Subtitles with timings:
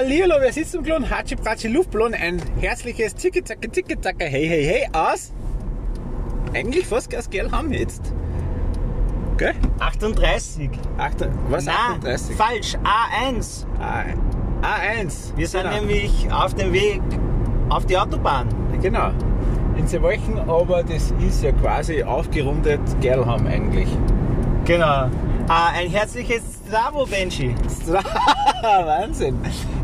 [0.00, 2.14] Hallihallo, wir sitzen im Klon Hatschi Pratschi Luftballon.
[2.14, 5.30] Ein herzliches Zicke Zacke Hey Hey Hey aus.
[6.54, 8.00] Eigentlich fast Gas Geld haben jetzt.
[9.36, 9.52] Gell?
[9.78, 10.70] 38.
[10.96, 11.16] Acht,
[11.50, 11.66] was?
[11.66, 12.34] Na, 38?
[12.34, 12.76] falsch.
[12.76, 13.66] A1.
[13.78, 14.04] A,
[14.66, 15.36] A1.
[15.36, 15.74] Wir sind genau.
[15.74, 17.02] nämlich auf dem Weg
[17.68, 18.48] auf die Autobahn.
[18.80, 19.10] Genau.
[19.76, 23.88] In Wochen, aber das ist ja quasi aufgerundet Gerlham eigentlich.
[24.64, 25.10] Genau.
[25.46, 27.54] Ah, ein herzliches Bravo, Benji.
[28.62, 29.36] Wahnsinn.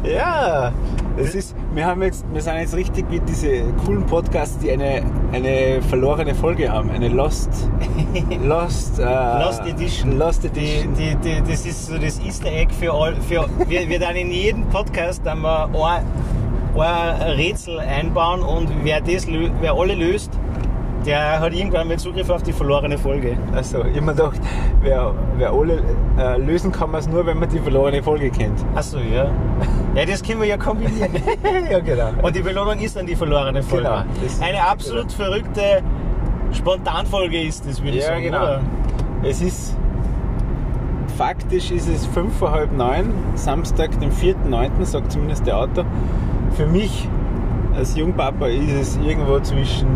[0.04, 0.72] Ja,
[1.16, 5.02] das ist, wir haben jetzt, wir sind jetzt richtig wie diese coolen Podcasts, die eine,
[5.32, 7.50] eine verlorene Folge haben, eine Lost,
[8.44, 10.16] Lost, äh, Lost Edition.
[10.18, 10.94] Lost Die, Edition.
[10.94, 13.16] die, die, das ist so das Easter Egg für all.
[13.16, 16.04] Für, wir, wir dann in jedem Podcast dann mal ein,
[16.78, 20.30] ein Rätsel einbauen und wer, das, wer alle löst,
[21.06, 23.36] der hat irgendwann mal Zugriff auf die verlorene Folge.
[23.54, 24.40] Also, ich mir gedacht,
[24.82, 25.80] wer, wer alle
[26.18, 28.58] äh, lösen kann man es nur, wenn man die verlorene Folge kennt.
[28.74, 29.30] Achso, ja.
[29.94, 31.12] Ja, das können wir ja kombinieren.
[31.70, 32.10] ja, genau.
[32.22, 33.84] Und die Belohnung ist dann die verlorene Folge.
[33.84, 35.82] Genau, Eine absolut verrückte
[36.52, 38.22] Spontanfolge ist das, würde ich Ja, sagen.
[38.24, 38.42] genau.
[38.42, 38.60] Oder?
[39.22, 39.76] Es ist,
[41.16, 45.84] faktisch ist es fünf vor halb neun, Samstag, den 4.9., sagt zumindest der Auto.
[46.56, 47.08] Für mich
[47.76, 49.86] als Jungpapa ist es irgendwo zwischen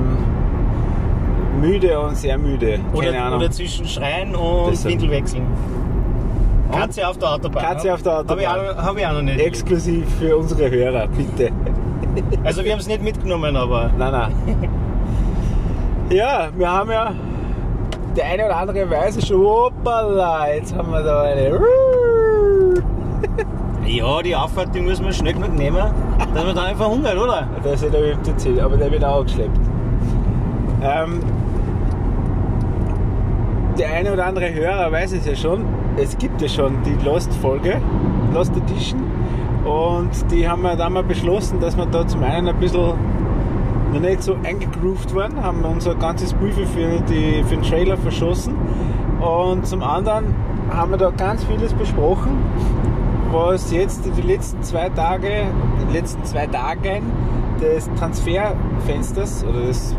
[1.61, 2.79] müde und sehr müde.
[2.95, 3.39] Keine Oder, Ahnung.
[3.41, 4.95] oder zwischen Schreien und Deshalb.
[4.95, 5.47] Windel wechseln.
[6.73, 7.63] Katze auf der Autobahn.
[7.65, 8.79] Katze auf der Habe ich, Autobahn.
[8.79, 9.41] auch- hab ich auch noch nicht.
[9.41, 11.51] Exklusiv für unsere Hörer, bitte.
[12.45, 14.33] Also wir haben es nicht mitgenommen, aber Nein, nein.
[16.11, 17.13] Ja, wir haben ja
[18.17, 21.61] der eine oder andere weiß schon, hoppala, jetzt haben wir da eine.
[23.87, 25.79] ja, die Auffahrt, die muss man schnell genug nehmen,
[26.35, 27.47] dass man dann einfach hungert, oder?
[27.65, 29.57] Der ist ja der MTC, aber der wird auch geschleppt.
[30.83, 31.21] Ähm,
[33.81, 35.65] der eine oder andere Hörer weiß es ja schon,
[35.97, 37.81] es gibt ja schon die Lost-Folge,
[38.35, 39.01] Lost Edition.
[39.65, 42.93] Und die haben wir dann mal beschlossen, dass wir da zum einen ein bisschen
[43.93, 48.55] noch nicht so eingegroovt waren, haben unser ganzes Briefe für, die, für den Trailer verschossen.
[49.19, 50.35] Und zum anderen
[50.71, 52.37] haben wir da ganz vieles besprochen,
[53.33, 55.47] was jetzt die letzten zwei Tage,
[55.89, 57.03] die letzten zwei Tagen
[57.63, 59.97] des Transferfensters oder des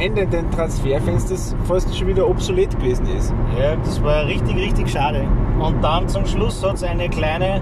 [0.00, 3.32] endenden Transferfensters fast schon wieder obsolet gewesen ist.
[3.58, 5.24] Ja, das war richtig, richtig schade.
[5.60, 7.60] Und dann zum Schluss hat es eine kleine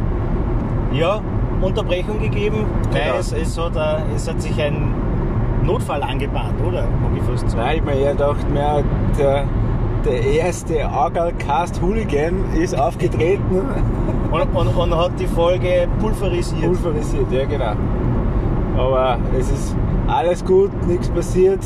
[0.92, 1.20] ja,
[1.60, 3.18] Unterbrechung gegeben, weil Genau.
[3.18, 4.94] es, es, hat, äh, es hat sich ein
[5.64, 6.82] Notfall angebahnt, oder?
[7.02, 7.62] Mag ich fast sagen.
[7.62, 8.82] Nein, ich mir eher gedacht, mehr
[9.18, 9.44] der,
[10.04, 13.60] der erste Argal-Cast Hooligan ist aufgetreten,
[14.30, 16.62] Und, und, und hat die Folge pulverisiert.
[16.62, 17.72] pulverisiert, ja genau.
[18.76, 19.74] Aber es ist
[20.06, 21.60] alles gut, nichts passiert,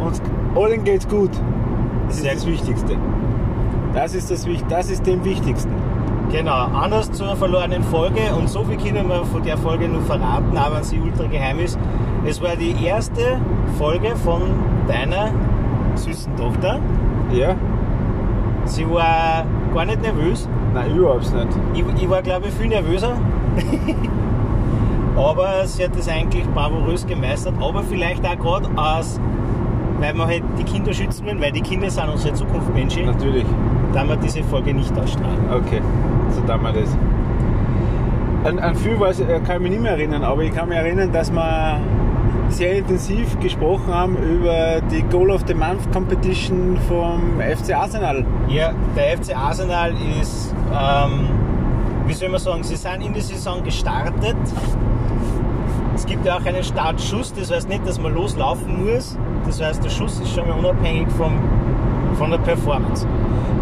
[0.00, 0.22] uns
[0.54, 1.30] allen geht's gut.
[2.06, 2.96] Das Sehr ist das Wichtigste.
[3.94, 5.72] Das ist, das, das ist dem Wichtigsten.
[6.30, 10.56] Genau, anders zur verlorenen Folge und so viel können wir von der Folge nur verraten,
[10.56, 11.78] auch wenn sie ultra geheim ist.
[12.26, 13.40] Es war die erste
[13.78, 14.42] Folge von
[14.86, 15.30] deiner
[15.94, 16.80] süßen Tochter.
[17.32, 17.54] Ja?
[18.66, 20.46] Sie war gar nicht nervös.
[20.74, 21.48] Nein, überhaupt nicht.
[21.74, 23.16] Ich, ich war, glaube ich, viel nervöser.
[25.16, 27.54] aber sie hat das eigentlich bravourös gemeistert.
[27.60, 29.18] Aber vielleicht auch gerade aus,
[30.00, 33.46] weil wir halt die Kinder schützen wollen, weil die Kinder sind unsere Zukunft, Menschen, Natürlich.
[33.92, 35.38] da wir diese Folge nicht ausstrahlen.
[35.50, 35.80] Okay,
[36.30, 36.96] so tun wir das.
[38.44, 40.78] An, an viel weiß, äh, kann ich mich nicht mehr erinnern, aber ich kann mich
[40.78, 41.80] erinnern, dass wir
[42.50, 48.24] sehr intensiv gesprochen haben über die Goal of the Month Competition vom FC Arsenal.
[48.48, 51.28] Ja, der FC Arsenal ist, ähm,
[52.06, 54.36] wie soll man sagen, sie sind in die Saison gestartet.
[55.94, 59.18] Es gibt ja auch einen Startschuss, das heißt nicht, dass man loslaufen muss.
[59.48, 61.32] Das heißt, der Schuss ist schon mal unabhängig vom,
[62.18, 63.06] von der Performance.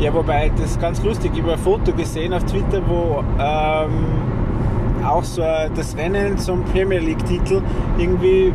[0.00, 1.30] Ja, wobei, das ist ganz lustig.
[1.34, 6.98] Ich habe ein Foto gesehen auf Twitter, wo ähm, auch so das Rennen zum Premier
[6.98, 7.62] League-Titel
[7.98, 8.52] irgendwie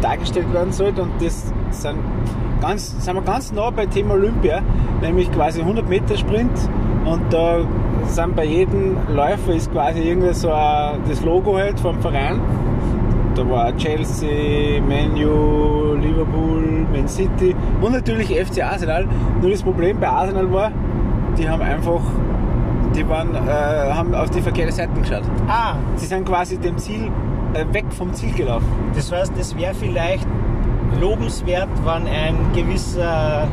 [0.00, 1.02] dargestellt werden sollte.
[1.02, 1.98] Und das sind,
[2.60, 4.62] ganz, sind wir ganz nah bei Thema Olympia,
[5.00, 6.56] nämlich quasi 100 Meter Sprint.
[7.04, 7.58] Und da
[8.06, 12.40] sind bei jedem Läufer ist quasi irgendwie so ein, das Logo halt vom Verein.
[13.34, 15.16] Da war Chelsea, Man
[16.00, 19.06] Liverpool, Man City und natürlich FC Arsenal.
[19.40, 20.70] Nur das Problem bei Arsenal war,
[21.38, 22.00] die haben einfach,
[22.94, 23.38] die waren, äh,
[23.92, 25.22] haben auf die verkehrte Seite geschaut.
[25.48, 27.10] Ah, Sie sind quasi dem Ziel,
[27.54, 28.66] äh, weg vom Ziel gelaufen.
[28.94, 30.26] das heißt, es wäre vielleicht
[31.00, 33.48] lobenswert, wenn ein gewisser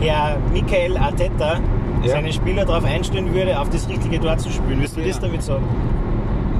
[0.00, 1.54] Herr Michael Arteta
[2.02, 2.10] Ja.
[2.12, 4.80] seine Spieler darauf einstellen würde, auf das richtige Tor zu spielen.
[4.80, 5.26] Willst du das Genau.
[5.28, 5.64] damit sagen?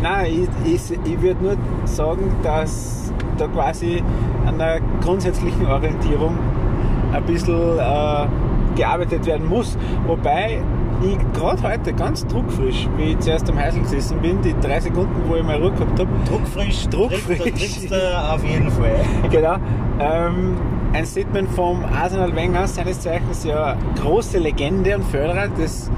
[0.02, 0.26] Nein,
[0.64, 3.03] ich, ich, ich würde nur sagen, dass
[3.36, 4.02] da quasi
[4.46, 6.38] an der grundsätzlichen Orientierung
[7.12, 8.26] ein bisschen äh,
[8.76, 9.76] gearbeitet werden muss.
[10.06, 10.60] Wobei
[11.02, 15.14] ich gerade heute ganz druckfrisch, wie ich zuerst am Häusl gesessen bin, die drei Sekunden,
[15.28, 16.08] wo ich mal Ruhe gehabt habe.
[16.28, 17.90] Druckfrisch, Druckfrisch.
[17.90, 18.96] er auf jeden Fall.
[19.30, 19.56] Genau.
[19.98, 20.56] Ähm,
[20.92, 25.90] ein Statement vom Arsenal Wenger, seines Zeichens ja große Legende und Förderer des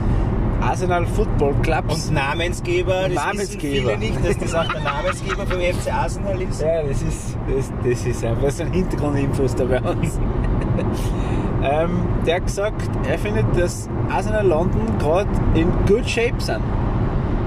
[0.67, 2.09] Arsenal Football Clubs.
[2.09, 3.91] Und Namensgeber, das Namensgeber.
[3.91, 6.61] wissen viele nicht, dass das auch der Namensgeber vom FC Arsenal ist.
[6.61, 10.19] Ja, das ist, das, das ist einfach so ein Hintergrundinfos da bei uns.
[11.63, 16.63] ähm, der hat gesagt, er findet, dass Arsenal London gerade in good shape sind.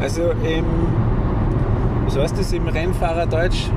[0.01, 0.65] Also im,
[2.05, 3.67] was heißt das, im Rennfahrerdeutsch?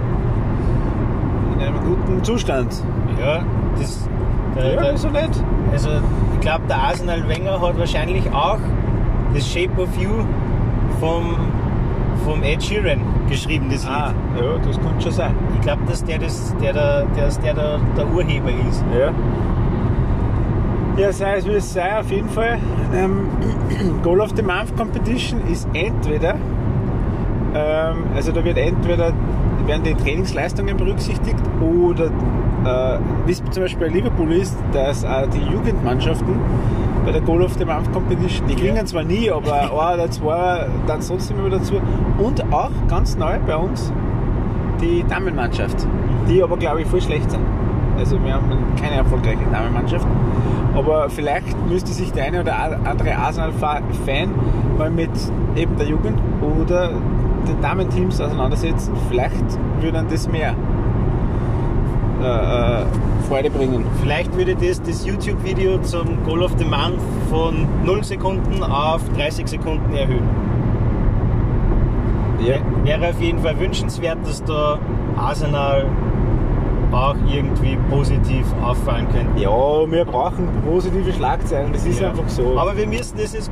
[1.55, 2.73] In einem guten Zustand.
[3.21, 3.45] Ja,
[3.79, 4.09] das,
[4.55, 5.43] der, der, so nicht.
[5.73, 5.91] also
[6.35, 8.59] ich glaube, der Arsenal Wenger hat wahrscheinlich auch
[9.35, 10.25] das Shape of You
[11.01, 11.37] vom,
[12.25, 13.93] vom Ed Sheeran geschrieben, das Lied.
[13.93, 15.35] Ah, ja, das könnte schon sein.
[15.55, 18.85] Ich glaube, dass der, das, der, der, dass der, der, der Urheber ist.
[18.99, 19.13] Ja.
[20.97, 22.59] Ja, sei es wie es sei, auf jeden Fall.
[22.95, 23.29] Ähm,
[24.03, 26.35] Goal of the Month Competition ist entweder,
[27.55, 29.13] ähm, also da wird entweder
[29.67, 35.29] werden die Trainingsleistungen berücksichtigt oder äh, wie es zum Beispiel bei Liverpool ist, dass äh,
[35.29, 36.35] die Jugendmannschaften
[37.05, 38.85] bei der Goal of the Month Competition, die klingen Ja.
[38.85, 41.75] zwar nie, aber ein oder zwei dann trotzdem immer dazu.
[42.19, 43.93] Und auch ganz neu bei uns
[44.81, 45.87] die Damenmannschaft,
[46.29, 47.43] die aber glaube ich voll schlecht sind.
[47.99, 48.51] Also wir haben
[48.81, 50.07] keine erfolgreiche Damenmannschaft.
[50.75, 52.55] Aber vielleicht müsste sich der eine oder
[52.85, 54.31] andere Arsenal-Fan
[54.79, 55.11] mal mit
[55.55, 56.89] eben der Jugend oder
[57.47, 58.93] den Damenteams auseinandersetzen.
[59.11, 59.35] Vielleicht
[59.81, 60.55] würde dann das mehr
[62.23, 62.85] äh, äh,
[63.29, 63.85] Freude bringen.
[64.01, 69.49] Vielleicht würde das das YouTube-Video zum Goal of the Month von 0 Sekunden auf 30
[69.49, 70.29] Sekunden erhöhen.
[72.45, 72.57] Ja.
[72.85, 74.79] Wäre auf jeden Fall wünschenswert, dass da
[75.17, 75.87] Arsenal
[76.91, 79.41] auch irgendwie positiv auffallen könnte.
[79.41, 82.09] ja, wir brauchen positive Schlagzeilen, das ist Ja.
[82.11, 82.59] einfach so.
[82.59, 83.51] Aber wir müssen das jetzt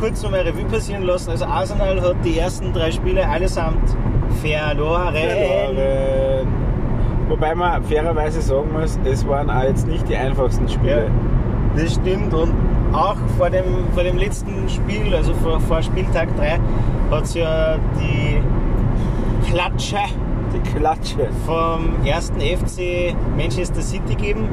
[0.00, 1.30] kurz nochmal Revue passieren lassen.
[1.30, 3.94] Also Arsenal hat die ersten drei Spiele allesamt
[4.40, 5.14] verloren.
[5.14, 6.46] Verloren.
[7.28, 11.10] Wobei man fairerweise sagen muss, es waren auch jetzt nicht die einfachsten Spiele.
[11.76, 12.52] Das stimmt und
[12.92, 16.60] auch vor dem, vor dem letzten Spiel, also vor, vor Spieltag 3,
[17.10, 18.40] hat es ja die
[19.50, 19.96] Klatsche
[20.52, 21.28] Die Klatsche.
[21.46, 24.48] vom ersten FC Manchester City gegeben.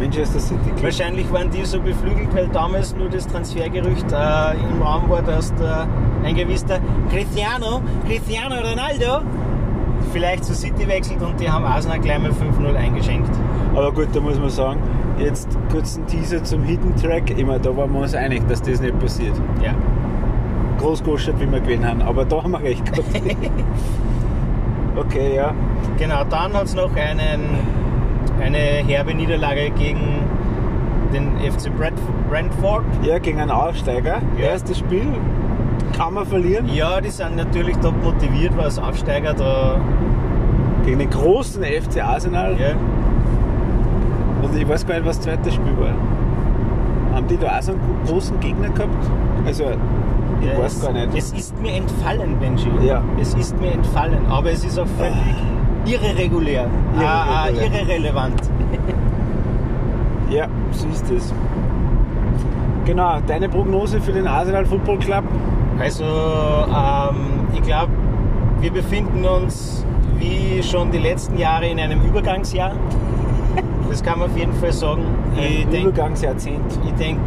[0.00, 0.60] Manchester City.
[0.80, 5.52] Wahrscheinlich waren die so beflügelt, weil damals nur das Transfergerücht äh, im Raum war, dass
[5.56, 5.88] der,
[6.24, 6.78] ein gewisser
[7.10, 9.22] Cristiano, Cristiano Ronaldo
[10.12, 13.30] vielleicht zu City wechselt und die haben Arsenal gleich mal 5-0 eingeschenkt.
[13.74, 14.80] Aber gut, da muss man sagen,
[15.18, 17.36] jetzt kurz ein Teaser zum Hidden Track.
[17.38, 19.34] Immer, da waren wir uns einig, dass das nicht passiert.
[19.62, 19.72] Ja.
[20.78, 22.02] Groß wie wir gewinnen haben.
[22.02, 23.08] Aber da haben wir recht gehabt.
[24.96, 25.52] okay, ja.
[25.98, 27.40] Genau, dann hat es noch einen,
[28.40, 30.00] eine herbe Niederlage gegen
[31.12, 32.84] den FC Brent- Brentford.
[33.02, 34.20] Ja, gegen einen Aufsteiger.
[34.38, 34.46] Ja.
[34.50, 35.06] Erstes Spiel
[35.98, 36.68] kann man verlieren.
[36.72, 39.80] Ja, die sind natürlich top motiviert, weil als Aufsteiger da.
[40.84, 42.56] Gegen den großen FC Arsenal.
[42.58, 42.68] Ja,
[44.42, 45.92] Und ich weiß gar nicht, was das zweite Spiel war.
[47.14, 48.94] Haben die da auch so einen großen Gegner gehabt?
[49.44, 49.64] Also,
[50.40, 51.08] ich ja, weiß es, gar nicht.
[51.16, 52.70] Es ist mir entfallen, Benji.
[52.86, 53.02] Ja.
[53.20, 55.14] Es ist mir entfallen, aber es ist auch völlig
[55.84, 56.66] irregulär,
[56.98, 57.82] Ah, ah, Irregulär.
[57.82, 58.40] irrelevant.
[60.30, 61.32] Ja, so ist es.
[62.84, 65.24] Genau, deine Prognose für den Arsenal Football Club?
[65.80, 67.92] Also, ähm, ich glaube,
[68.60, 69.84] wir befinden uns
[70.18, 72.72] wie schon die letzten Jahre in einem Übergangsjahr.
[73.88, 75.02] Das kann man auf jeden Fall sagen.
[75.36, 76.78] Ein Übergangsjahrzehnt.
[76.84, 77.20] ich denke,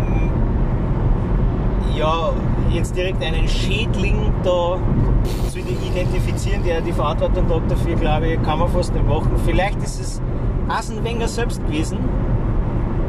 [1.95, 2.31] ja,
[2.71, 4.77] jetzt direkt einen Schädling da
[5.49, 9.31] zu identifizieren, der die Verantwortung trägt dafür, glaube ich, kann man fast nicht machen.
[9.45, 10.21] Vielleicht ist es
[10.67, 11.99] Arsene Wenger selbst gewesen,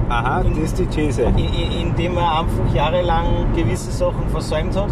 [0.09, 1.23] Aha, das ist die These.
[1.23, 4.89] in- in- indem er einfach jahrelang gewisse Sachen versäumt hat.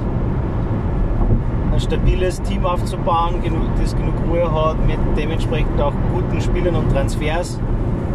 [1.80, 7.58] Stabiles Team aufzubauen, genug, das genug Ruhe hat, mit dementsprechend auch guten Spielern und Transfers.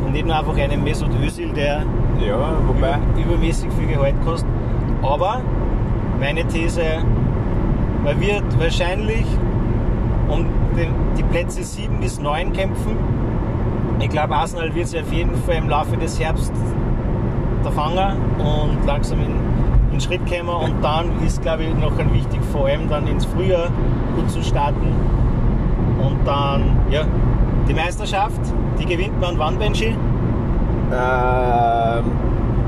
[0.05, 1.83] Und nicht nur einfach einen Mesut Özil, der
[2.25, 4.49] Ja, wobei, über, übermäßig viel Gehalt kostet.
[5.01, 5.41] Aber
[6.19, 6.83] meine These,
[8.03, 9.25] man wird wahrscheinlich
[10.27, 10.45] um
[10.77, 12.97] den, die Plätze 7 bis 9 kämpfen.
[13.99, 16.53] Ich glaube, Arsenal wird sich auf jeden Fall im Laufe des Herbst
[17.63, 19.33] da fangen und langsam in,
[19.95, 20.49] in Schritt kommen.
[20.49, 23.69] Und dann ist, glaube ich, noch ein wichtig, vor allem dann ins Frühjahr
[24.15, 24.87] gut zu starten.
[25.99, 26.61] Und dann,
[26.91, 27.01] ja,
[27.67, 28.39] die Meisterschaft,
[28.79, 29.95] die gewinnt man wann, Benji?
[30.91, 32.05] ähm,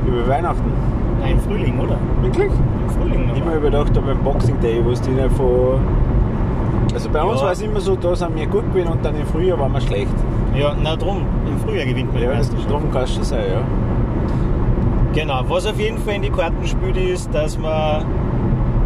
[0.07, 0.71] über Weihnachten.
[1.19, 1.97] Nein, im Frühling, oder?
[2.21, 2.51] Wirklich?
[2.51, 3.23] Im Frühling.
[3.25, 3.39] Ich aber.
[3.41, 5.79] habe mir überdacht, da beim Boxing Day, wo es die nicht von.
[6.93, 7.45] Also bei uns Ja.
[7.47, 9.81] war es immer so, da sind wir gut gewesen und dann im Frühjahr waren wir
[9.81, 10.13] schlecht.
[10.55, 12.71] Ja, na drum, im Frühjahr gewinnt man die Ja, das Meisterschaft.
[12.71, 13.61] darum kann es schon sein, ja.
[15.17, 18.05] Genau, was auf jeden Fall in die Karten spielt, ist, dass man,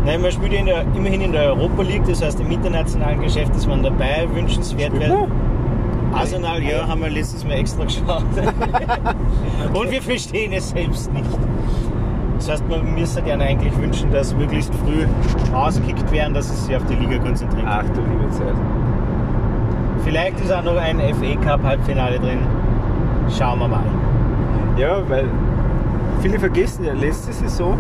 [0.06, 3.54] nein, man spielt in der, immerhin in der Europa League, das heißt im internationalen Geschäft
[3.54, 5.28] ist man dabei, wünschenswert wäre.
[6.14, 8.24] Arsenal, ja, haben wir letztes Mal extra geschaut.
[9.74, 11.26] Und wir verstehen es selbst nicht.
[12.38, 15.06] Das heißt, man müsste gerne eigentlich wünschen, dass möglichst früh
[15.54, 17.66] ausgekickt werden, dass es sich auf die Liga konzentriert.
[17.68, 18.56] Ach du liebe Zeit.
[20.06, 22.40] Vielleicht ist auch noch ein FA Cup Halbfinale drin.
[23.38, 23.84] Schauen wir mal.
[24.78, 25.26] Ja, weil
[26.22, 27.78] viele vergessen ja, letzte Saison,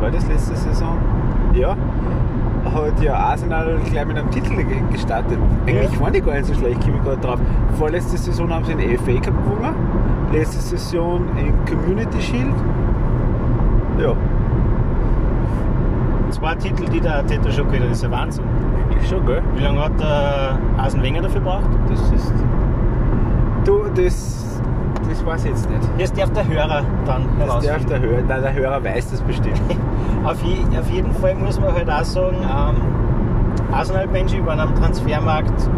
[0.00, 0.96] war das letzte Saison?
[1.54, 1.70] Ja,
[2.74, 5.38] hat ja Arsenal gleich mit einem Titel ge- gestartet.
[5.66, 6.00] Eigentlich Ja.
[6.00, 7.40] waren die gar nicht so schlecht, komme ich gerade drauf.
[7.78, 9.74] Vorletzte Saison haben sie den FA Cup gewonnen,
[10.32, 12.54] letzte Saison in Community Shield.
[14.00, 14.12] Ja,
[16.30, 18.44] Zwei Titel, die der Arteta schon geholt hat, ist ein Wahnsinn.
[18.90, 19.42] eigentlich schon, gell?
[19.56, 21.70] Wie lange hat der Arsene Wenger dafür gebraucht?
[21.88, 22.32] Das ist.
[23.64, 24.44] Du, das,
[25.08, 25.82] das weiß ich jetzt nicht.
[25.98, 29.60] Jetzt darf der Hörer dann Das darf der Hörer, nein, der Hörer weiß das bestimmt.
[30.24, 34.74] Auf, je, auf jeden Fall muss man halt auch sagen, ähm, Arsenal Benji waren am
[34.74, 35.68] Transfermarkt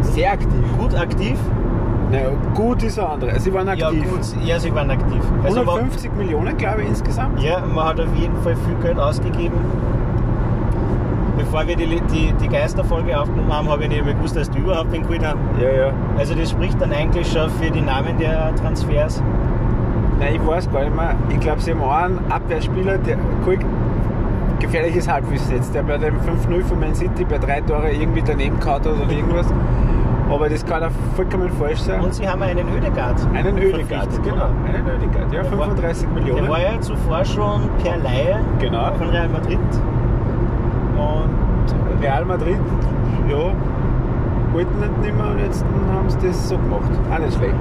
[0.00, 0.64] Sehr aktiv.
[0.78, 1.38] gut aktiv.
[2.10, 3.38] Naja, gut ist ein andere.
[3.40, 4.04] Sie waren aktiv.
[4.04, 5.22] Ja, gut, ja, sie waren aktiv.
[5.44, 7.40] Also man, 150 Millionen, glaube ich, insgesamt.
[7.40, 9.56] ja, man hat auf jeden Fall viel Geld ausgegeben.
[11.52, 14.58] Bevor wir die, die, die Geisterfolge aufgenommen haben, habe ich nicht mehr gewusst, dass die
[14.60, 15.38] überhaupt den geholt haben.
[15.60, 15.92] Ja, ja.
[16.16, 19.22] Also das spricht dann eigentlich schon für die Namen der Transfers.
[20.18, 21.14] Nein, ich weiß gar nicht mehr.
[21.28, 23.58] Ich glaube, sie haben einen Abwehrspieler, der cool,
[24.60, 28.58] gefährliches Halbwissen jetzt, der bei dem 5-0 von Man City bei drei Tore irgendwie daneben
[28.58, 29.52] gehauen hat oder irgendwas.
[30.30, 32.00] Aber das kann auch vollkommen falsch sein.
[32.00, 33.20] Und sie haben einen Ödegard.
[33.34, 34.36] einen Ödegard, genau.
[34.36, 34.50] oder?
[34.72, 36.48] Einen Ödegard, ja, Der war- 35 Der Millionen.
[36.48, 38.90] war ja zuvor schon per Laie Genau.
[38.94, 39.58] von Real Madrid.
[40.96, 42.58] Und Real Madrid,
[43.28, 43.52] ja,
[44.52, 46.90] wollten nicht mehr und jetzt haben sie das so gemacht.
[47.12, 47.54] Auch nicht schlecht.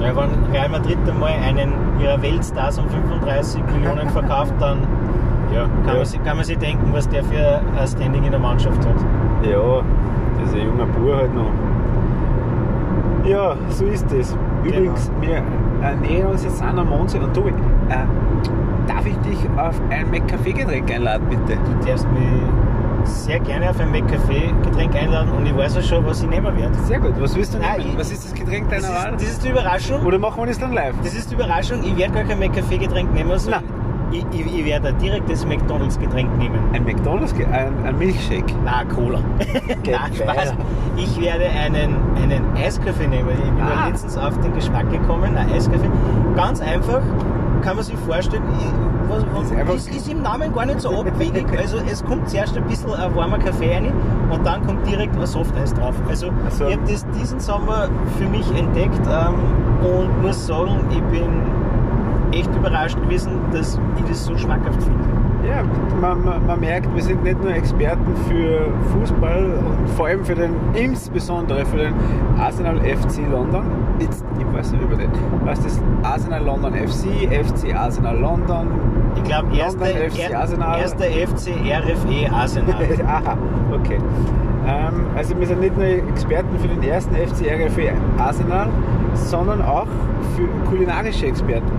[0.00, 4.78] Ja, wenn Real Madrid einmal einen ihrer Weltstars um 35 Millionen verkauft, dann
[5.52, 5.94] ja, kann, Ja.
[5.94, 8.96] Man sich, kann man sich denken, was der für ein Standing in der Mannschaft hat.
[9.42, 9.82] Ja,
[10.38, 11.50] das ist ein junger halt noch.
[13.24, 14.36] Ja, so ist das.
[14.64, 18.04] Übrigens, wir äh, nähern uns jetzt an am Mondsee und Tobi, äh,
[18.86, 21.58] darf ich dich auf ein McCafé-Getränk einladen, bitte?
[21.58, 22.22] Du darfst mich
[23.04, 26.74] sehr gerne auf ein McCafé-Getränk einladen und ich weiß ja schon, was ich nehmen werde.
[26.84, 27.14] Sehr gut.
[27.20, 27.90] Was willst du Nein, nehmen?
[27.92, 29.12] ich- Was ist das Getränk Das deiner ist, Wahl?
[29.12, 30.04] das ist die Überraschung.
[30.04, 30.94] Oder machen wir das dann live?
[31.02, 31.78] Das ist die Überraschung.
[31.84, 33.30] Ich werde gar kein McCafé-Getränk nehmen.
[33.48, 33.62] Nein.
[34.10, 36.58] ich, ich, ich werde ein direktes McDonalds-Getränk nehmen.
[36.72, 38.54] Ein McDonalds, ein, ein Milchshake.
[38.64, 39.20] Na, Cola.
[39.38, 40.14] Nein.
[40.14, 40.54] Spaß.
[40.96, 43.28] Ich werde einen, einen Eiskaffee nehmen.
[43.32, 43.88] Ich bin Ah.
[43.88, 45.88] letztens auf den Geschmack gekommen, ein Eiskaffee.
[46.36, 47.00] Ganz einfach,
[47.62, 50.90] kann man sich vorstellen, ich- was, was, Ist ist, ist im Namen gar nicht so
[50.90, 51.46] abwegig.
[51.58, 53.92] Also es kommt zuerst ein bisschen ein warmer Kaffee rein
[54.30, 55.94] und dann kommt direkt ein Softeis drauf.
[56.08, 56.66] Also so.
[56.68, 57.88] ich habe das diesen Sommer
[58.18, 59.34] für mich entdeckt ähm,
[59.82, 61.28] und muss sagen, ich bin
[62.38, 65.04] echt überrascht gewesen, dass ich das so schmackhaft finde.
[65.46, 65.62] Ja,
[66.00, 70.34] man, man, man merkt, wir sind nicht nur Experten für Fußball und vor allem für
[70.34, 71.94] den, insbesondere für den
[72.38, 73.64] Arsenal FC London.
[74.00, 75.10] Jetzt, ich weiß nicht über den.
[75.44, 76.10] Was ist das?
[76.10, 78.68] Arsenal London FC, FC Arsenal London.
[79.16, 80.80] Ich glaube, erster, FC Arsenal.
[80.80, 82.74] erster FC RFE Arsenal.
[83.06, 83.38] Aha,
[83.72, 83.98] okay.
[84.66, 88.68] Ähm, also wir sind nicht nur Experten für den ersten FC RFE Arsenal,
[89.14, 89.86] sondern auch
[90.36, 91.70] für kulinarische Experten.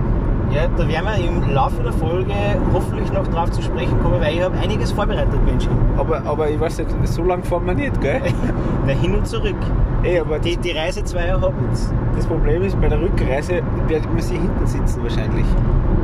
[0.52, 2.32] Ja, da werden wir im Laufe der Folge
[2.72, 5.68] hoffentlich noch drauf zu sprechen kommen, weil ich habe einiges vorbereitet, Mensch.
[5.96, 8.20] Aber, aber ich weiß nicht, so lange fahren wir nicht, gell?
[8.86, 9.54] Na, hin und zurück.
[10.02, 11.92] Ey, aber Die, die Reise zweier Hobbits.
[12.16, 15.46] das Problem ist, bei der Rückreise werden wir sie hinten sitzen wahrscheinlich.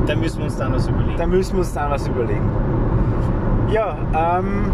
[0.06, 1.16] Da müssen wir uns dann was überlegen.
[1.18, 2.48] Da müssen wir uns dann was überlegen.
[3.72, 4.70] Ja, ähm,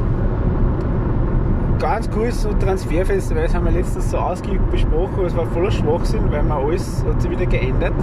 [1.79, 5.71] ganz kurz so Transferfenster, weil das haben wir letztens so ausgiebig besprochen, es war voller
[5.71, 7.95] Schwachsinn, weil man alles hat sich wieder geändert.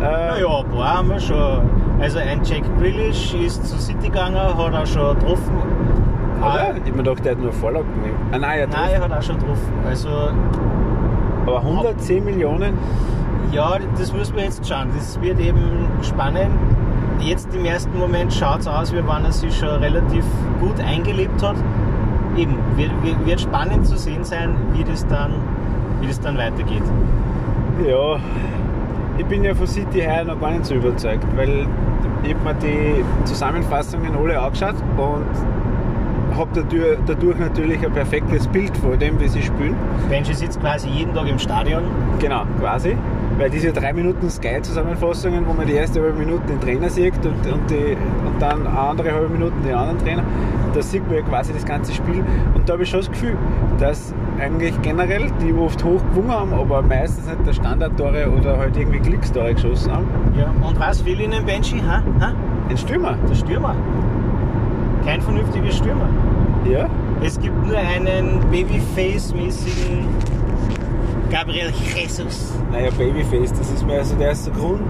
[0.00, 1.70] Äh, Naja, ein paar haben wir schon.
[2.00, 5.56] Also ein Jack Grealish ist zu City gegangen, hat auch schon getroffen.
[5.56, 6.46] Oder?
[6.46, 8.20] Ah, Ich mir gedacht, der hat nur Vorlagen genommen.
[8.32, 9.72] Ah, nein, er Nein, er hat auch schon getroffen.
[9.88, 10.08] Also
[11.46, 12.76] aber 110 Millionen?
[13.52, 14.88] Ja, das müssen wir jetzt schauen.
[14.96, 16.50] Das wird eben spannend.
[17.20, 20.24] Jetzt im ersten Moment schaut es aus, wie wenn er sich schon relativ
[20.60, 21.54] gut eingelebt hat.
[22.36, 25.30] Eben, wird, wird, wird spannend zu sehen sein, wie das dann,
[26.00, 26.82] wie das dann weitergeht.
[27.86, 28.16] Ja,
[29.18, 31.66] ich bin ja von City heuer noch gar nicht so überzeugt, weil
[32.22, 35.26] ich habe mir die Zusammenfassungen alle angeschaut und
[36.36, 39.74] habe dadurch, dadurch natürlich ein perfektes Bild von dem, wie sie spielen.
[40.08, 41.84] Benji sitzt quasi jeden Tag im Stadion.
[42.18, 42.96] Genau, quasi.
[43.38, 47.46] Weil diese drei Minuten Sky-Zusammenfassungen, wo man die erste halbe Minute den Trainer sieht und,
[47.46, 50.24] und, die, und dann eine andere halbe Minuten den anderen Trainer,
[50.72, 52.24] da sieht man ja quasi das ganze Spiel.
[52.54, 53.36] Und da habe ich schon das Gefühl,
[53.78, 58.76] dass eigentlich generell die oft hoch gewungen haben, aber meistens nicht der Standardtore oder halt
[58.76, 60.06] irgendwie Klickstore geschossen haben.
[60.38, 60.52] Ja.
[60.66, 61.80] Und was will ihnen Benji?
[61.80, 62.02] Ha?
[62.20, 62.32] Ha?
[62.68, 63.16] Ein Stürmer.
[63.28, 63.74] Der Stürmer.
[65.04, 66.08] Kein vernünftiger Stürmer.
[66.70, 66.88] Ja.
[67.22, 70.06] Es gibt nur einen Babyface-mäßigen
[71.30, 72.52] Gabriel Jesus.
[72.70, 74.82] Naja, Babyface, das ist mir also der ist so grund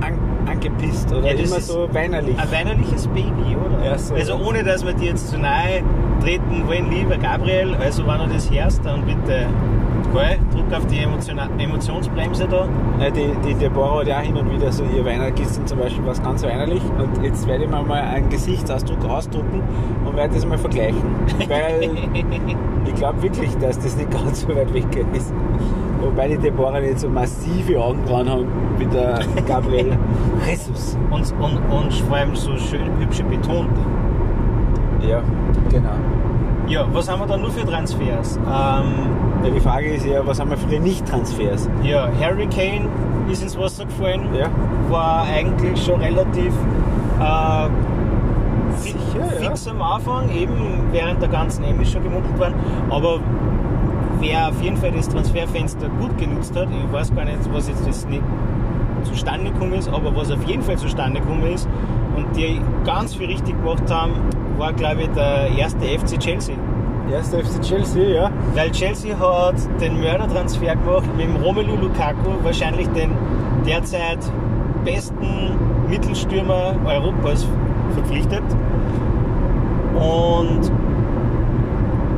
[0.00, 2.38] an, angepisst oder Ja, immer so weinerlich.
[2.38, 3.84] Ein weinerliches Baby, oder?
[3.84, 4.14] Ja, so.
[4.14, 5.82] Also ohne, dass wir dir jetzt zu nahe
[6.20, 9.46] treten wollen, lieber Gabriel, also wenn du das hörst, dann bitte
[10.14, 10.98] gell, drück auf die
[11.62, 12.68] Emotionsbremse da.
[13.00, 16.04] Ja, die, die Deborah hat ja hin und wieder so ihr Weihnachten gestern zum Beispiel
[16.06, 19.62] was ganz weinerlich und jetzt werde ich mir mal einen Gesichtsausdruck ausdrucken
[20.04, 21.02] und werde das mal vergleichen.
[21.48, 21.90] Weil
[22.86, 25.32] ich glaube wirklich, dass das nicht ganz so weit weg ist.
[26.04, 28.46] Wobei die Deborah nicht so massive Augenbrauen haben
[28.78, 29.96] wie der Gabriel
[30.46, 30.96] Jesus.
[31.10, 33.70] Und, und, und vor allem so schön hübsch betont.
[35.08, 35.20] Ja,
[35.70, 35.90] genau.
[36.66, 38.36] Ja, was haben wir da nur für Transfers?
[38.38, 38.44] Ähm,
[39.44, 41.68] Ja, die Frage ist ja, was haben wir für die Nicht-Transfers?
[41.82, 42.88] ja, Harry Kane
[43.30, 44.28] ist ins Wasser gefallen.
[44.38, 44.46] Ja.
[44.90, 46.52] War eigentlich schon relativ
[47.20, 47.68] äh,
[48.76, 48.96] Sicher,
[49.40, 49.48] ja.
[49.48, 50.54] fix am Anfang, eben
[50.90, 52.54] während der ganzen EM ist schon gemunkelt worden.
[52.90, 53.20] Aber
[54.24, 57.86] wer auf jeden Fall das Transferfenster gut genutzt hat, ich weiß gar nicht, was jetzt
[57.86, 58.22] das nicht
[59.02, 61.68] zustande gekommen ist, aber was auf jeden Fall zustande gekommen ist
[62.16, 64.12] und die ganz viel richtig gemacht haben,
[64.56, 66.54] war glaube ich der erste FC Chelsea.
[67.12, 68.30] Erster FC Chelsea, ja.
[68.54, 73.10] Weil Chelsea hat den Mördertransfer gemacht mit dem Romelu Lukaku, wahrscheinlich den
[73.66, 74.20] derzeit
[74.86, 75.50] besten
[75.88, 77.46] Mittelstürmer Europas
[77.94, 78.42] verpflichtet.
[79.94, 80.72] Und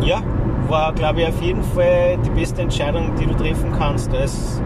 [0.03, 0.23] ja,
[0.69, 4.61] war glaube ich auf jeden Fall die beste Entscheidung, die du treffen kannst, als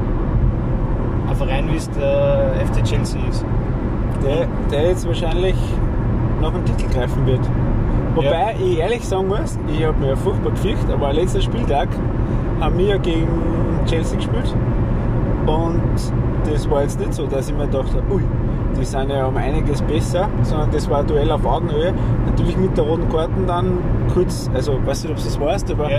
[1.29, 3.45] ein Verein wie es der FC Chelsea ist.
[4.25, 5.57] Der, der jetzt wahrscheinlich
[6.41, 7.41] noch einen Titel greifen wird.
[8.15, 11.89] Wobei ich ehrlich sagen muss, ich habe mir ja furchtbar gefürchtet, aber letzter Spieltag
[12.61, 13.29] haben wir ja gegen
[13.87, 14.55] Chelsea gespielt.
[15.47, 15.81] Und
[16.51, 18.23] das war jetzt nicht so, dass ich mir gedacht habe, ui,
[18.79, 21.93] die sind ja um einiges besser, sondern das war ein Duell auf Augenhöhe.
[22.27, 23.79] Natürlich mit der roten Karten dann
[24.13, 25.99] kurz, also weiß nicht, ob du das weißt, aber Ja.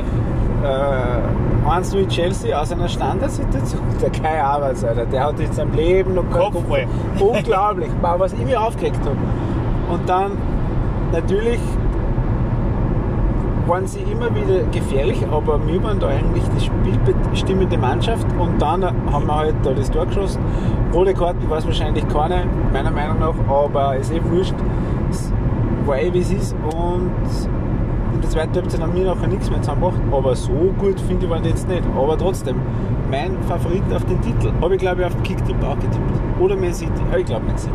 [0.63, 3.81] äh, 1 Chelsea aus einer Standardsituation.
[4.01, 6.85] Der Kai Havertz, Alter, der hat in seinem Leben noch keinen Kopfball.
[7.19, 9.15] Unglaublich, was ich mich aufgeregt habe.
[9.93, 10.31] Und dann
[11.11, 11.59] natürlich
[13.67, 18.83] waren sie immer wieder gefährlich, aber wir waren da eigentlich die spielbestimmende Mannschaft und dann
[18.83, 20.41] haben wir halt da das Tor geschossen.
[20.93, 24.55] Rote Karten war es wahrscheinlich keine, meiner Meinung nach, aber es ist eh wurscht.
[25.09, 25.31] Es
[25.85, 27.11] war eh wie es ist und
[28.31, 31.49] zweiten Halbzeit haben wir nachher nichts mehr zusammengebracht, aber so gut finde ich waren die
[31.49, 31.83] jetzt nicht.
[31.95, 32.55] Aber trotzdem,
[33.09, 35.99] mein Favorit auf den Titel, habe ich glaube ich auf den Kicktipp auch getippt.
[36.39, 37.73] Oder Man City, aber ich glaube Man City.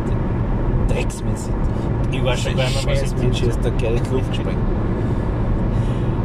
[0.89, 1.53] Drecks Man City.
[2.11, 3.23] Ich war schon bei Man Scheiß City.
[3.23, 4.57] Manchester, geil, Luft gesprengt.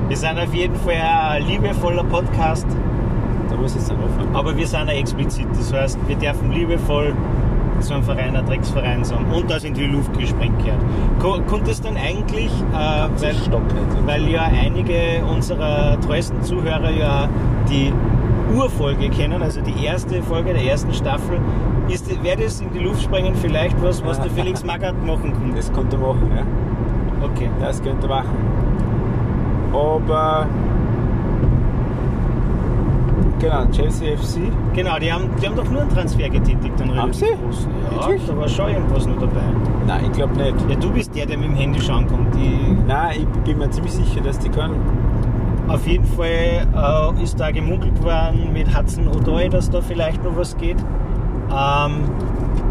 [0.09, 2.67] Wir sind auf jeden Fall ein liebevoller Podcast,
[3.49, 4.35] Da muss ich jetzt aufhören.
[4.35, 5.47] aber wir sind auch explizit.
[5.57, 7.15] Das heißt, wir dürfen liebevoll
[7.83, 10.81] so ein Verein, ein Drecksverein sagen und das in die Luft gesprengt gehört.
[11.21, 13.35] Ko- Kommt es dann eigentlich, äh, weil,
[14.07, 17.29] weil ja einige unserer treuesten Zuhörer ja
[17.69, 17.93] die
[18.57, 21.39] Urfolge kennen, also die erste Folge der ersten Staffel,
[21.89, 25.57] ist, wäre das in die Luft sprengen vielleicht was, was der Felix Magath machen könnte?
[25.57, 27.27] Das konnte er machen, ja.
[27.27, 27.49] Okay.
[27.61, 28.31] Das könnte machen.
[29.73, 30.47] Aber.
[33.43, 34.39] Genau, Chelsea FC.
[34.73, 36.81] Genau, die haben, die haben doch nur einen Transfer getätigt.
[36.81, 37.27] Einen Haben sie?
[37.27, 37.69] großen.
[37.91, 38.27] Ja, Wirklich?
[38.27, 39.43] da war schon irgendwas noch dabei.
[39.87, 40.55] Nein, ich glaube nicht.
[40.71, 42.33] Ja, du bist der, der mit dem Handy schauen kommt.
[42.37, 44.77] Die, Nein, ich bin mir ziemlich sicher, dass die können.
[45.69, 46.67] auf jeden Fall
[47.19, 50.79] äh, ist da gemunkelt worden mit Hudson O'Doy, dass da vielleicht noch was geht.
[51.51, 52.05] Ähm,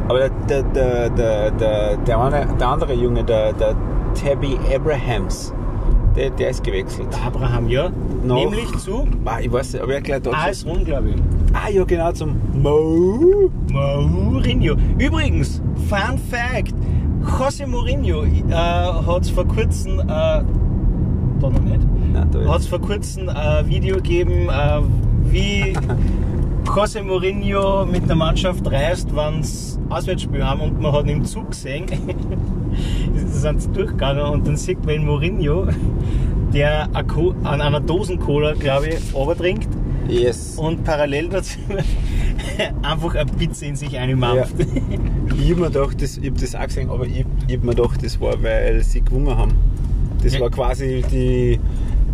[0.07, 3.75] Aber der, der, der, der, der, der, eine, der andere Junge, der, der
[4.13, 5.53] Tabby Abrahams,
[6.15, 7.07] der, der ist gewechselt.
[7.11, 7.89] der Abraham, ja.
[8.25, 10.35] Noch- Nämlich zu Ah, ich weiß nicht, aber er gleich dort.
[10.35, 11.15] AS Rom, glaube ich.
[11.53, 13.49] Ah, ja, genau, zum Mo.
[13.71, 14.75] Mourinho.
[14.97, 16.73] Übrigens, Fun Fact:
[17.39, 20.43] José Mourinho äh, hat vor kurzem, äh, da
[21.41, 21.81] noch nicht,
[22.31, 24.81] da hat es vor kurzem ein Video gegeben, äh,
[25.31, 25.73] wie
[26.65, 31.25] José Mourinho mit der Mannschaft reist, wenn sie Auswärtsspiel haben und man hat ihn im
[31.25, 31.85] Zug gesehen.
[33.15, 35.67] Sie sind durchgegangen und dann sieht man Mourinho,
[36.53, 36.89] der
[37.43, 39.67] an einer Dosen Cola, glaube ich, trinkt
[40.07, 40.55] Yes.
[40.57, 41.57] und parallel dazu
[42.81, 44.55] einfach eine Pizza in sich einmampft.
[45.39, 47.75] Ich hab mir gedacht, das, ich hab das auch gesehen, aber ich, ich hab mir
[47.75, 49.53] gedacht, das war, weil sie gewonnen haben.
[50.23, 50.41] Das Ja.
[50.41, 51.59] war quasi die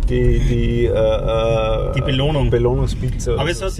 [0.08, 2.48] die, die, äh, äh, Die Belohnung.
[2.48, 3.32] Belohnungspizza.
[3.32, 3.72] Aber oder es hat,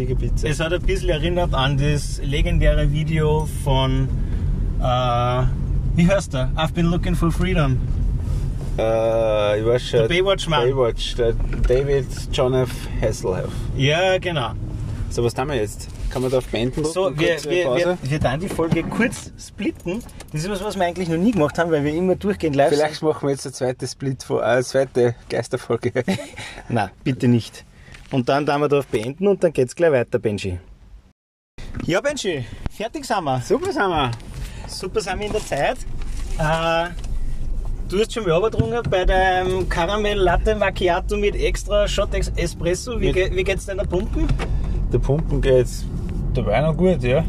[0.43, 4.09] es hat ein bisschen erinnert an das legendäre Video von,
[4.79, 5.43] äh,
[5.99, 6.53] wie heißt der?
[6.55, 7.77] I've been looking for freedom.
[8.79, 10.01] äh, ich weiß schon.
[10.01, 10.71] Der Baywatch-Mann.
[10.71, 11.33] Baywatch, der
[11.67, 12.71] David John F.
[13.03, 13.53] Hasselhoff.
[13.77, 14.53] Ja, genau.
[15.11, 15.89] So, was tun wir jetzt?
[16.11, 16.85] Kann man da auf Beenden?
[16.85, 20.01] So, wir, wir, wir, wir dann die Folge kurz splitten.
[20.33, 22.71] Das ist was, was wir eigentlich noch nie gemacht haben, weil wir immer durchgehend live
[22.71, 22.79] sind.
[22.79, 25.93] Vielleicht machen wir jetzt eine zweite Split, äh, eine zweite Geisterfolge.
[26.69, 27.65] Nein, bitte nicht.
[28.13, 30.61] Und dann tun wir da auf beenden und dann geht's gleich weiter, Benji.
[31.85, 33.41] Ja, Benji, fertig sind wir.
[33.41, 34.13] Super sind wir.
[34.69, 35.79] Super sind wir in der Zeit.
[36.39, 36.91] Äh,
[37.89, 43.01] du hast schon mal runtergetrunken bei deinem Karamell Latte Macchiato mit extra Shot Espresso.
[43.01, 44.27] Wie, ge wie geht's deiner Pumpen?
[44.93, 45.85] Der Pumpen geht's
[46.35, 47.25] dabei noch gut, ja.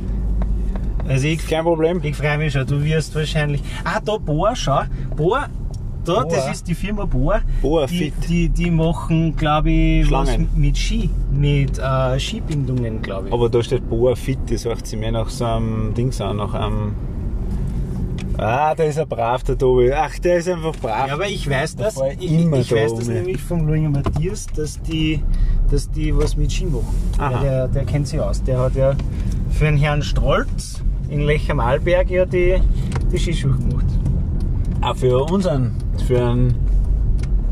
[1.07, 2.01] Also ich, Kein Problem.
[2.03, 3.63] ich freue mich schon, du wirst wahrscheinlich...
[3.83, 4.83] Ah, da Bohr, schau.
[5.15, 5.47] Bohr,
[6.05, 6.27] da, Bohr.
[6.27, 7.41] das ist die Firma Bohr.
[7.61, 8.13] Bohr die, Fit.
[8.29, 10.49] die, die machen, glaube ich, was Schlangen.
[10.55, 13.33] mit Ski, mit äh, Skibindungen, glaube ich.
[13.33, 16.53] Aber da steht Boa Fit, das hört sich mir nach so einem Dings an, nach
[16.53, 16.93] einem.
[18.41, 19.91] Ah, der ist ein brav, der Tobi.
[19.91, 21.07] Ach, der ist einfach brav.
[21.07, 24.47] Ja, aber ich weiß das, ich, ich ich, da weiß das nämlich vom Louis Matthias,
[24.47, 25.21] dass die,
[25.69, 26.87] dass die was mit Ski machen.
[27.17, 27.41] Aha.
[27.41, 28.41] Der, der kennt sich aus.
[28.43, 28.93] Der hat ja
[29.51, 32.61] für den Herrn Strolz in Lech am Arlberg ja die,
[33.11, 33.85] die Skischuhe gemacht.
[34.81, 35.75] Auch für unseren,
[36.07, 36.55] für einen.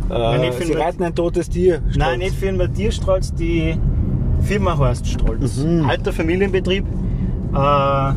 [0.08, 1.82] Nein, Äh, nicht für sie reiten ein totes Tier.
[1.98, 3.78] Nein, nicht für den Matthias Strolz, die
[4.42, 5.58] Firma heißt Strolz.
[5.58, 5.86] Mhm.
[5.86, 6.86] Alter Familienbetrieb.
[7.54, 8.12] Äh,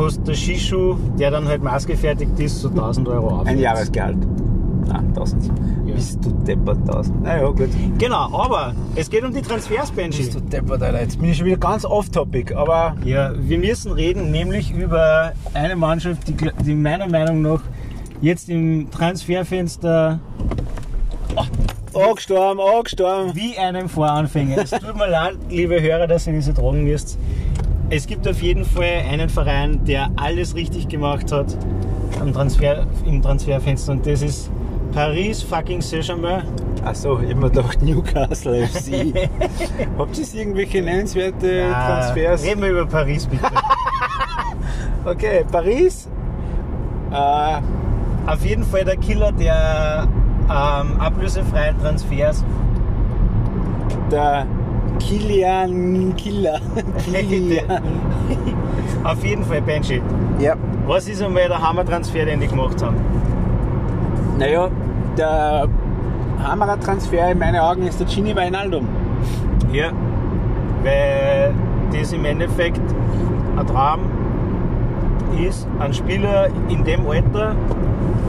[0.00, 3.46] kostet der Skischuh, der dann halt maßgefertigt ist, so 1000 Euro auf.
[3.46, 4.16] Ein Jahresgehalt.
[4.88, 5.52] Nein, 1000.
[5.84, 5.94] Ja.
[5.94, 7.22] Bist du deppert 1000?
[7.22, 7.68] Naja, gut.
[7.98, 10.22] Genau, aber es geht um die Transfers, Benji.
[10.22, 11.02] Bist du deppert, Alter.
[11.02, 12.96] Jetzt bin ich schon wieder ganz off-topic, aber.
[13.04, 16.34] Ja, wir müssen reden, nämlich über eine Mannschaft, die,
[16.64, 17.60] die meiner Meinung nach
[18.22, 20.18] jetzt im Transferfenster
[21.92, 23.34] Angestorben, angestorben.
[23.34, 24.58] wie einem Voranfänger.
[24.62, 27.18] Es tut mir leid, liebe Hörer, dass ihr diese tragen müsst.
[27.92, 31.56] Es gibt auf jeden Fall einen Verein, der alles richtig gemacht hat
[32.20, 34.50] am Transfer, im Transferfenster und das ist
[34.92, 36.44] Paris fucking Saint-Germain.
[36.84, 39.12] Achso, ich hab mir gedacht Newcastle FC.
[39.98, 42.44] Habt ihr irgendwelche nennenswerte Transfers?
[42.44, 43.44] Reden wir über Paris bitte.
[45.02, 46.08] Okay, Paris.
[47.10, 47.60] Äh,
[48.30, 50.06] auf jeden Fall der Killer der
[50.44, 52.44] ähm, ablösefreien Transfers.
[54.12, 54.46] der
[55.00, 56.60] Kilian Killer.
[57.28, 57.82] Kilian.
[59.04, 60.00] Auf jeden Fall, Benji.
[60.38, 60.54] ja.
[60.86, 62.96] Was ist einmal der Hammer-Transfer, den die gemacht haben?
[64.38, 64.68] Naja,
[65.16, 65.68] der
[66.42, 68.88] Hammerer-Transfer in meinen Augen ist der Gini Wijnaldum.
[69.72, 69.90] Ja.
[70.82, 71.54] Weil
[71.92, 72.80] das im Endeffekt
[73.56, 74.00] ein Traum
[75.46, 77.54] ist, einen Spieler in dem Alter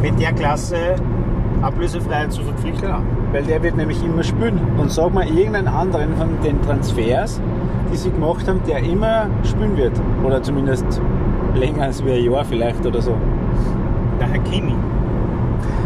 [0.01, 0.95] mit der Klasse
[1.61, 2.81] ablösefrei zu verpflichten.
[2.81, 2.99] Genau.
[3.31, 4.59] Weil der wird nämlich immer spielen.
[4.77, 7.39] Und sag mal irgendeinen anderen von den Transfers,
[7.91, 9.93] die sie gemacht haben, der immer spielen wird.
[10.23, 11.01] Oder zumindest
[11.55, 13.15] länger als wie ein Jahr vielleicht oder so.
[14.19, 14.75] Der Hakimi.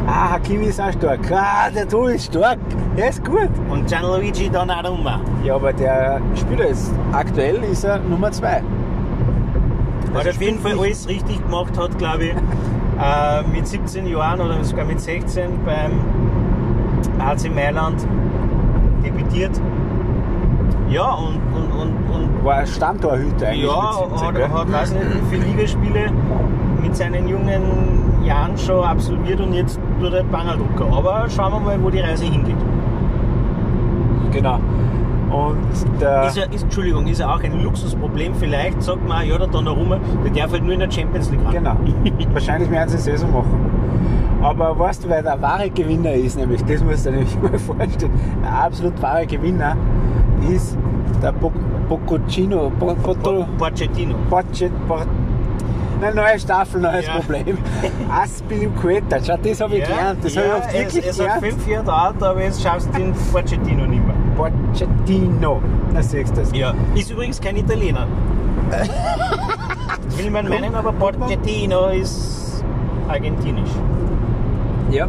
[0.08, 1.20] Ah, Hakimi ist auch stark.
[1.32, 2.60] Ah, der Tu ist stark.
[2.96, 3.50] Der ist gut.
[3.70, 5.20] Und Gianluigi Donnarumma.
[5.44, 8.48] Ja, aber der Spieler ist aktuell ist er Nummer 2.
[8.48, 8.64] Hat
[10.14, 12.34] Also auf jeden Fall spielt alles richtig gemacht, hat glaube ich
[13.00, 15.92] äh, mit 17 Jahren oder sogar mit 16 beim
[17.20, 18.06] AC Mailand
[19.04, 19.60] debütiert.
[20.90, 23.66] Ja, und, und, und, und War Stammtorhüter eigentlich.
[23.66, 24.50] ja, mit 17, hat, gell?
[24.50, 26.12] hat weiß nicht, wie viele Ligaspiele
[26.82, 30.86] mit seinen jungen Jahren schon absolviert und jetzt tut er Bangerlucker.
[30.92, 32.56] Aber schauen wir mal, wo die Reise hingeht.
[34.32, 34.60] Genau.
[35.36, 36.28] Und der.
[36.28, 38.34] Ist, ja, ist, Entschuldigung, ist ja auch ein Luxusproblem.
[38.36, 41.52] Vielleicht sagt man, ja, der Donnarumma, der darf halt nur in der Champions League ran.
[41.54, 41.76] Genau.
[42.34, 43.72] Wahrscheinlich werden sie es eh so machen.
[44.42, 47.58] Aber weißt du, wer der wahre Gewinner ist, nämlich, das musst du dir nämlich mal
[47.60, 48.12] vorstellen,
[48.44, 49.76] der absolut wahre Gewinner
[50.50, 50.78] ist
[51.22, 51.52] der Bo-
[51.90, 54.16] Bocconcino, Bo- Botto, Pochettino.
[54.30, 54.42] Bo-
[56.02, 57.14] eine neue Staffel, neues Ja.
[57.16, 57.58] Problem.
[58.22, 61.46] Aspilicueta, schau, das habe ich gelernt, das habe ich oft es, wirklich es hat gelernt.
[61.46, 64.16] fünf Jahre gedauert, aber jetzt schaffst du den Pochettino nicht mehr.
[66.02, 66.56] Siehst du das.
[66.56, 66.74] Ja.
[66.94, 68.08] Ist übrigens kein Italiener.
[70.18, 72.64] Will man meinen, aber Pochettino ist
[73.08, 73.70] argentinisch.
[74.92, 75.08] Ja.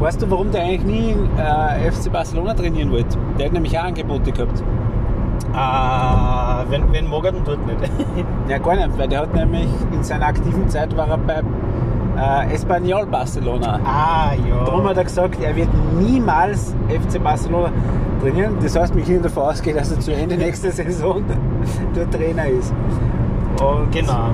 [0.00, 3.18] Weißt du, warum der eigentlich nie in äh, FC Barcelona trainieren wollte?
[3.38, 4.62] Der hat nämlich auch Angebote gehabt.
[5.52, 7.78] Ah, wenn, wenn dann dort nicht.
[8.48, 11.42] Ja, gar nicht, weil der hat nämlich in seiner aktiven Zeit war er bei
[12.18, 13.78] äh, Espanyol Barcelona.
[13.84, 14.64] ah, ja.
[14.64, 17.70] Darum hat er gesagt, er wird niemals FC Barcelona
[18.20, 18.54] trainieren.
[18.62, 21.22] Das heißt, wir können davon ausgehen, dass er zu Ende nächster Saison
[21.94, 22.72] der Trainer ist.
[23.60, 24.28] Und Genau.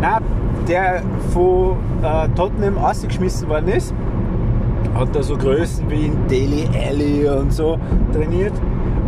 [0.00, 0.22] Nein,
[0.68, 3.94] der von äh, Tottenham ausgeschmissen worden ist
[4.94, 7.78] hat da so Größen wie in Daily Alley und so
[8.12, 8.52] trainiert.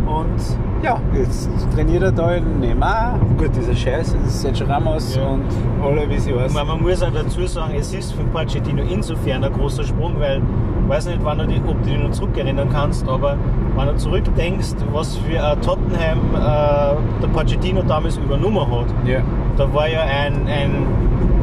[0.07, 3.19] Und ja, jetzt trainiert er da in Neymar.
[3.37, 5.27] Gut, dieser Scheiß, das ist Sergio Ramos Ja.
[5.29, 5.43] und
[5.83, 6.67] alle, wie sie heißen.
[6.67, 10.41] man muss auch dazu sagen, es ist für Pochettino insofern ein großer Sprung, weil
[10.85, 13.37] ich weiß nicht, wann du die, ob du dich noch zurückerinnern kannst, aber
[13.77, 19.21] wenn du zurückdenkst, was für ein Tottenham äh, der Pochettino damals übernommen hat, Ja,
[19.57, 20.87] da war ja ein, ein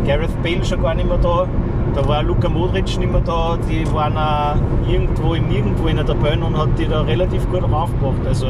[0.06, 1.48] Gareth Bale schon gar nicht mehr da,
[1.96, 4.56] da war Luka Modric nicht mehr da, die waren auch
[4.88, 8.28] irgendwo im Nirgendwo in der Tabelle und hat die da relativ gut raufgebracht.
[8.28, 8.48] Also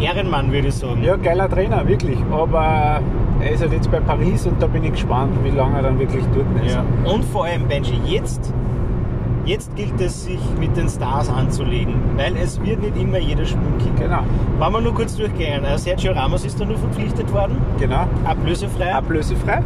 [0.00, 1.02] Ehrenmann würde ich sagen.
[1.02, 2.18] ja, geiler Trainer, wirklich.
[2.30, 3.00] Aber
[3.40, 5.98] er ist halt jetzt bei Paris und da bin ich gespannt, wie lange er dann
[5.98, 6.74] wirklich dort ist.
[6.74, 6.84] Ja.
[7.12, 8.54] Und vor allem, Benji, jetzt,
[9.48, 13.78] jetzt gilt es, sich mit den Stars anzulegen, weil es wird nicht immer jeder spielen
[13.78, 13.96] kicken.
[13.96, 14.20] Genau,
[14.58, 15.64] Wollen wir nur kurz durchgehen.
[15.64, 18.06] Äh, Sergio Ramos ist da nur verpflichtet worden, genau.
[18.24, 18.94] ablösefrei.
[18.94, 19.62] Ablösefrei.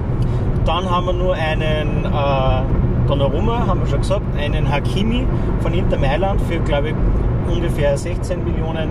[0.64, 5.26] Dann haben wir nur einen äh, Donnarumma, haben wir schon gesagt, einen Hakimi
[5.60, 6.94] von Inter Mailand für, glaube ich,
[7.52, 8.88] ungefähr 16 Millionen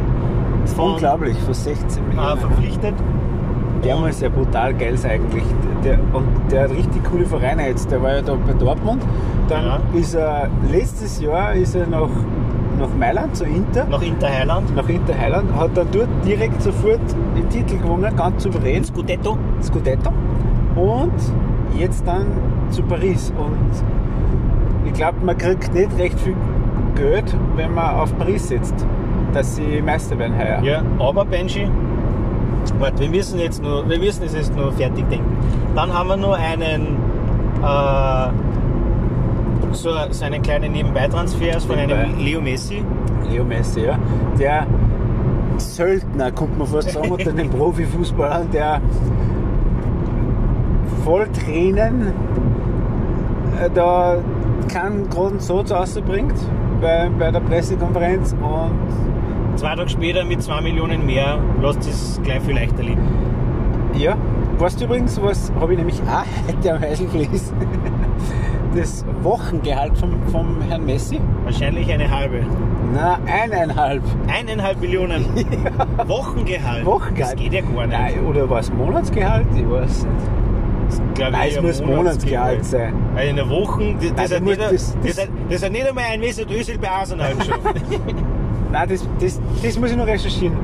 [0.75, 2.38] von, Unglaublich, für 16 äh, Millionen.
[2.38, 2.93] verpflichtet.
[3.86, 5.43] Der muss ja brutal geil sein eigentlich.
[5.84, 7.89] Der, und der hat richtig coole Vereine jetzt.
[7.91, 9.02] Der war ja da bei Dortmund.
[9.48, 9.80] Dann Ja.
[10.00, 12.10] ist er letztes Jahr ist er nach,
[12.80, 13.86] nach Mailand zu Inter.
[13.89, 14.76] Nach Inter Heiland.
[14.76, 17.00] Nach Inter Heiland, hat dann dort direkt sofort
[17.36, 19.38] den Titel gewonnen, ganz souverän, Scudetto.
[19.62, 20.12] Scudetto.
[20.76, 21.12] Und
[21.78, 22.28] jetzt dann
[22.70, 23.34] zu Paris.
[23.38, 23.72] Und
[24.88, 26.36] ich glaube, man kriegt nicht recht viel
[26.96, 28.86] Geld, wenn man auf Paris setzt,
[29.34, 30.62] dass sie Meister werden heuer.
[30.63, 31.67] Ja, aber Benji,
[32.80, 35.38] warte, wir müssen jetzt nur, wir müssen es jetzt nur fertig denken.
[35.76, 36.97] Dann haben wir nur einen,
[37.63, 38.28] äh,
[39.74, 42.84] so, so einen kleinen Nebenbeitransfer von einem Leo Messi.
[43.30, 43.97] Leo Messi, ja.
[44.39, 44.65] Der
[45.58, 48.82] Söldner, könnte man fast sagen, unter den Profifußballern, der
[51.04, 52.13] voll Tränen
[53.62, 54.17] äh, da
[54.67, 56.36] keinen geraden Satz rausbringt
[56.82, 58.71] bei, bei der Pressekonferenz und
[59.62, 63.08] Zwei Tage später mit 2 Millionen mehr lässt es gleich viel leichter liegen.
[63.95, 64.17] ja,
[64.58, 67.56] weißt du übrigens, was habe ich nämlich auch heute am Heisel gelesen?
[68.76, 71.19] Das Wochengehalt vom, vom Herrn Messi?
[71.43, 72.39] Wahrscheinlich eine halbe.
[72.93, 74.02] Na, eineinhalb.
[74.34, 75.26] Eineinhalb Millionen
[76.08, 76.84] Wochengehalt.
[76.86, 77.34] Wochengehalt.
[77.34, 78.00] Das geht ja gar nicht.
[78.00, 79.45] Nein, oder war es Monatsgehalt?
[79.56, 81.19] Ich weiß nicht.
[81.19, 82.93] Das Nein, es muss Monatsgehalt sein.
[83.13, 85.88] Weil in der Woche, das, das, Also hat nicht, das- das, das, hat, das nicht
[85.88, 87.60] einmal ein Mesut Özil bei Arsenal geschafft.
[88.71, 90.55] Nein, das, das, das muss ich noch recherchieren.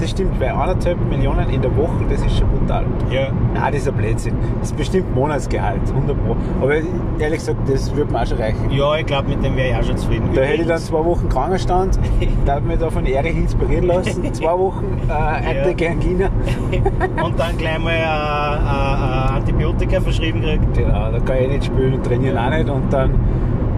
[0.00, 2.84] Das stimmt, weil anderthalb Millionen in der Woche, das ist schon brutal.
[3.10, 3.28] ja.
[3.54, 4.34] Nein, das ist ein Blödsinn.
[4.58, 6.36] Das ist bestimmt Monatsgehalt, 100 Pro.
[6.60, 6.74] Aber
[7.20, 8.70] ehrlich gesagt, das würde mir auch schon reichen.
[8.70, 10.30] ja, ich glaube, mit dem wäre ich auch schon zufrieden.
[10.34, 12.00] Da hätte ich dann zwei Wochen Krankenstand,
[12.46, 14.24] da hat mich da von Erich inspirieren lassen.
[14.34, 16.30] Zwei Wochen äh, Antikangina.
[17.24, 20.74] und dann gleich mal äh, äh, äh, Antibiotika verschrieben kriegt.
[20.74, 22.68] Genau, da kann ich nicht spielen trainieren auch nicht.
[22.68, 23.10] Und dann,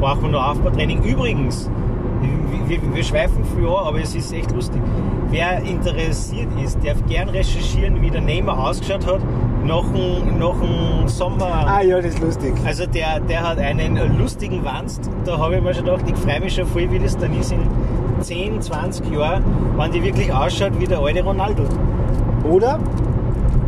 [0.00, 1.02] Braucht man nur Aufbautraining.
[1.02, 1.70] Übrigens,
[2.66, 4.80] wir, wir, wir schweifen an, aber es ist echt lustig.
[5.30, 9.20] Wer interessiert ist, darf gern recherchieren, wie der Neymar ausgeschaut hat
[9.64, 11.66] nach dem, nach dem Sommer.
[11.66, 12.54] ah ja, das ist lustig.
[12.64, 15.10] Also der, der hat einen lustigen Wanst.
[15.24, 17.52] Da habe ich mir schon gedacht, ich freue mich schon voll, wie das dann ist
[17.52, 17.60] in
[18.20, 19.44] 10, 20 Jahren,
[19.76, 21.64] wenn die wirklich ausschaut wie der alte Ronaldo.
[22.48, 22.78] Oder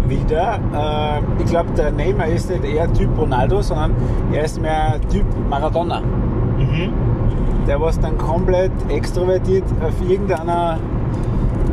[0.09, 3.95] wieder, äh, ich glaube, der Neymar ist nicht eher Typ Ronaldo, sondern
[4.33, 6.03] er ist mehr Typ Maradona.
[7.67, 10.79] Der was dann komplett extrovertiert auf irgendeiner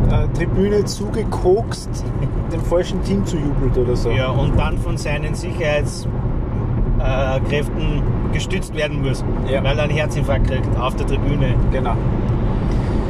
[0.09, 2.03] äh, Tribüne zugekokst,
[2.51, 4.09] dem falschen Team zujubelt oder so.
[4.09, 6.07] Ja, und dann von seinen Sicherheitskräften
[6.99, 9.63] äh, gestützt werden muss, Ja.
[9.63, 11.53] weil er einen Herzinfarkt kriegt auf der Tribüne.
[11.71, 11.93] Genau.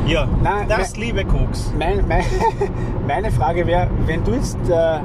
[0.05, 1.01] Ja, Nein, das nein.
[1.01, 1.73] liebe Koks.
[1.79, 2.23] Mein, mein,
[3.07, 4.99] meine Frage wäre, wenn du jetzt der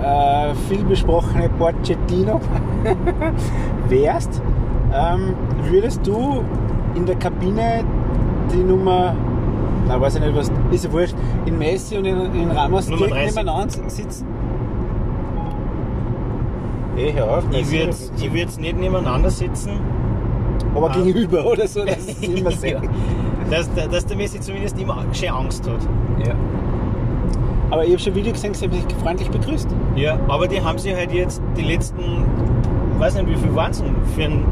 [0.00, 2.40] äh, viel besprochene Pochettino
[3.88, 4.40] wärst,
[4.94, 5.34] ähm,
[5.70, 6.42] würdest du
[6.94, 7.84] in der Kabine
[8.52, 9.14] die Nummer,
[9.88, 11.14] na weiß ich nicht was, ist ja wurscht,
[11.46, 13.36] in Messi und in, in Ramos Nummer direkt 30.
[13.36, 14.26] nebeneinander sitzen?
[16.96, 19.70] Eh, hör auf, Ich Messi würde ich würd's nicht nebeneinander sitzen,
[20.74, 20.92] aber Ah.
[20.92, 22.88] gegenüber oder so, dass es immer sehen.
[23.50, 26.26] dass, der- dass der Messi zumindest immer schön Angst hat.
[26.26, 26.34] Ja.
[27.70, 29.68] Aber ich habe schon ein Video gesehen, sie haben sich freundlich begrüßt.
[29.96, 32.02] Ja, aber die haben sich halt jetzt die letzten,
[32.98, 34.44] weiß nicht wie viel waren es denn, für, ein,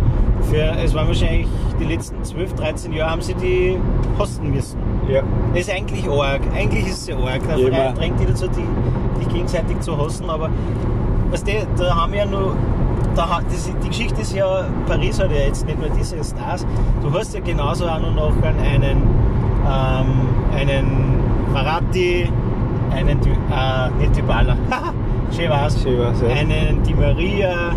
[0.43, 1.47] für es waren wahrscheinlich
[1.79, 3.79] die letzten 12, 13 Jahre haben sie die
[4.19, 4.79] hassen müssen.
[5.09, 5.23] Ja.
[5.53, 7.41] Das ist eigentlich arg, eigentlich ist es ja arg.
[7.47, 8.65] Der Verein drängt die dazu, die,
[9.21, 10.51] die gegenseitig zu hassen, aber
[11.31, 12.57] weißt du, da haben wir ja nur,
[13.15, 16.67] da, das, die Geschichte ist ja, Paris hat ja jetzt nicht nur diese Stars,
[17.03, 19.03] du hast ja genauso auch noch einen,
[19.67, 20.07] ähm,
[20.57, 21.21] einen
[21.53, 22.29] Verratti,
[22.91, 24.57] einen, äh, nicht Dybala,
[25.37, 26.35] schön war's, Schön war's, ja.
[26.35, 27.73] einen Di Maria,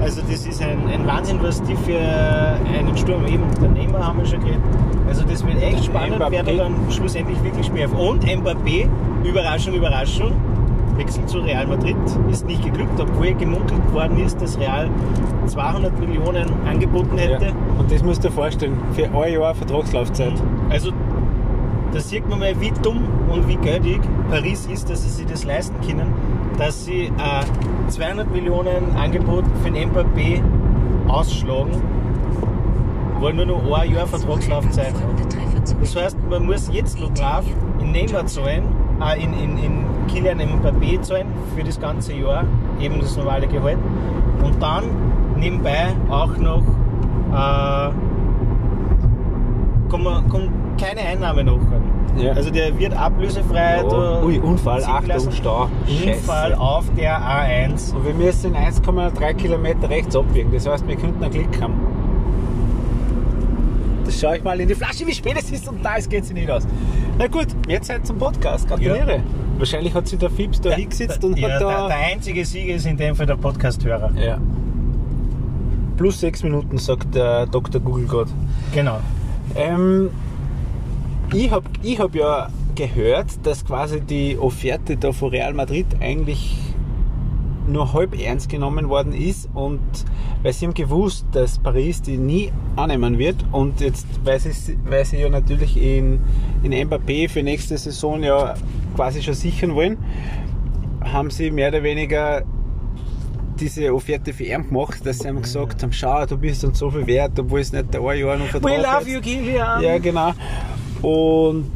[0.00, 3.44] Also das ist ein, ein Wahnsinn, was die für einen Sturm eben.
[3.60, 4.60] Der Neymar haben wir schon geredet.
[5.08, 7.92] Also das wird echt spannend, wer da dann schlussendlich wirklich spielt.
[7.92, 8.88] Und Mbappé,
[9.24, 10.32] Überraschung, Überraschung,
[10.96, 11.96] Wechsel zu Real Madrid
[12.30, 14.90] ist nicht geglückt, obwohl gemunkelt worden ist, dass Real
[15.46, 17.46] 200 Millionen angeboten hätte.
[17.46, 17.52] Ja.
[17.78, 20.34] Und das musst du dir vorstellen, für ein Jahr Vertragslaufzeit.
[20.68, 20.90] Also
[21.92, 25.44] da sieht man mal, wie dumm und wie geldig Paris ist, dass sie sich das
[25.44, 26.12] leisten können,
[26.58, 30.42] dass sie ein 200 Millionen Angebot für den Mbappé
[31.08, 31.82] ausschlagen,
[33.20, 34.94] weil nur noch ein Jahr Vertragslaufzeit.
[35.80, 37.44] Das heißt, man muss jetzt noch drauf
[37.80, 38.64] in Neymar zahlen,
[39.00, 42.44] äh, in, in, in Kilian Mbappé zahlen für das ganze Jahr,
[42.80, 43.78] eben das normale Gehalt.
[44.44, 44.84] Und dann
[45.36, 46.62] nebenbei auch noch
[47.32, 47.90] äh,
[49.90, 51.98] kann keine Einnahme nachkommen.
[52.16, 52.32] Ja.
[52.32, 53.84] Also der wird ablösefrei.
[53.88, 55.30] da Ui, Unfall, Achtung.
[55.30, 55.68] Stau.
[55.86, 56.60] Unfall Scheiße.
[56.60, 57.94] auf der A1.
[57.94, 60.50] Und wir müssen 1,3 Kilometer rechts abbiegen.
[60.52, 61.74] Das heißt, wir könnten einen Klick haben.
[64.04, 66.32] Das schaue ich mal in die Flasche, wie spät es ist und da geht sie
[66.34, 66.66] nicht aus.
[67.18, 68.66] Na gut, jetzt halt zum Podcast.
[68.66, 69.20] Gratuliere.
[69.58, 71.88] Wahrscheinlich hat sich der Fips da hingesetzt und ja, hat der, da.
[71.88, 74.12] der einzige Sieger ist in dem Fall der Podcast-Hörer.
[74.16, 74.38] Ja.
[75.98, 77.80] Plus sechs Minuten, sagt der Dr.
[77.80, 78.30] Google gerade.
[78.72, 78.98] Genau.
[79.56, 80.10] Ähm,
[81.32, 86.56] ich habe ich hab ja gehört, dass quasi die Offerte da von Real Madrid eigentlich
[87.66, 89.80] nur halb ernst genommen worden ist und
[90.42, 95.04] weil sie haben gewusst, dass Paris die nie annehmen wird und jetzt, weil sie, weil
[95.04, 96.20] sie ja natürlich in,
[96.62, 98.54] in Mbappé für nächste Saison ja
[98.96, 99.98] quasi schon sichern wollen,
[101.02, 102.42] haben sie mehr oder weniger
[103.60, 106.90] diese Offerte für ihn gemacht, dass sie haben gesagt haben, schau, du bist uns so
[106.90, 109.82] viel wert, obwohl es nicht der ein Jahr noch Vertrag We love you, Kilian.
[109.82, 110.32] Ja, genau.
[111.02, 111.70] Und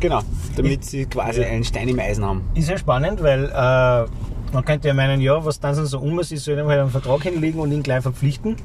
[0.00, 0.20] genau,
[0.56, 1.48] damit sie quasi Ja.
[1.48, 2.42] einen Stein im Eisen haben.
[2.54, 6.30] Ist ja spannend, weil äh, man könnte ja meinen, ja, was dann so um ist,
[6.30, 8.56] sie sollen halt einen Vertrag hinlegen und ihn gleich verpflichten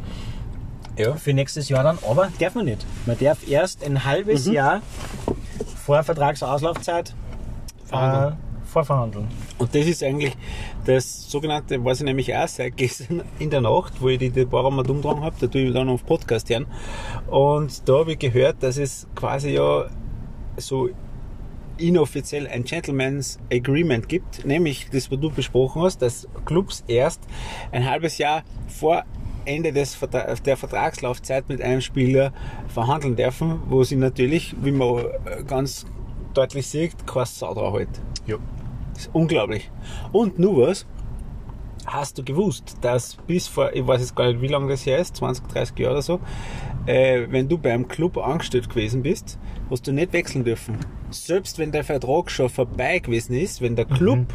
[0.98, 1.14] Ja.
[1.16, 2.86] für nächstes Jahr dann, aber darf man nicht.
[3.06, 4.54] Man darf erst ein halbes Mhm.
[4.54, 4.82] Jahr
[5.86, 7.14] vor Vertragsauslaufzeit
[7.92, 8.32] äh.
[8.78, 9.28] Vorverhandeln.
[9.58, 10.36] Und das ist eigentlich
[10.86, 14.70] das sogenannte, was ich nämlich auch seit gestern in der Nacht, wo ich die Deborah
[14.70, 16.68] mal umgetragen habe, da tue ich dann auf Podcast hören.
[17.28, 19.88] Und da habe ich gehört, dass es quasi ja
[20.58, 20.90] so
[21.78, 27.22] inoffiziell ein Gentleman's Agreement gibt, nämlich das, was du besprochen hast, dass Clubs erst
[27.72, 29.04] ein halbes Jahr vor
[29.46, 29.98] Ende des
[30.46, 32.34] der Vertragslaufzeit mit einem Spieler
[32.68, 35.06] verhandeln dürfen, wo sie natürlich, wie man
[35.46, 35.86] ganz
[36.34, 37.90] deutlich sieht, kein Sau drauf hält.
[38.26, 38.38] Ja.
[38.98, 39.70] Das ist unglaublich.
[40.12, 40.88] Und nur was,
[41.86, 44.98] hast du gewusst, dass bis vor, ich weiß jetzt gar nicht, wie lange das her
[44.98, 46.20] ist, 20, 30 Jahre oder so,
[46.88, 49.38] äh, wenn du beim Club angestellt gewesen bist,
[49.70, 50.78] hast du nicht wechseln dürfen.
[51.12, 54.26] Selbst wenn der Vertrag schon vorbei gewesen ist, wenn der Club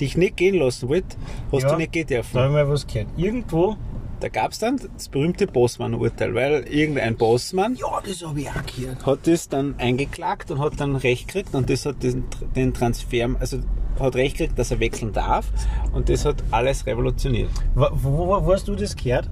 [0.00, 1.16] dich nicht gehen lassen wollte,
[1.52, 1.70] hast Ja.
[1.70, 2.38] du nicht gehen Da dürfen.
[2.40, 3.08] habe ich mal was gehört.
[3.16, 3.76] Irgendwo.
[4.20, 8.66] Da gab es dann das berühmte Bossmann-Urteil, weil irgendein Bossmann Ja, das habe ich auch
[8.66, 9.06] gehört.
[9.06, 12.24] hat das dann eingeklagt und hat dann Recht gekriegt und das hat den,
[12.56, 13.58] den Transfer, also
[14.00, 15.46] hat Recht gekriegt, dass er wechseln darf
[15.92, 17.50] und das hat alles revolutioniert.
[17.74, 19.28] Wo, wo, wo hast du das gehört?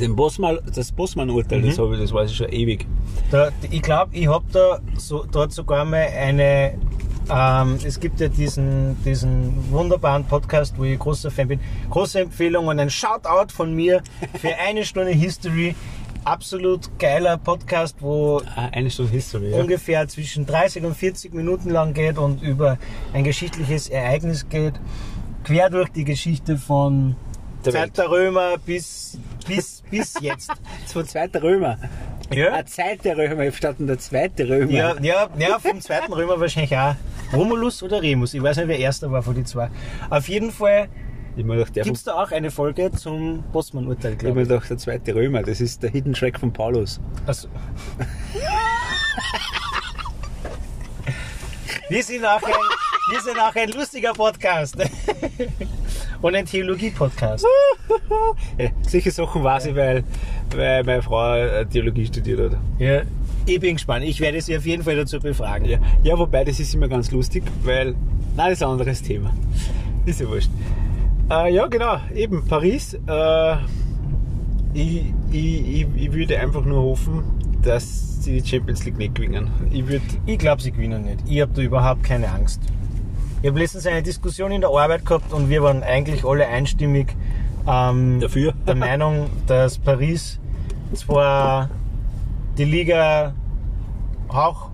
[0.00, 2.86] Den Bossmann, das Bossmann-Urteil, das habe ich, das weiß ich schon ewig.
[3.30, 6.74] Da, ich glaube, ich habe da so, dort sogar mal eine.
[7.30, 11.60] Ähm, es gibt ja diesen, diesen wunderbaren Podcast, wo ich großer Fan bin.
[11.90, 14.02] Große Empfehlung und ein Shoutout von mir
[14.40, 15.74] für eine Stunde History.
[16.24, 19.58] Absolut geiler Podcast, wo Ah, eine Stunde History, ja.
[19.60, 22.78] ungefähr zwischen 30 und 40 Minuten lang geht und über
[23.12, 24.74] ein geschichtliches Ereignis geht.
[25.44, 27.16] Quer durch die Geschichte von
[27.64, 30.50] Der Zeit der Römer bis, bis, bis jetzt.
[30.94, 31.76] Der zweite Römer.
[32.32, 32.52] Ja.
[32.52, 34.70] Eine zweite Römer, statt der zweite Römer.
[34.72, 36.94] Ja, ja, ja, vom zweiten Römer wahrscheinlich auch.
[37.32, 38.34] Romulus oder Remus?
[38.34, 39.68] Ich weiß nicht, wer erster war von den zwei.
[40.10, 40.88] Auf jeden Fall
[41.36, 41.44] Ich
[41.84, 43.44] gibt es da auch eine Folge zum
[43.98, 44.48] ich mir glaube ich.
[44.48, 47.00] gedacht, der zweite Römer, das ist der Hidden Track von Paulus.
[47.26, 47.48] Also.
[51.88, 52.52] Wir sind auch ein,
[53.10, 54.76] wir sind auch ein lustiger Podcast.
[56.24, 57.44] Und ein Theologie-Podcast.
[58.58, 60.04] Ja, solche Sachen weiß ich, weil,
[60.56, 62.58] weil meine Frau äh, Theologie studiert hat.
[62.78, 63.02] Ja,
[63.44, 64.06] ich bin gespannt.
[64.06, 65.68] Ich werde sie auf jeden Fall dazu befragen.
[65.68, 67.94] Ja, ja, wobei das ist immer ganz lustig, weil.
[68.36, 69.34] Nein, das ist ein anderes Thema.
[70.06, 70.48] Ist ja wurscht.
[71.30, 72.94] Äh, ja, genau, eben Paris.
[73.06, 73.56] Äh,
[74.72, 77.22] ich, ich, ich, ich würde einfach nur hoffen,
[77.62, 79.50] dass sie die Champions League nicht gewinnen.
[79.70, 79.84] Ich.
[80.24, 81.18] Ich glaube, sie gewinnen nicht.
[81.28, 82.62] Ich habe da überhaupt keine Angst.
[83.44, 87.14] Ich habe letztens eine Diskussion in der Arbeit gehabt und wir waren eigentlich alle einstimmig
[87.66, 88.54] ähm, Dafür?
[88.66, 90.40] der Meinung, dass Paris
[90.94, 91.68] zwar
[92.56, 93.34] die Liga
[94.32, 94.70] hauch,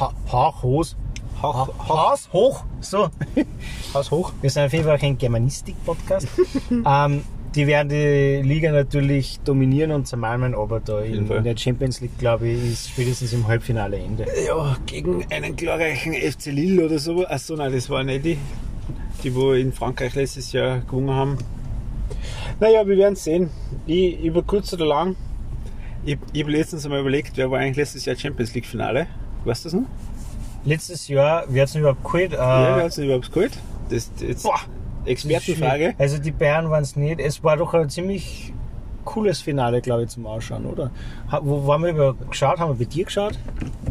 [0.00, 0.96] hauch, hauchlos,
[1.42, 2.64] Hauch, Haus hoch.
[2.80, 3.10] So.
[3.94, 4.32] Haus hoch.
[4.40, 6.28] Wir sind auf jeden Fall kein Germanistik-Podcast.
[6.70, 7.24] ähm,
[7.54, 12.18] die werden die Liga natürlich dominieren und zermalmen, aber da in, in der Champions League,
[12.18, 14.26] glaube ich, ist spätestens im Halbfinale Ende.
[14.46, 17.26] Ja, gegen einen glorreichen FC Lille oder so.
[17.26, 18.38] Achso, nein, das waren nicht die,
[19.22, 21.38] die wo in Frankreich letztes Jahr gewonnen haben.
[22.60, 23.50] Naja, wir werden sehen.
[23.86, 25.16] Ich, über kurz oder lang,
[26.04, 29.06] ich, ich habe letztens einmal überlegt, wer war eigentlich letztes Jahr Champions League Finale?
[29.44, 29.88] Weißt du das noch?
[30.64, 32.32] Letztes Jahr, wer hat es überhaupt geholt?
[32.32, 33.52] Äh, Ja, wer hat es überhaupt geholt?
[33.90, 34.60] Das jetzt Boah,
[35.08, 35.94] Expertenfrage.
[35.98, 37.20] Also die Bayern waren es nicht.
[37.20, 38.52] Es war doch ein ziemlich
[39.04, 40.90] cooles Finale, glaube ich, zum Ausschauen, oder?
[41.42, 42.58] Wo haben wir über geschaut?
[42.58, 43.38] Haben wir bei dir geschaut?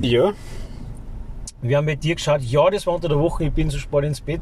[0.02, 0.32] Ja,
[1.62, 2.42] Wir haben bei dir geschaut.
[2.42, 3.46] Ja, das war unter der Woche.
[3.46, 4.42] Ich bin so spät ins Bett.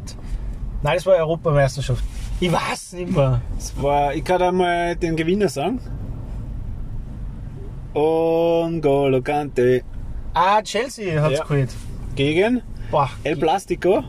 [0.84, 2.04] Nein, das war Europameisterschaft.
[2.42, 3.40] Ich weiß nicht mehr.
[3.58, 5.80] es war, ich kann einmal den Gewinner sagen.
[7.94, 9.82] N'Golo Kante
[10.34, 11.46] Ah, Chelsea hat es Ja.
[11.46, 11.70] geholt.
[12.16, 12.62] gegen
[12.92, 14.04] Boah, El Plastico.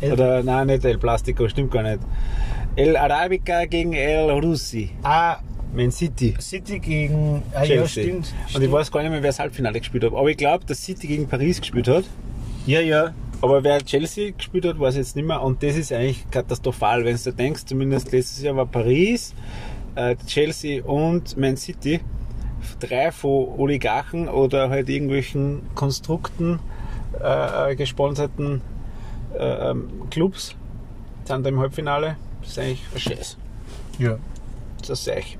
[0.00, 2.00] El- Oder nein, nicht El Plastico, stimmt gar nicht.
[2.76, 4.90] El Arabica gegen El Russi.
[5.02, 5.38] ah,
[5.74, 6.34] Man City.
[6.40, 7.42] City gegen.
[7.54, 8.02] Ah, ja, Chelsea.
[8.04, 8.16] stimmt.
[8.16, 8.64] Und stimmt.
[8.64, 10.12] ich weiß gar nicht mehr, wer das Halbfinale gespielt hat.
[10.12, 12.04] Aber ich glaube, dass City gegen Paris gespielt hat.
[12.66, 13.14] Ja, ja.
[13.42, 15.40] Aber wer Chelsea gespielt hat, weiß ich jetzt nicht mehr.
[15.42, 17.62] Und das ist eigentlich katastrophal, wenn du denkst.
[17.66, 19.34] Zumindest letztes Jahr war Paris,
[19.94, 22.00] äh, Chelsea und Man City
[22.80, 26.58] drei von Oligarchen oder halt irgendwelchen Konstrukten
[27.22, 28.60] äh, gesponserten
[29.38, 30.54] äh, ähm, Clubs
[31.24, 32.16] sind da im Halbfinale.
[32.40, 33.36] Das ist eigentlich ein Scheiß.
[33.98, 34.16] ja.
[34.80, 35.36] Das ist echt,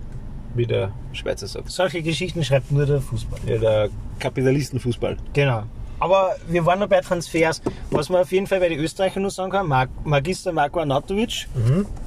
[0.55, 1.71] wie der Schweizer sagt.
[1.71, 3.41] Solche Geschichten schreibt nur der Fußball.
[3.47, 3.89] Ja, der
[4.19, 5.17] Kapitalistenfußball.
[5.33, 5.63] Genau.
[5.99, 7.63] Aber wir waren noch bei Transfers.
[7.91, 11.47] Was man auf jeden Fall bei den Österreichern nur sagen kann, Mag Magister Marco Arnautovic,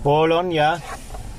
[0.03, 0.79] Bologna.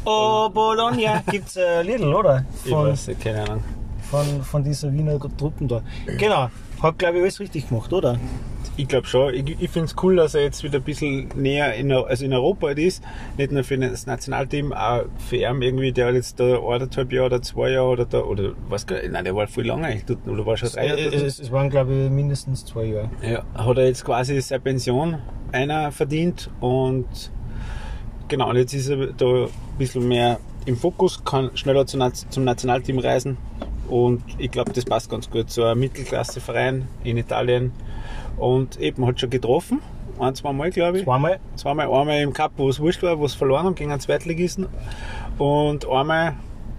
[0.04, 1.22] Oh, Bologna.
[1.30, 2.44] Gibt's äh, Lidl, oder?
[2.64, 3.64] Ich Von, weiß nicht, keine Ahnung.
[4.10, 5.80] von, von dieser Wiener Truppen da.
[6.18, 6.50] Genau.
[6.82, 8.18] Hat, glaube ich, alles richtig gemacht, oder?
[8.76, 9.34] Ich glaube schon.
[9.34, 12.32] Ich, ich finde es cool, dass er jetzt wieder ein bisschen näher in, also in
[12.32, 13.04] Europa halt ist.
[13.36, 17.42] Nicht nur für das Nationalteam, auch für ihn irgendwie, der jetzt da anderthalb Jahre oder
[17.42, 20.26] zwei Jahre oder da, oder was gar nicht, nein, der war viel länger eigentlich dort,
[20.26, 23.10] oder war schon drei Jahre Es, es, es waren, glaube ich, mindestens zwei Jahre.
[23.22, 25.18] Ja, hat er jetzt quasi seine Pension
[25.52, 27.06] einer verdient und
[28.26, 29.48] genau, und jetzt ist er da ein
[29.78, 33.36] bisschen mehr im Fokus, kann schneller zum, zum Nationalteam reisen
[33.88, 35.50] und ich glaube, das passt ganz gut.
[35.50, 37.72] So ein Mittelklasseverein in Italien
[38.36, 39.80] und eben hat schon getroffen,
[40.18, 41.04] ein, zwei Mal glaube ich.
[41.04, 41.38] Zweimal.
[41.56, 44.66] Zweimal, einmal im Cup, wo es wurscht war, wo es verloren haben gegen einen Zweitligisten
[45.38, 46.34] und einmal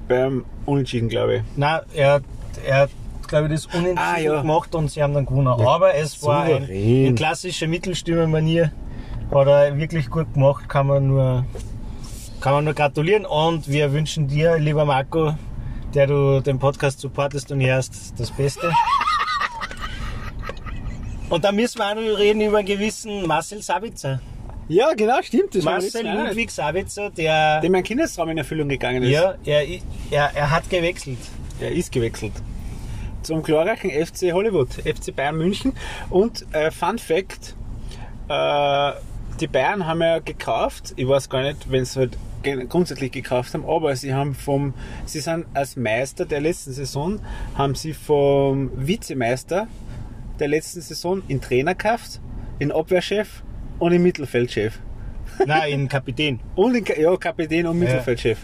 [0.08, 1.42] beim Unentschieden, glaube ich.
[1.56, 2.24] Nein, er, hat-
[2.66, 2.90] er
[3.28, 4.42] glaube ich, das Unentschieden Ah, ja.
[4.42, 5.48] gemacht und sie haben dann gewonnen.
[5.48, 8.72] Aber es war ein, in klassischer Mittelstürmermanier.
[9.34, 11.44] Hat er wirklich gut gemacht, kann man nur,
[12.40, 13.26] kann man nur gratulieren.
[13.26, 15.34] Und wir wünschen dir, lieber Marco,
[15.96, 18.72] der du den Podcast supportest und hörst, das Beste.
[21.30, 24.22] Und da müssen wir auch noch reden über einen gewissen Marcel Sabitzer.
[24.68, 25.56] Ja, genau, stimmt.
[25.56, 26.08] Das Marcel.
[26.08, 29.12] Ludwig Sabitzer, der, dem mein Kindestraum in Erfüllung gegangen ist.
[29.12, 29.64] ja, er,
[30.12, 31.20] er, er hat gewechselt.
[31.60, 32.34] Er ist gewechselt.
[33.22, 35.74] Zum glorreichen FC Hollywood, FC Bayern München.
[36.10, 37.56] Und äh, Fun Fact:
[38.28, 38.92] äh,
[39.40, 42.18] Die Bayern haben ja gekauft, ich weiß gar nicht, wenn sie halt
[42.70, 47.20] grundsätzlich gekauft haben, aber sie haben vom, sie sind als Meister der letzten Saison,
[47.58, 49.68] haben sie vom Vizemeister
[50.40, 52.20] der letzten Saison in Trainer gekauft,
[52.60, 53.44] in Abwehrchef
[53.80, 54.80] und in Mittelfeldchef.
[55.46, 56.40] Nein, in Kapitän.
[56.56, 58.38] Und in, ja, Kapitän und Mittelfeldchef.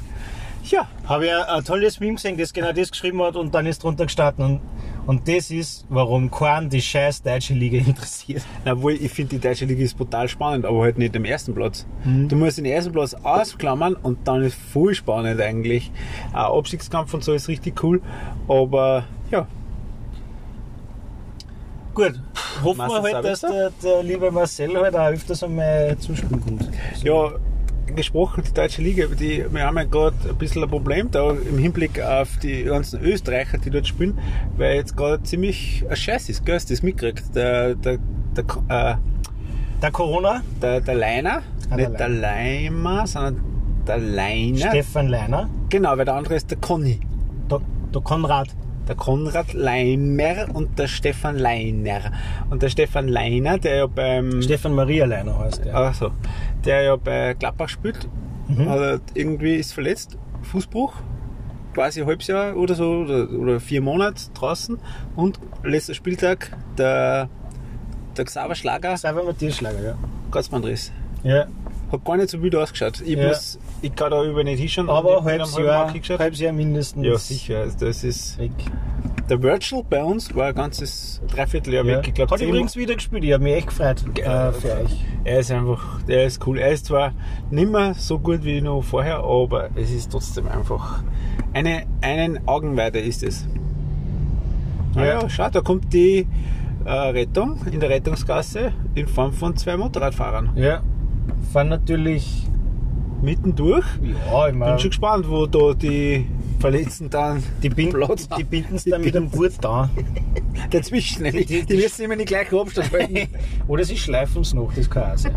[0.66, 3.84] Ja, Habe ich ein tolles Meme gesehen, das genau das geschrieben hat und dann ist
[3.84, 4.46] drunter gestartet.
[4.46, 4.62] Und,
[5.08, 8.44] und das ist, warum Korn die scheiß deutsche Liga interessiert.
[8.66, 11.86] Obwohl, ich finde, die deutsche Liga ist brutal spannend, aber halt nicht am ersten Platz.
[12.06, 15.92] Du musst den ersten Platz ausklammern und dann ist voll spannend eigentlich.
[16.34, 18.02] Auch Abstiegskampf und so ist richtig cool,
[18.48, 19.48] aber ja,
[21.94, 22.14] Gut,
[22.64, 26.70] hoffen wir halt, dass der, der liebe Marcel halt auch öfters einmal zuspielen kommt.
[27.04, 27.32] ja,
[27.96, 31.58] gesprochen, die deutsche Liga, die, wir haben ja gerade ein bisschen ein Problem da im
[31.58, 34.18] Hinblick auf die ganzen Österreicher, die dort spielen,
[34.56, 37.36] weil jetzt gerade ziemlich ein Scheiß ist, gell, das mitgekriegt?
[37.36, 37.98] Der, der,
[38.38, 38.96] der, äh,
[39.82, 43.42] Der Corona, der, der Leiner, Ah, der nicht der Leimer, sondern
[43.88, 44.70] der Leiner.
[44.70, 47.00] Stefan Leiner, Genau, weil der andere ist der Conny.
[47.50, 47.60] der,
[47.94, 48.50] der Konrad.
[48.88, 52.12] Der Konrad Leimer und der Stefan Leiner.
[52.50, 54.42] Und der Stefan Leiner, der ja beim.
[54.42, 55.76] Stefan Maria Leiner heißt der.
[55.76, 56.12] Ach so,
[56.66, 58.08] der ja bei Gladbach spielt,
[58.48, 58.68] Mhm.
[58.68, 60.94] er irgendwie ist verletzt, Fußbruch,
[61.74, 64.78] quasi ein halbes Jahr oder so, oder, oder vier Monate draußen.
[65.16, 67.30] Und letzter Spieltag der,
[68.18, 69.94] der Xaver Schlager, Salva Matthias Schlager, ja.
[70.32, 70.92] Kreuzbandriss.
[71.24, 71.46] ja.
[71.92, 73.02] Hat gar nicht so wild ausgeschaut.
[73.02, 73.28] Ich, Ja.
[73.28, 74.90] muss, ich kann da über nicht hinschauen.
[74.90, 77.60] Aber halbes Jahr, halbes Jahr mindestens Ja, sicher.
[77.60, 78.52] Also Das ist weg.
[79.30, 81.98] der Virtual bei uns war ein ganzes Dreivierteljahr Ja.
[81.98, 82.08] weg.
[82.08, 85.06] Ich glaub, Hat übrigens wieder gespielt, ich habe mich echt gefreut äh, für euch.
[85.24, 86.58] Er ist einfach, der ist cool.
[86.60, 87.12] Er ist zwar
[87.50, 91.04] nicht mehr so gut wie noch vorher, aber es ist trotzdem einfach
[91.54, 93.46] eine, einen Augenweide ist es.
[94.96, 95.22] Ja, Ja.
[95.22, 96.26] ja, schau, da kommt die
[96.86, 100.52] äh, Rettung in der Rettungsgasse in Form von zwei Motorradfahrern.
[100.56, 100.82] Ja.
[101.52, 102.48] Fahren natürlich,
[103.22, 103.86] Mittendurch.
[104.02, 106.26] ja, ich Bin meine, schon gespannt, wo da die
[106.60, 109.90] Verletzten dann die, binden, Platz die binden es dann mit einem Gurt da.
[110.70, 111.24] dazwischen.
[111.24, 111.48] nämlich.
[111.48, 113.28] Die, die müssen immer in die gleichen Abstand halten.
[113.68, 115.36] Oder sie schleifen es noch, das kann auch sein.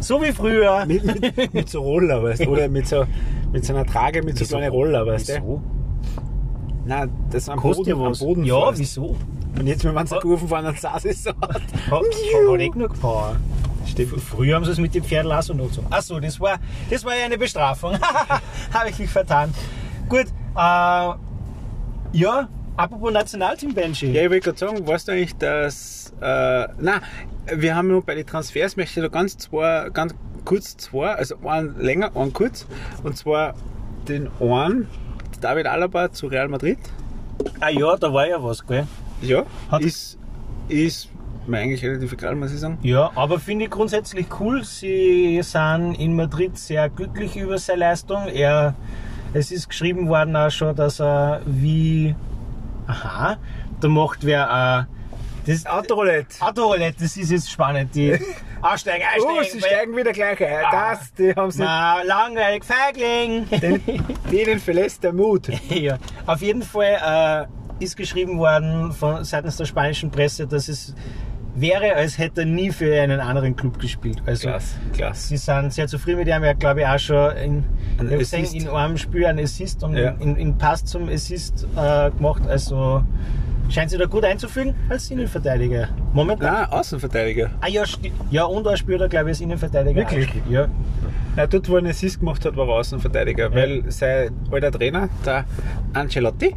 [0.00, 0.84] So wie früher.
[0.86, 1.04] mit,
[1.36, 2.50] mit, mit so Roller, weißt du?
[2.50, 3.04] Oder mit so,
[3.52, 4.56] mit so einer Trage, mit so Wieso?
[4.56, 5.34] kleinen Roller, weißt du?
[5.34, 5.62] Wieso?
[6.84, 8.18] Nein, das am Kostet Boden, ja am was.
[8.18, 8.80] Boden ja, fährst.
[8.80, 9.16] wieso?
[9.58, 11.30] Und jetzt, wenn man so gerufen fahren, dann saß es so.
[11.30, 13.36] Hat, hat eh genug Power.
[13.86, 14.20] Stimmt.
[14.20, 15.84] Früher haben sie es mit dem Pferd und so.
[15.90, 16.58] Achso, das war,
[16.90, 17.98] das war ja eine Bestrafung.
[18.72, 19.52] Habe ich mich vertan.
[20.08, 20.26] Gut,
[20.56, 21.12] äh,
[22.14, 24.12] ja, apropos Nationalteam, Benji.
[24.12, 26.12] Ja, ich wollte gerade sagen, weißt du eigentlich, dass.
[26.20, 27.00] Äh, nein,
[27.52, 30.14] wir haben nur bei den Transfers, möchte ich da ganz, zwei, ganz
[30.44, 32.66] kurz zwei, also einen länger, einen kurz.
[33.02, 33.54] Und zwar
[34.08, 34.88] den einen,
[35.40, 36.78] David Alaba zu Real Madrid.
[37.60, 38.86] Ah ja, da war ja was, gell?
[39.20, 40.18] Ja, Hat- ist,
[40.68, 41.08] ist
[41.46, 42.78] mir eigentlich relativ egal, muss ich sagen.
[42.82, 44.64] Ja, aber finde ich grundsätzlich cool.
[44.64, 48.28] Sie sind in Madrid sehr glücklich über seine Leistung.
[48.28, 48.74] Er,
[49.32, 52.14] es ist geschrieben worden auch schon, dass er wie,
[52.86, 53.36] aha,
[53.80, 54.92] da macht wer, äh,
[55.46, 56.40] das Autoroulette.
[56.40, 57.94] Autoroulette, das ist jetzt spannend.
[57.94, 58.12] Die
[58.62, 59.38] aussteigen, einsteigen.
[59.38, 60.64] Oh, sie steigen wieder gleich ein.
[60.64, 60.94] Ah.
[60.94, 63.48] Das, die haben sie, Na, langweilig, Feigling.
[63.50, 63.82] den,
[64.30, 65.48] denen verlässt der Mut.
[65.68, 70.94] ja, auf jeden Fall äh, ist geschrieben worden von seitens der spanischen Presse, dass es
[71.54, 74.22] wäre, als hätte er nie für einen anderen Club gespielt.
[74.24, 75.28] Also Klasse, klasse.
[75.28, 76.42] sie sind sehr zufrieden mit ihm.
[76.42, 77.64] Er hat, glaube ich, auch schon in,
[77.98, 80.12] Ein gesehen, in einem Spiel einen Assist und Ja.
[80.20, 82.42] in, in Pass zum Assist äh, gemacht.
[82.48, 83.02] Also
[83.68, 85.88] scheint sich da gut einzufügen als Innenverteidiger.
[86.14, 86.52] Momentan.
[86.54, 87.50] Nein, Außenverteidiger.
[87.60, 87.84] Ah ja,
[88.30, 90.00] ja, und er spielt er, glaube ich, als Innenverteidiger.
[90.00, 90.30] Wirklich?
[90.48, 90.68] Ja.
[91.36, 95.08] Ja, dort, wo er einen Assist gemacht hat, war er Außenverteidiger, weil sein alter Trainer,
[95.24, 95.44] der
[95.94, 96.54] Ancelotti,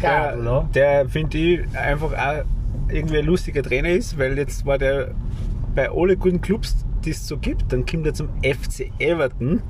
[0.00, 0.68] Carlo.
[0.74, 2.44] der, der finde ich einfach auch
[2.88, 5.12] irgendwie ein lustiger Trainer ist, weil jetzt war der
[5.74, 9.62] bei alle guten Clubs, die es so gibt, dann kommt er zum FC Everton,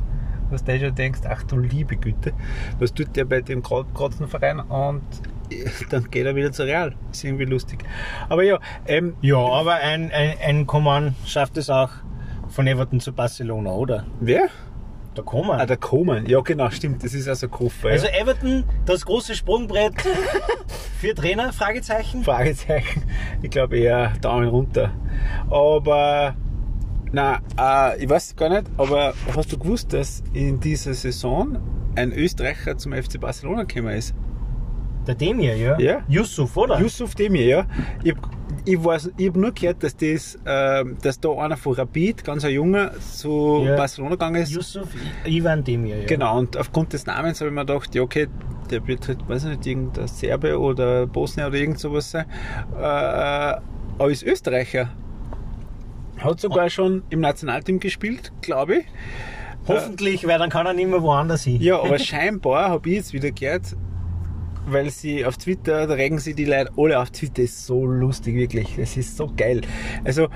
[0.50, 2.32] was du schon denkst, ach du liebe Güte,
[2.78, 5.02] was tut der bei dem großen Verein und
[5.90, 6.94] dann geht er wieder zu Real.
[7.10, 7.84] Ist irgendwie lustig.
[8.28, 11.90] Aber ja, ähm, Ja, aber ein, ein, ein Coman schafft es auch
[12.48, 14.06] von Everton zu Barcelona, oder?
[14.20, 14.48] wer?
[15.16, 15.60] Der Coman.
[15.60, 16.26] Ah, der Koman.
[16.26, 17.02] Ja, genau, stimmt.
[17.02, 17.88] Das ist also Koffer.
[17.88, 18.20] also ja.
[18.20, 19.94] Everton, das große Sprungbrett
[21.00, 21.52] für Trainer?
[21.52, 22.22] Fragezeichen.
[22.22, 23.02] Fragezeichen.
[23.42, 24.92] Ich glaube eher Daumen runter.
[25.50, 26.36] Aber,
[27.10, 31.58] na, äh, ich weiß gar nicht, aber hast du gewusst, dass in dieser Saison
[31.96, 34.14] ein Österreicher zum FC Barcelona gekommen ist?
[35.06, 35.78] Der Demir, ja?
[35.80, 36.02] Ja.
[36.08, 36.78] Yusuf, oder?
[36.78, 37.66] Yusuf Demir, ja.
[38.04, 38.14] Ich,
[38.64, 42.44] ich, weiß, ich habe nur gehört, dass, das, ähm, dass da einer von Rapid, ganz
[42.44, 43.76] ein Junger, zu Ja.
[43.76, 44.50] Barcelona gegangen ist.
[44.52, 44.88] Yusuf
[45.24, 46.06] Ivan Demir, ja.
[46.06, 48.28] Genau, und aufgrund des Namens habe ich mir gedacht, ja okay,
[48.70, 52.26] der wird halt, weiß ich nicht, irgendein Serbe oder Bosnier oder irgend sowas sein.
[52.76, 54.90] Äh, aber ist Österreicher.
[56.18, 58.84] Hat sogar schon im Nationalteam gespielt, glaube ich.
[59.66, 61.60] Hoffentlich, weil dann kann er nicht mehr woanders hin.
[61.60, 63.76] Ja, aber scheinbar habe ich jetzt wieder gehört,
[64.66, 68.34] weil sie auf Twitter, da regen sie die Leute alle auf Twitter, ist so lustig,
[68.34, 68.78] wirklich.
[68.78, 69.62] Es ist so geil.
[70.04, 70.28] Also,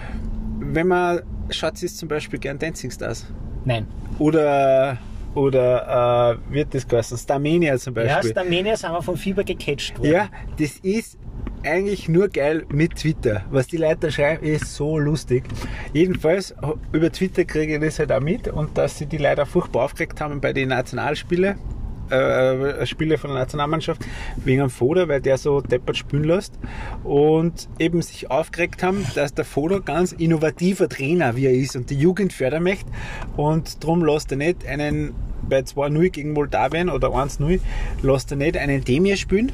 [0.60, 3.26] wenn man schaut, ist zum Beispiel gern Dancing Stars.
[3.64, 3.86] Nein.
[4.18, 4.98] Oder,
[5.34, 7.18] oder äh, wird das geheißen?
[7.18, 8.30] Starmania zum Ja, Beispiel.
[8.30, 10.12] Starmania sind wir vom Fieber gecatcht worden.
[10.12, 11.18] Ja, das ist
[11.64, 13.42] eigentlich nur geil mit Twitter.
[13.50, 15.44] Was die Leute schreiben, ist so lustig.
[15.92, 16.54] Jedenfalls,
[16.92, 19.84] über Twitter kriege ich das halt auch mit und dass sie die Leute auch furchtbar
[19.84, 21.56] aufgeregt haben bei den Nationalspielen.
[22.14, 24.04] Äh, Spiele von der Nationalmannschaft
[24.36, 26.58] wegen am Foda, weil der so deppert spielen lässt
[27.02, 31.90] und eben sich aufgeregt haben, dass der Foda ganz innovativer Trainer wie er ist und
[31.90, 32.90] die Jugend fördern möchte
[33.36, 35.14] und darum lässt er nicht einen
[35.48, 37.60] bei 2-0 gegen Moldawien oder 1-0
[38.02, 39.52] lässt er nicht einen Demir spielen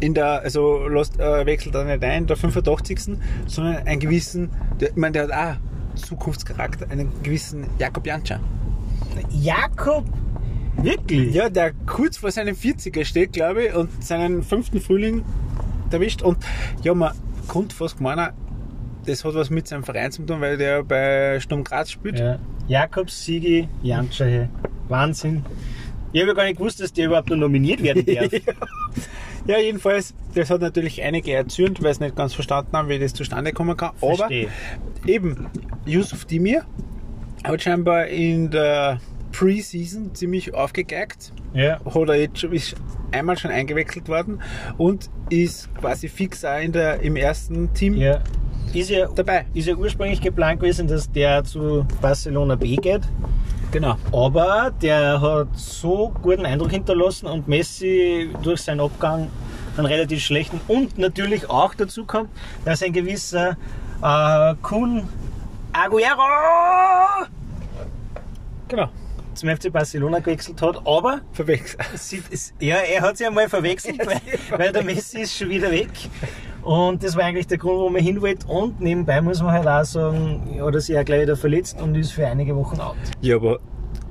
[0.00, 3.18] in der, also lässt, äh, wechselt er nicht ein, der 85.
[3.46, 4.50] sondern einen gewissen,
[4.80, 8.40] der, ich meine, der hat auch Zukunftscharakter, einen gewissen Jakob Jantscher.
[9.30, 10.04] Jakob,
[10.76, 11.34] wirklich?
[11.34, 15.24] Ja, der kurz vor seinem 40er steht, glaube ich, und seinen fünften Frühling
[15.90, 16.22] erwischt.
[16.22, 16.38] Und
[16.82, 17.12] ja, man
[17.48, 18.30] konnte fast meinen,
[19.06, 22.18] das hat was mit seinem Verein zu tun, weil der bei Sturm Graz spielt.
[22.18, 22.38] Ja.
[22.68, 24.48] Jakob, Sigi, Jantscher,
[24.88, 25.44] Wahnsinn.
[26.12, 28.30] Ich habe ja gar nicht gewusst, dass der überhaupt noch nominiert werden darf.
[29.44, 33.12] Ja, jedenfalls, das hat natürlich einige erzürnt, weil sie nicht ganz verstanden haben, wie das
[33.12, 33.90] zustande kommen kann.
[33.96, 34.48] Verstehe.
[35.00, 35.48] Aber eben,
[35.84, 36.64] Yusuf Dimir
[37.42, 39.00] hat scheinbar in der
[39.32, 41.32] Preseason ziemlich aufgegeigt.
[41.54, 41.80] Ja.
[41.84, 42.74] Hat er jetzt schon, ist
[43.10, 44.40] einmal schon eingewechselt worden
[44.78, 48.20] und ist quasi fix auch in der, im ersten Team ja.
[48.72, 49.44] Ist ja, dabei.
[49.52, 53.02] ist ja ursprünglich geplant gewesen, dass der zu Barcelona B geht.
[53.70, 53.96] Genau.
[54.12, 59.28] Aber der hat so guten Eindruck hinterlassen und Messi durch seinen Abgang
[59.76, 62.30] einen relativ schlechten und natürlich auch dazu kommt,
[62.64, 63.56] dass ein gewisser
[64.02, 65.08] äh, Kun
[65.72, 67.26] Aguero
[68.68, 68.88] Genau.
[69.34, 71.80] Zum FC Barcelona gewechselt hat, aber Verwechselt.
[72.60, 74.20] ja, er hat sich einmal verwechselt, weil,
[74.58, 75.90] weil der Messi ist schon wieder weg.
[76.62, 78.46] Und das war eigentlich der Grund, wo man hin wollte.
[78.46, 81.96] Und nebenbei muss man halt auch sagen, hat er sich ja gleich wieder verletzt und
[81.96, 82.96] ist für einige Wochen out.
[83.20, 83.58] Ja, aber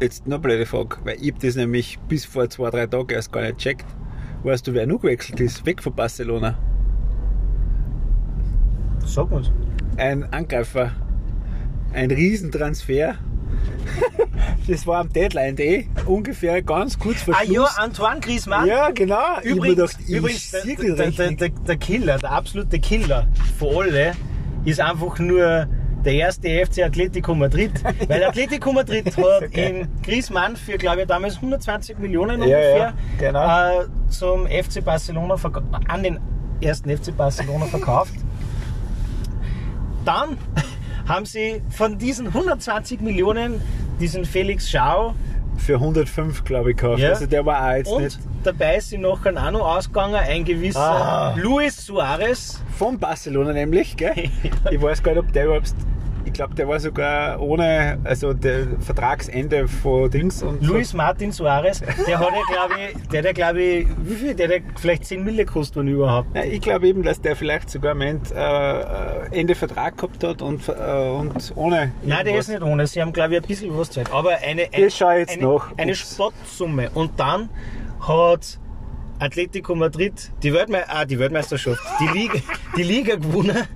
[0.02, 3.32] jetzt noch eine blöde Frage, weil ich das nämlich bis vor zwei, drei Tagen erst
[3.32, 3.86] gar nicht checkt.
[4.44, 5.66] Weißt du, wer noch gewechselt ist?
[5.66, 6.58] Weg von Barcelona.
[9.06, 9.52] Sag mal's.
[9.98, 10.92] Ein Angreifer.
[11.94, 13.16] Ein Riesentransfer.
[14.68, 17.76] das war am Deadline Day, ungefähr ganz kurz vor Ah Schluss.
[17.78, 18.68] ja, Antoine Griezmann.
[18.68, 19.40] Ja, genau.
[19.44, 23.86] Ich Übrigens, ich übrigens der, sehe der, der, der, der Killer, der absolute Killer von
[23.86, 24.14] alle,
[24.66, 25.68] ist einfach nur
[26.04, 27.72] der erste FC Atletico Madrid.
[28.08, 33.82] Weil Atletico Madrid hat in Griezmann für, glaube ich, damals 120 Millionen ungefähr ja, genau.
[33.82, 35.36] äh, zum FC Barcelona
[35.88, 36.20] an den
[36.62, 38.14] ersten FC Barcelona verkauft.
[40.06, 40.38] Dann
[41.12, 43.62] haben sie von diesen 120 Millionen
[44.00, 45.14] diesen Felix Schau
[45.58, 47.00] Für 105, glaube ich, gekauft.
[47.00, 47.10] Ja.
[47.10, 50.80] Also der war auch jetzt und nicht dabei sind nachher auch noch ausgegangen ein gewisser
[50.80, 51.36] Ah.
[51.38, 52.62] Luis Suarez.
[52.78, 54.30] von Barcelona nämlich, gell?
[54.72, 55.74] Ich weiß gar nicht, ob der überhaupt.
[56.26, 61.80] Ich glaube, der war sogar ohne, also der Vertragsende von Dings und Luis Martin Suarez,
[61.80, 64.34] der hat ja, glaube ich, der ja, glaube ich, wie viel?
[64.34, 66.36] Der hat ja vielleicht 10 Mille gekostet, wenn überhaupt.
[66.36, 70.68] Ja, ich glaube eben, dass der vielleicht sogar meint, äh, Ende Vertrag gehabt hat und,
[70.68, 71.78] äh, und ohne.
[71.78, 72.48] Nein, der irgendwas.
[72.48, 72.88] ist nicht ohne.
[72.88, 74.12] Sie haben, glaube ich, ein bisschen was Zeit.
[74.12, 75.72] Aber eine, eine, ich jetzt eine, nach.
[75.78, 75.96] eine.
[75.96, 76.90] Spottsumme.
[76.94, 77.50] Und dann
[78.00, 78.60] hat
[79.20, 82.40] Atletico Madrid die, Weltme ah, die Weltmeisterschaft, die Liga,
[82.76, 83.68] die Liga gewonnen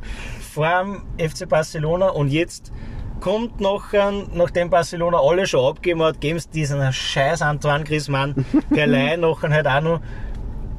[0.56, 2.10] vor dem FC Barcelona.
[2.10, 2.72] Und jetzt
[3.20, 8.88] kommt nachher, nachdem Barcelona alle schon abgegeben hat, geben sie diesen scheiß Antoine Griezmann per
[8.88, 10.02] Leihe nachher halt auch noch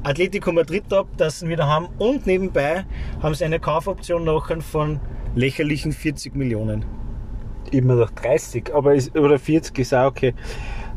[0.03, 1.89] Atletico Madrid ab, dass sie wieder haben.
[1.99, 2.85] Und nebenbei
[3.21, 4.99] haben sie eine Kaufoption nachher von
[5.35, 6.83] lächerlichen 40 Millionen.
[7.71, 10.33] Immer noch 30, aber ist, oder 40 ist auch okay.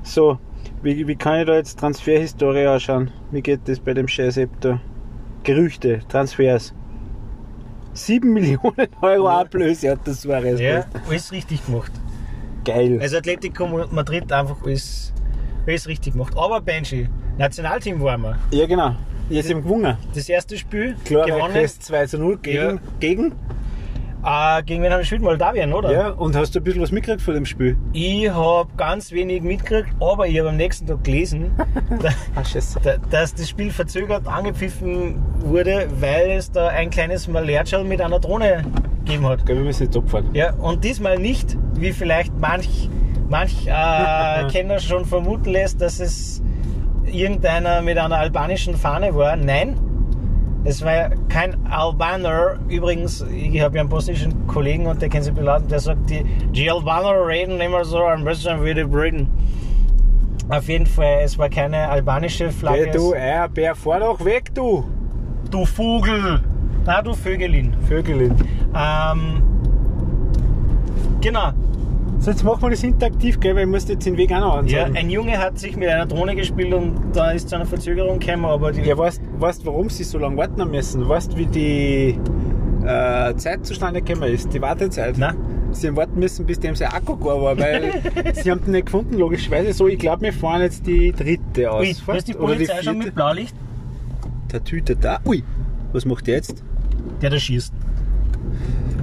[0.02, 0.38] So,
[0.82, 3.10] wie, wie kann ich da jetzt Transferhistorie anschauen?
[3.30, 4.80] Wie geht das bei dem Scheiß da?
[5.42, 6.74] Gerüchte, Transfers.
[7.94, 10.60] 7 Millionen Euro Ablöse hat das Suarez.
[10.60, 11.92] Ja, alles richtig gemacht.
[12.64, 12.98] Geil.
[13.00, 15.12] Also Atletico Madrid einfach alles,
[15.66, 16.34] alles richtig gemacht.
[16.36, 18.38] Aber Benji, Nationalteam waren wir.
[18.52, 18.94] Ja, genau.
[19.30, 19.96] Jetzt im gewonnen.
[20.14, 21.52] Das erste Spiel Klar, gewonnen.
[21.52, 22.56] Quest 2 zu 0 gegen.
[22.56, 22.78] Ja.
[22.98, 23.32] gegen?
[24.24, 25.22] Äh, gegen wen haben wir gespielt?
[25.22, 25.92] Moldawien, oder?
[25.92, 27.76] Ja, und hast du ein bisschen was mitgekriegt von dem Spiel?
[27.92, 31.52] Ich habe ganz wenig mitgekriegt, aber ich habe am nächsten Tag gelesen,
[32.02, 32.42] da, Ah,
[32.82, 38.20] da, dass das Spiel verzögert angepfiffen wurde, weil es da ein kleines Malertschal mit einer
[38.20, 38.64] Drohne
[39.04, 39.46] gegeben hat.
[39.46, 40.28] Gell, wir müssen jetzt abfahren.
[40.34, 42.90] Ja, und diesmal nicht, wie vielleicht manch,
[43.30, 46.42] manch äh, Kenner schon vermuten lässt, dass es
[47.06, 49.36] irgendeiner mit einer albanischen Fahne war.
[49.36, 49.76] Nein,
[50.64, 52.58] es war kein Albaner.
[52.68, 56.24] Übrigens, ich habe ja einen bosnischen Kollegen und der kennt sich beladen, der sagt, die,
[56.52, 59.28] die Albaner reden immer so ein bisschen wie die Briten.
[60.48, 62.86] Auf jeden Fall, es war keine albanische Flagge.
[62.86, 64.84] Hey, du Eierbär, fahr doch weg, du!
[65.50, 66.40] du Vogel!
[66.86, 67.72] Na, du Vögelin.
[67.88, 68.34] Vögelin.
[68.74, 69.42] Ähm,
[71.20, 71.50] genau.
[72.18, 74.54] So, jetzt machen wir das interaktiv, gell, weil ich muss jetzt den Weg auch noch
[74.66, 74.96] Ja, ansagen.
[74.96, 78.44] ein Junge hat sich mit einer Drohne gespielt und da ist zu einer Verzögerung gekommen,
[78.44, 81.08] aber die Ja, weißt du, warum sie so lange warten müssen?
[81.08, 82.18] Weißt du, wie die
[82.86, 84.52] äh, Zeit zustande gekommen ist?
[84.52, 85.16] Die Wartezeit?
[85.18, 85.34] Na?
[85.72, 87.92] Sie haben warten müssen, bis dem sein Akku gar war, weil
[88.34, 89.72] sie haben den nicht gefunden, logischerweise.
[89.72, 91.82] So, ich glaube, wir fahren jetzt die dritte aus.
[91.86, 93.54] Ui, da ist die Polizei schon mit Blaulicht?
[94.52, 95.20] Der Tüte da.
[95.24, 95.44] Ui,
[95.92, 96.64] was macht der jetzt?
[97.22, 97.72] Der da schießt.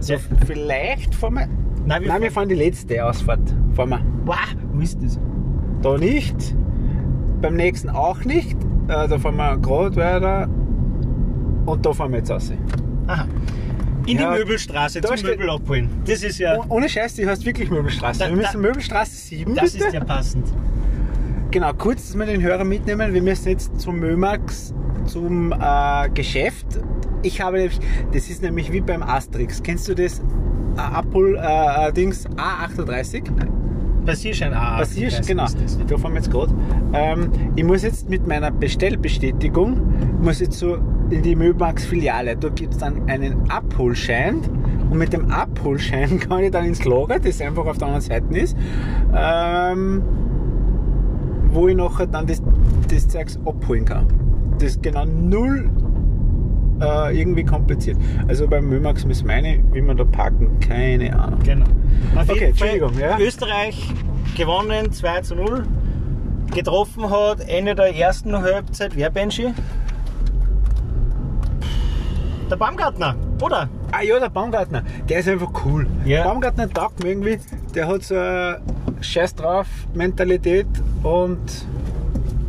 [0.01, 0.19] So, Ja.
[0.45, 1.47] vielleicht fahren wir.
[1.85, 3.39] Nein, wir Nein, wir fahren die letzte Ausfahrt.
[3.73, 4.01] Fahren wir.
[4.25, 4.35] Wow,
[4.73, 5.17] wo ist das?
[5.81, 6.53] Da nicht.
[7.41, 8.57] Beim nächsten auch nicht.
[8.87, 10.47] Äh, da fahren wir gerade weiter.
[11.65, 12.51] Und da fahren wir jetzt raus.
[13.07, 13.25] Aha.
[14.05, 15.89] In Ja, die Möbelstraße zum steht- Möbel abholen.
[16.05, 18.19] Das ist ja, Oh, Ohne Scheiß, die heißt wirklich Möbelstraße.
[18.19, 19.87] Da- wir müssen da- Möbelstraße 7 das bitte.
[19.87, 20.47] ist ja passend.
[21.51, 23.13] Genau, kurz, dass wir den Hörer mitnehmen.
[23.13, 24.73] Wir müssen jetzt zum Mömax,
[25.05, 26.65] zum äh, Geschäft.
[27.23, 27.79] Ich habe nämlich,
[28.13, 29.61] das ist nämlich wie beim Asterix.
[29.61, 30.19] Kennst du das?
[30.19, 33.23] Äh, Apple äh, äh, Dings A38?
[34.07, 34.77] Passierschein A.
[34.77, 35.45] Passiert, Das genau.
[35.87, 36.53] Da fahren wir jetzt gerade.
[36.93, 39.81] Ähm, ich muss jetzt mit meiner Bestellbestätigung,
[40.21, 40.77] muss jetzt so
[41.09, 42.37] in die Möbelmax-Filiale.
[42.37, 44.41] Da gibt es dann einen Abholschein.
[44.89, 48.37] Und mit dem Abholschein kann ich dann ins Lager, das einfach auf der anderen Seite
[48.37, 48.57] ist.
[49.13, 50.01] Ähm,
[51.51, 52.41] wo ich nachher dann das,
[52.89, 54.07] das Zeugs abholen kann.
[54.59, 55.69] Das ist genau null
[56.81, 57.97] äh, irgendwie kompliziert.
[58.27, 61.39] Also beim Mömax müssen meine, wie man da parken, keine Ahnung.
[61.43, 61.65] Genau.
[62.15, 63.17] Auf Okay, Entschuldigung, ja.
[63.19, 63.91] Österreich
[64.35, 65.63] gewonnen, 2 zu 0.
[66.53, 69.53] Getroffen hat Ende der ersten Halbzeit, wer Benji?
[72.49, 73.69] Der Baumgartner, oder?
[73.91, 75.87] Ah ja, der Baumgartner, der ist einfach cool.
[76.05, 76.23] Ja.
[76.23, 77.39] Baumgartner taugt mir irgendwie,
[77.75, 78.61] der hat so eine
[79.01, 80.67] Scheiß drauf Mentalität
[81.03, 81.39] und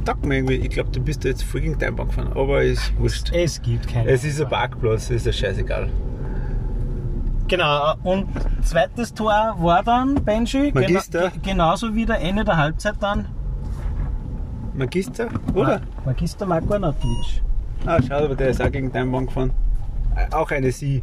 [0.08, 0.54] taugt mir irgendwie.
[0.54, 3.30] Ich glaube, du bist da jetzt voll gegen deine Bank gefahren, aber ist wurscht.
[3.32, 4.10] Es gibt keine.
[4.10, 5.90] Es ist ein Parkplatz, ist ja scheißegal.
[7.46, 8.28] Genau, und
[8.62, 10.70] zweites Tor war dann Benji.
[10.72, 11.30] Magister.
[11.30, 13.26] Gena genauso wie der Ende der Halbzeit dann.
[14.74, 15.80] Magister, oder?
[16.04, 17.42] Magister Marko Arnautovic.
[17.86, 19.52] Ah, schau, aber der ist auch gegen deine Bank gefahren.
[20.16, 21.02] Äh, Auch eine Sie.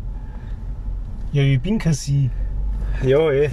[1.31, 2.29] Ja, ich bin kein Sie.
[3.03, 3.49] Ja, eh.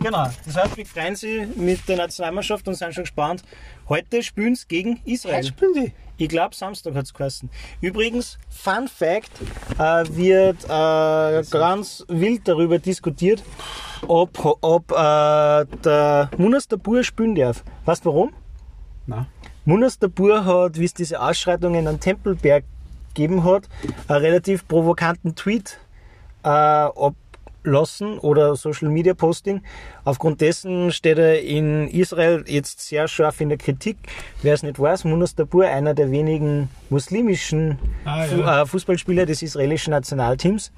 [0.00, 3.42] Genau, das heißt, wir freuen sie mit der Nationalmannschaft und sind schon gespannt.
[3.90, 5.38] Heute spielen sie gegen Israel.
[5.38, 5.92] Jetzt spielen die.
[6.16, 7.50] Ich glaube, Samstag hat es geheißen.
[7.80, 9.32] Übrigens, Fun Fact,
[9.78, 13.42] äh, wird äh, ganz wild darüber diskutiert,
[14.06, 17.64] ob, ob äh, der Munas Dabur spielen darf.
[17.84, 18.32] Weißt du warum?
[19.08, 19.26] Nein.
[19.64, 22.62] Munas Dabur hat, wie es diese Ausschreitungen am Tempelberg
[23.08, 23.68] gegeben hat,
[24.06, 25.80] einen relativ provokanten Tweet
[26.44, 26.84] äh,
[27.60, 29.62] ablassen oder Social Media Posting.
[30.04, 33.96] Aufgrund dessen steht er in Israel jetzt sehr scharf in der Kritik.
[34.42, 38.62] Wer es nicht weiß, Munas Dabur, einer der wenigen muslimischen Ah, ja.
[38.62, 40.72] äh, Fußballspieler des israelischen Nationalteams,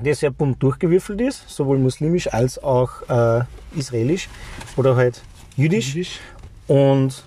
[0.00, 3.44] der sehr bunt durchgewürfelt ist, sowohl muslimisch als auch äh,
[3.78, 4.28] israelisch
[4.76, 5.22] oder halt
[5.56, 5.94] jüdisch.
[5.94, 6.20] Jüdisch.
[6.66, 7.22] Und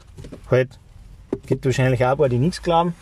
[0.49, 0.79] halt
[1.45, 2.95] gibt wahrscheinlich auch ein paar, die nichts glauben.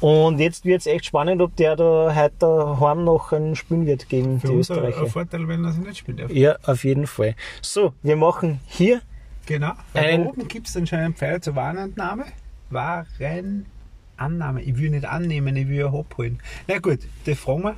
[0.00, 4.08] Und jetzt wird es echt spannend, ob der da heute daheim noch ein spielen wird
[4.08, 5.00] gegen Für die uns Österreicher.
[5.00, 6.30] ein Vorteil, wenn er sie nicht spielen darf.
[6.30, 7.34] Ja, auf jeden Fall.
[7.62, 9.00] So, wir machen hier
[9.46, 9.72] Genau.
[9.94, 12.26] Ein- da oben gibt es anscheinend einen Pfeil zur Warenannahme.
[12.70, 14.62] Warenannahme.
[14.62, 16.38] Ich will nicht annehmen, ich will ja abholen.
[16.66, 17.76] Na gut, das fragen wir,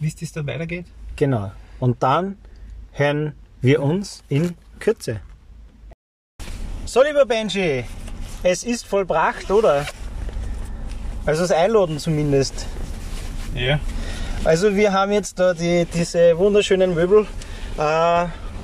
[0.00, 0.84] wie es das dann weitergeht.
[1.16, 1.50] Genau.
[1.80, 2.36] Und dann
[2.92, 5.20] hören wir uns in Kürze.
[6.84, 7.84] So, lieber Benji,
[8.42, 9.86] es ist vollbracht, oder?
[11.28, 12.64] Also das Einladen zumindest.
[13.54, 13.78] Ja.
[14.44, 17.26] Also wir haben jetzt da die, diese wunderschönen Möbel
[17.76, 17.82] äh,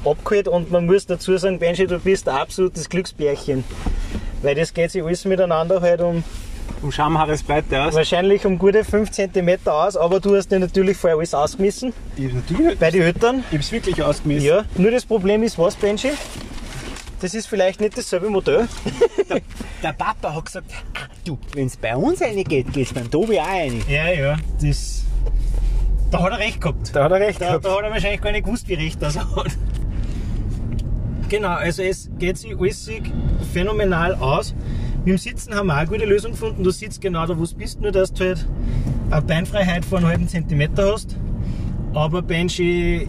[0.08, 3.64] abgeholt und man muss dazu sagen, Benji, du bist ein absolutes Glücksbärchen.
[4.40, 6.24] Weil das geht sich alles miteinander halt um
[6.80, 7.92] Um Schamhaares Pleite aus.
[7.92, 12.32] wahrscheinlich um gute 5 cm aus, aber du hast dir natürlich vorher alles ausgemessen Ich
[12.32, 12.78] natürlich.
[12.78, 13.44] bei den Eltern.
[13.50, 14.46] Ich hab's wirklich ausgemessen.
[14.46, 16.12] Ja, nur das Problem ist was, Benji?
[17.20, 18.68] Das ist vielleicht nicht dasselbe Modell.
[19.82, 23.46] Der Papa hat gesagt, ah, du, wenn es bei uns reingeht, geht's beim Tobi auch
[23.46, 23.82] rein.
[23.88, 25.04] Ja, ja, das.
[26.10, 26.94] Da hat er recht gehabt.
[26.94, 29.18] Da hat er recht Da, da hat er wahrscheinlich gar nicht gewusst, wie recht das
[29.18, 29.56] hat.
[31.28, 32.88] Genau, also es geht sich alles
[33.52, 34.54] phänomenal aus.
[34.98, 36.62] Mit dem Sitzen haben wir auch eine gute Lösung gefunden.
[36.62, 38.46] Du sitzt genau da, wo du bist, nur dass du halt
[39.10, 41.16] eine Beinfreiheit von einem halben Zentimeter hast.
[41.92, 43.06] Aber Benji,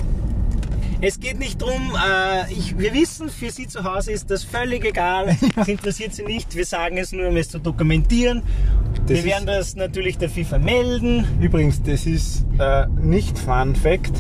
[1.08, 4.84] es geht nicht drum, äh, ich, wir wissen, für Sie zu Hause ist das völlig
[4.86, 5.36] egal.
[5.56, 6.56] Es interessiert Sie nicht.
[6.56, 8.42] Wir sagen es nur, um es zu dokumentieren.
[9.08, 11.26] wir ist- werden das natürlich der FIFA melden.
[11.40, 14.12] Übrigens, das ist äh, nicht Fun Fact.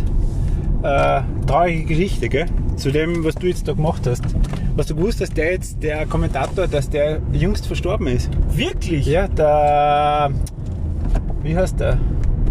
[0.83, 2.45] Äh, traurige Geschichte, gell?
[2.75, 4.23] Zu dem, was du jetzt da gemacht hast.
[4.75, 8.29] Was du gewusst hast, der jetzt, der Kommentator, dass der jüngst verstorben ist.
[8.51, 9.05] Wirklich?
[9.07, 10.29] Ja, der.
[11.41, 11.97] Wie heißt der?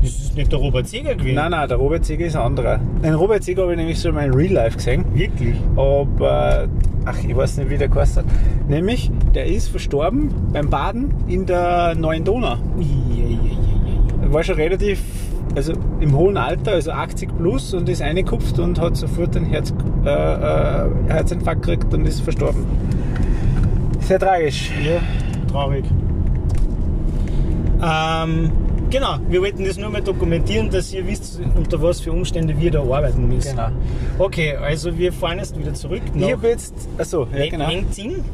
[0.05, 1.37] Das ist nicht der Robert Seger gewesen.
[1.37, 2.79] Nein, nein, der Robert Seger ist ein anderer.
[3.03, 5.03] Den Robert Seger habe ich nämlich schon mal in Real Life gesehen.
[5.15, 5.57] Wirklich?
[5.77, 6.69] Aber,
[7.07, 8.25] ach, ich weiß nicht, wie der hat.
[8.69, 12.59] Nämlich, der ist verstorben beim Baden in der Neuen Donau.
[14.21, 15.01] Er war schon relativ,
[15.57, 19.73] also im hohen Alter, also 80 plus und ist eingekupft und hat sofort einen Herz,
[20.05, 22.67] äh, äh, Herzinfarkt gekriegt und ist verstorben.
[24.01, 24.71] Sehr tragisch.
[24.85, 25.01] Ja,
[25.51, 25.87] traurig.
[27.83, 28.51] Ähm,
[28.91, 32.71] genau, wir wollten das nur mal dokumentieren, dass ihr wisst, unter was für Umstände wir
[32.71, 33.57] da arbeiten müssen.
[33.57, 33.69] Genau.
[34.19, 36.03] Okay, also wir fahren jetzt wieder zurück.
[36.15, 37.71] Ich habe jetzt, achso, ja genau.
[37.71, 38.25] Enzing.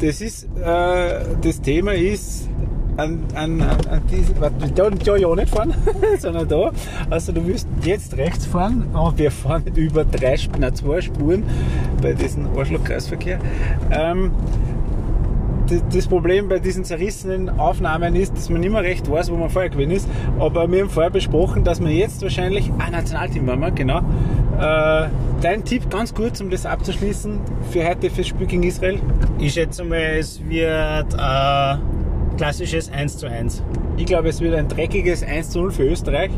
[0.00, 2.48] Das ist, äh, das Thema ist,
[2.96, 5.74] an, an, an, an diese, warte, da, da ja nicht fahren,
[6.18, 6.70] sondern da.
[7.10, 11.44] Also du wirst jetzt rechts fahren, aber wir fahren über drei, nein, zwei Spuren
[12.00, 13.38] bei diesem Arschloch-Kreisverkehr.
[13.90, 14.30] Ähm,
[15.92, 19.50] das, Problem bei diesen zerrissenen Aufnahmen ist, dass man nicht mehr recht weiß, wo man
[19.50, 20.08] vorher gewesen ist.
[20.38, 23.98] Aber wir haben vorher besprochen, dass wir jetzt wahrscheinlich, ah, Nationalteam waren wir, genau.
[24.58, 25.08] Äh,
[25.40, 27.40] dein Tipp ganz kurz, um das abzuschließen,
[27.70, 28.98] für heute fürs Spiel gegen Israel?
[29.38, 31.76] Ich schätze mal, es wird äh,
[32.36, 33.62] klassisches 1 zu 1.
[33.96, 36.30] Ich glaube, es wird ein dreckiges 1 zu 0 für Österreich.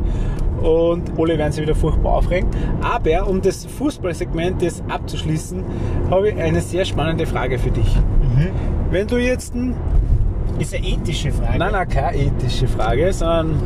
[0.62, 2.48] und alle werden sich wieder furchtbar aufregen.
[2.80, 5.62] Aber um das Fußballsegment jetzt abzuschließen,
[6.10, 7.96] habe ich eine sehr spannende Frage für dich.
[8.90, 9.74] Wenn du jetzt ein
[10.58, 11.58] Ist eine ethische Frage.
[11.58, 13.60] Nein, nein, keine ethische Frage, sondern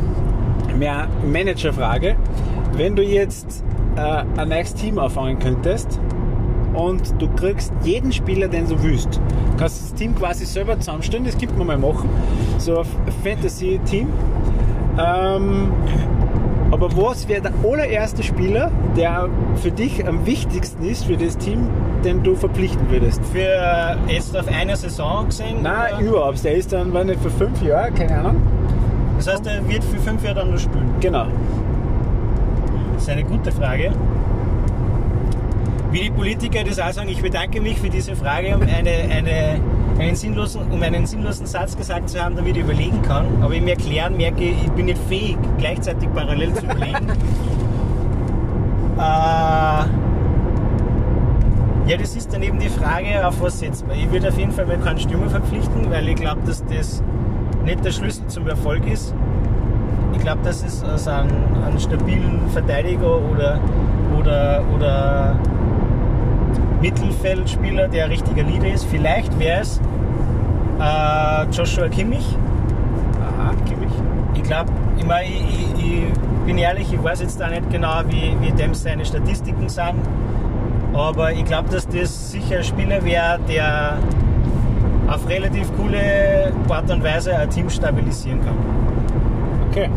[0.77, 2.15] mehr Managerfrage.
[2.75, 3.63] Wenn du jetzt
[3.95, 5.99] äh, ein neues Team auffangen könntest
[6.73, 9.21] und du kriegst jeden Spieler, den du willst,
[9.57, 12.09] kannst das Team quasi selber zusammenstellen, das gibt man mal machen,
[12.57, 12.85] so ein
[13.23, 14.07] Fantasy-Team.
[14.99, 15.71] Ähm,
[16.71, 19.29] aber was wäre der allererste Spieler, der
[19.61, 21.67] für dich am wichtigsten ist für das Team,
[22.03, 23.21] den du verpflichten würdest?
[23.31, 25.61] Für äh, jetzt auf eine Saison gesehen?
[25.61, 26.05] Nein, oder?
[26.05, 26.43] überhaupt.
[26.43, 28.41] Der ist dann, wenn nicht für fünf Jahre, keine Ahnung.
[29.17, 30.89] Das heißt, er wird für fünf Jahre dann nur spielen.
[30.99, 31.27] Genau.
[32.93, 33.91] Das ist eine gute Frage.
[35.91, 39.59] Wie die Politiker das auch sagen, ich bedanke mich für diese Frage, um, eine, eine,
[39.99, 43.25] einen, sinnlosen, um einen sinnlosen Satz gesagt zu haben, damit ich überlegen kann.
[43.41, 47.09] Aber im Erklären merke ich, ich bin nicht fähig, gleichzeitig parallel zu überlegen.
[48.97, 50.00] äh,
[51.87, 53.97] ja, das ist dann eben die Frage, auf was setzt man.
[53.97, 57.01] Ich würde auf jeden Fall mal keinen Stürmer verpflichten, weil ich glaube, dass das
[57.65, 59.13] nicht der Schlüssel zum Erfolg ist.
[60.13, 61.29] Ich glaube, dass es aus einem,
[61.65, 63.59] einem stabilen Verteidiger oder,
[64.19, 65.35] oder, oder
[66.81, 68.85] Mittelfeldspieler, der ein richtiger Leader ist.
[68.85, 69.79] Vielleicht wäre es
[70.79, 72.37] äh, Joshua Kimmich.
[73.21, 73.91] Aha, Kimmich.
[74.33, 78.01] Ich glaube, ich, mein, ich, ich, ich bin ehrlich, ich weiß jetzt auch nicht genau,
[78.07, 79.95] wie, wie dem seine Statistiken sind.
[80.93, 83.97] Aber ich glaube, dass das sicher ein Spieler wäre, der
[85.07, 88.55] auf relativ coole Art und Weise ein Team stabilisieren kann.
[89.69, 89.89] Okay.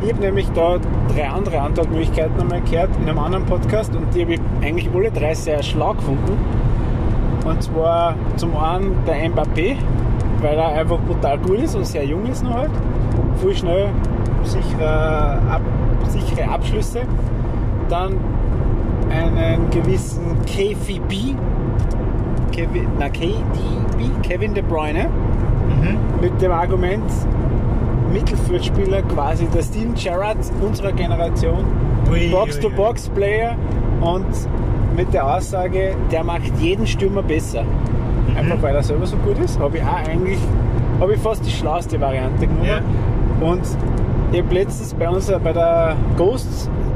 [0.00, 0.76] Ich habe nämlich da
[1.12, 5.10] drei andere Antwortmöglichkeiten einmal gehört in einem anderen Podcast und die habe ich eigentlich alle
[5.10, 6.38] drei sehr schlau gefunden.
[7.44, 9.76] Und zwar zum einen der Mbappé,
[10.40, 12.70] weil er einfach brutal gut ist und sehr jung ist noch halt.
[13.40, 13.88] Viel schnell
[14.44, 15.62] sichere, ab,
[16.08, 17.00] sichere Abschlüsse.
[17.88, 18.14] Dann
[19.10, 21.34] einen gewissen KVB,
[22.52, 25.08] Kevin, na, KDB, Kevin De Bruyne,
[26.20, 27.10] mit dem Argument,
[28.12, 31.64] Mittelfeldspieler, quasi der Steven Gerrard unserer Generation,
[32.30, 33.56] Box-to-Box-Player
[34.00, 34.26] und
[34.96, 37.64] mit der Aussage, der macht jeden Stürmer besser.
[38.36, 40.38] Einfach weil er selber so gut ist, habe ich auch eigentlich,
[41.00, 42.64] habe ich fast die schlauste Variante genommen.
[42.66, 42.80] Ja.
[43.40, 43.62] Und
[44.32, 45.96] ich habe letztens bei uns bei der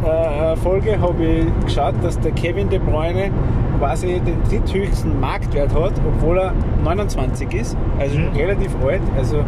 [0.03, 3.31] Ghost-Folge habe ich geschaut, dass der Kevin De Bruyne
[3.79, 6.53] quasi den dritthöchsten Marktwert hat, obwohl er
[6.85, 8.37] 29 ist, also Mhm.
[8.37, 9.03] relativ alt.
[9.17, 9.39] Also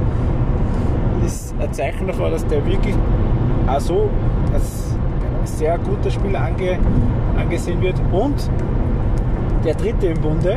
[1.25, 2.95] ist ein Zeichen davon, dass der wirklich
[3.67, 4.11] auch so
[4.53, 4.97] als
[5.45, 6.79] sehr guter Spieler ange,
[7.39, 8.01] angesehen wird.
[8.13, 8.51] Und
[9.65, 10.57] der dritte im Bunde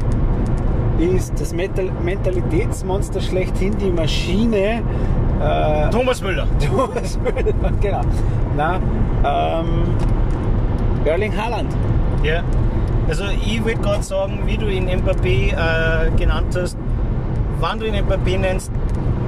[0.99, 4.81] ist das Mental Mentalitätsmonster schlechthin, die Maschine.
[5.41, 6.47] Äh, Thomas Müller.
[6.59, 8.01] Thomas Müller, genau.
[8.55, 8.79] Na,
[9.25, 9.83] ähm,
[11.05, 11.75] Erling Haaland.
[12.23, 12.43] Ja.
[13.07, 16.77] Also ich würde gerade sagen, wie du ihn Mbappé äh, genannt hast,
[17.61, 18.71] wenn du ihn Mbappé nennst,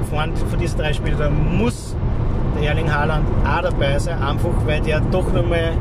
[0.10, 1.96] von, von diesen drei Spielern, muss
[2.60, 5.72] der Erling Haaland auch dabei sein, einfach weil der doch nochmal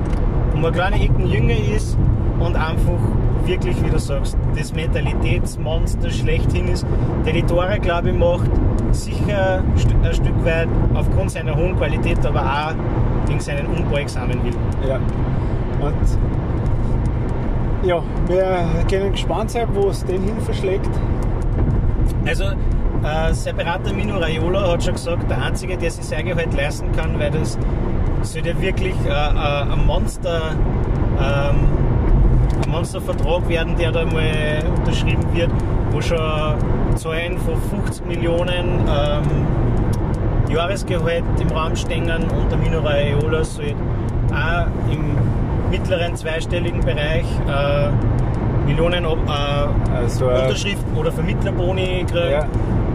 [0.55, 1.97] um eine kleine Ecken jünger ist
[2.39, 3.01] und einfach
[3.49, 6.87] wirklich, wie du sagst, das Mentalitätsmonster schlechthin ist,
[7.25, 8.51] der die Tore, glaube ich, macht,
[8.93, 12.75] sicher ein Stück- weit aufgrund seiner hohen Qualität, aber auch
[13.29, 14.57] wegen seinen unbeugsamen Willen.
[14.87, 14.97] Ja.
[15.81, 15.95] Und
[17.89, 20.91] ja, wir können gespannt sein, wo es den hin verschlägt.
[22.27, 26.55] Also, äh, sein Berater Mino Raiola hat schon gesagt, der Einzige, der sich sein Gehalt
[26.55, 27.59] leisten kann, weil das
[28.23, 30.53] sollte wirklich äh, äh, ein Monster,
[31.21, 31.57] ähm,
[32.69, 35.51] Monstervertrag werden, der da mal unterschrieben wird,
[35.91, 36.19] wo schon
[36.97, 43.75] Zahlen von 50 Millionen ähm, Jahresgehalt im Raum stehen und der Mino Raiola soll
[44.33, 45.17] auch im
[45.71, 47.91] mittleren zweistelligen Bereich äh,
[48.67, 49.09] Millionen äh,
[49.95, 52.31] Also, äh, Unterschriften oder Vermittlerboni kriegt.
[52.31, 52.47] ja,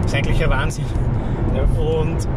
[0.02, 0.84] Das ist eigentlich ein Wahnsinn.
[1.54, 2.28] ja, Und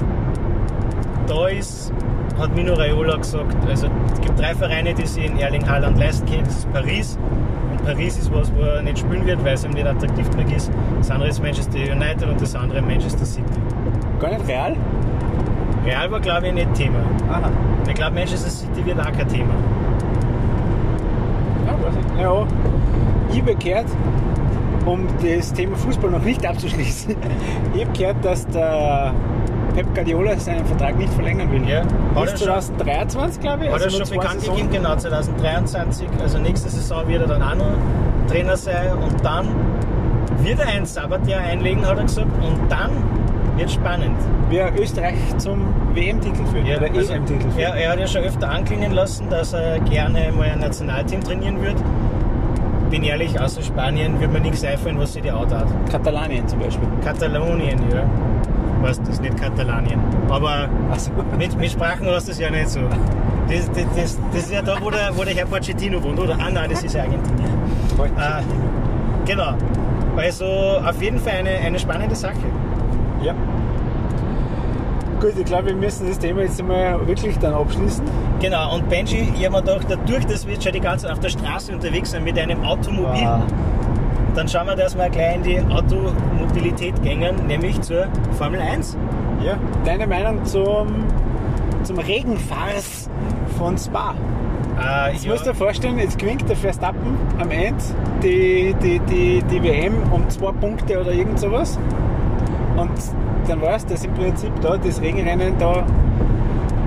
[1.28, 1.92] da ist,
[2.38, 6.26] hat Mino Raiola gesagt, also es gibt drei Vereine, die sich in Erling Haaland leisten
[6.28, 6.44] können.
[6.44, 7.18] Das ist Paris.
[7.72, 10.56] Und Paris ist was, wo er nicht spielen wird, weil es ihm nicht attraktiv genug
[10.56, 10.72] ist.
[11.00, 13.44] Das andere ist Manchester United und das andere Manchester City.
[14.20, 14.76] gar nicht real.
[15.86, 17.00] Real war, glaube ich, nicht Thema.
[17.30, 17.50] Aha.
[17.88, 19.54] Ich glaube, Manchester City wird auch kein Thema.
[21.66, 22.22] Ja, weiß ich.
[22.22, 22.48] Ja,
[23.32, 23.86] ich habe gehört,
[24.86, 27.16] um das Thema Fußball noch nicht abzuschließen,
[27.74, 29.14] ich habe gehört, dass der
[29.78, 31.62] Pep Guardiola seinen Vertrag nicht verlängern will.
[31.70, 31.84] Ja.
[32.20, 33.72] Bis er schon- 2023, glaube ich.
[33.72, 36.08] Hat er also nur schon bekannt gegeben, genau 2023.
[36.20, 37.74] Also nächste Saison wird er dann auch noch
[38.28, 39.48] Trainer sein und dann
[40.40, 42.28] wird er ein Sabbatjahr einlegen, hat er gesagt.
[42.42, 42.90] Und dann
[43.56, 44.18] wird spannend.
[44.50, 47.60] Wie Österreich zum WM-Titel führt Ja, oder also, EM-Titel führt.
[47.60, 51.62] er, er hat ja schon öfter anklingen lassen, dass er gerne mal ein Nationalteam trainieren
[51.62, 51.76] wird.
[52.90, 55.68] Bin ehrlich, außer Spanien wird mir nichts einfallen, was sie die Auto hat.
[55.92, 56.88] Katalanien zum Beispiel.
[57.04, 58.04] Katalonien, ja.
[58.82, 60.00] Weißt du, ist nicht Katalanien.
[60.30, 62.80] Aber Also, mit, mit Sprachen hast du es ja nicht so.
[63.50, 66.36] Das, das, das, das ist ja da, wo der, wo der Herr Pochettino wohnt, oder?
[66.40, 67.50] Ah nein, das ist ja Argentinien.
[68.00, 68.42] Äh,
[69.26, 69.54] genau.
[70.16, 72.34] Also auf jeden Fall eine, eine spannende Sache.
[73.24, 73.34] ja.
[75.20, 78.06] Gut, ich glaube, wir müssen das Thema jetzt einmal wirklich dann abschließen.
[78.40, 81.14] Genau, und Benji, ich habe mir gedacht, dadurch, dass wir jetzt schon die ganze Zeit
[81.14, 83.40] auf der Straße unterwegs sind mit einem Automobil, Wow.
[84.36, 85.60] dann schauen wir, dass wir gleich in die
[86.58, 88.98] Automobilität gängen, nämlich zur Formel 1.
[89.44, 89.58] Ja.
[89.86, 90.88] Deine Meinung zum,
[91.84, 93.10] zum Regenfars
[93.58, 94.16] von Spa?
[94.80, 97.84] Äh, Jetzt ja, musst du dir vorstellen, jetzt gewinnt der Verstappen am Ende
[98.24, 101.78] die, die, die, die WM um zwei Punkte oder irgend sowas.
[102.76, 102.92] Und
[103.48, 105.86] dann weißt du, dass im Prinzip da das Regenrennen da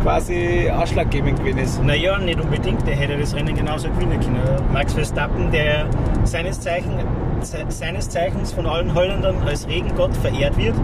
[0.02, 1.82] quasi ausschlaggebend gewesen ist.
[1.82, 4.40] naja, nicht unbedingt, der hätte das Rennen genauso gewinnen können.
[4.72, 5.86] Max Verstappen, der
[6.24, 6.92] seines, Zeichen,
[7.42, 10.74] seines Zeichens von allen Holländern als Regengott verehrt wird.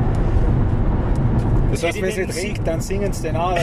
[1.72, 3.58] Das heißt, wenn Sieg- regnet, dann singen sie den Wow!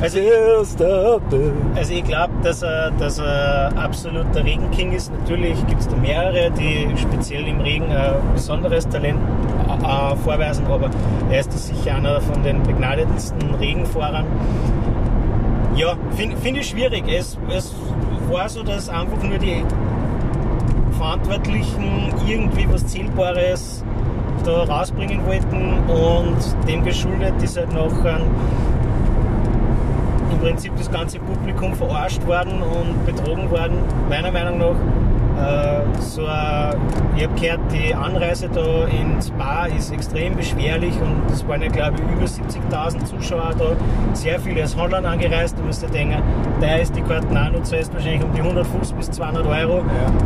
[0.00, 1.20] Also-.
[1.76, 5.12] Also ich glaube, dass er, dass er absoluter Regenking ist.
[5.12, 9.18] Natürlich gibt es da mehrere, die speziell im Regen ein besonderes Talent
[9.82, 10.90] äh, vorweisen, aber
[11.30, 14.24] er ist sicher einer von den begnadetsten Regenfahrern.
[15.76, 17.04] Ja, finde find ich schwierig.
[17.08, 17.74] Es, es
[18.30, 19.64] war so, dass einfach nur die
[20.92, 23.84] Verantwortlichen irgendwie was Zählbares
[24.44, 28.20] da rausbringen wollten und dem geschuldet ist halt nachher
[30.30, 33.78] im Prinzip das ganze Publikum verarscht worden und betrogen worden,
[34.08, 35.01] meiner Meinung nach.
[35.38, 36.74] Äh, so ein,
[37.16, 41.68] ich habe gehört, die Anreise da in Spa ist extrem beschwerlich und es waren ja
[41.68, 43.64] glaube ich über 70.000 Zuschauer da,
[44.14, 46.22] sehr viele aus Holland angereist, du musst dir denken,
[46.60, 49.84] da ist die Karten auch, du zahlst wahrscheinlich um die 150 bis 200 Euro, Ja.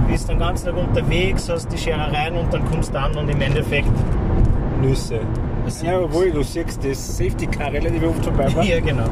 [0.09, 3.41] bist den ganzen Tag unterwegs, hast die Scherereien und dann kommst du an und im
[3.41, 3.89] Endeffekt
[4.83, 5.21] Nüsse.
[5.83, 8.47] Ja, obwohl du siehst, das Safety Car relativ oft vorbei.
[8.63, 9.05] Ja, genau.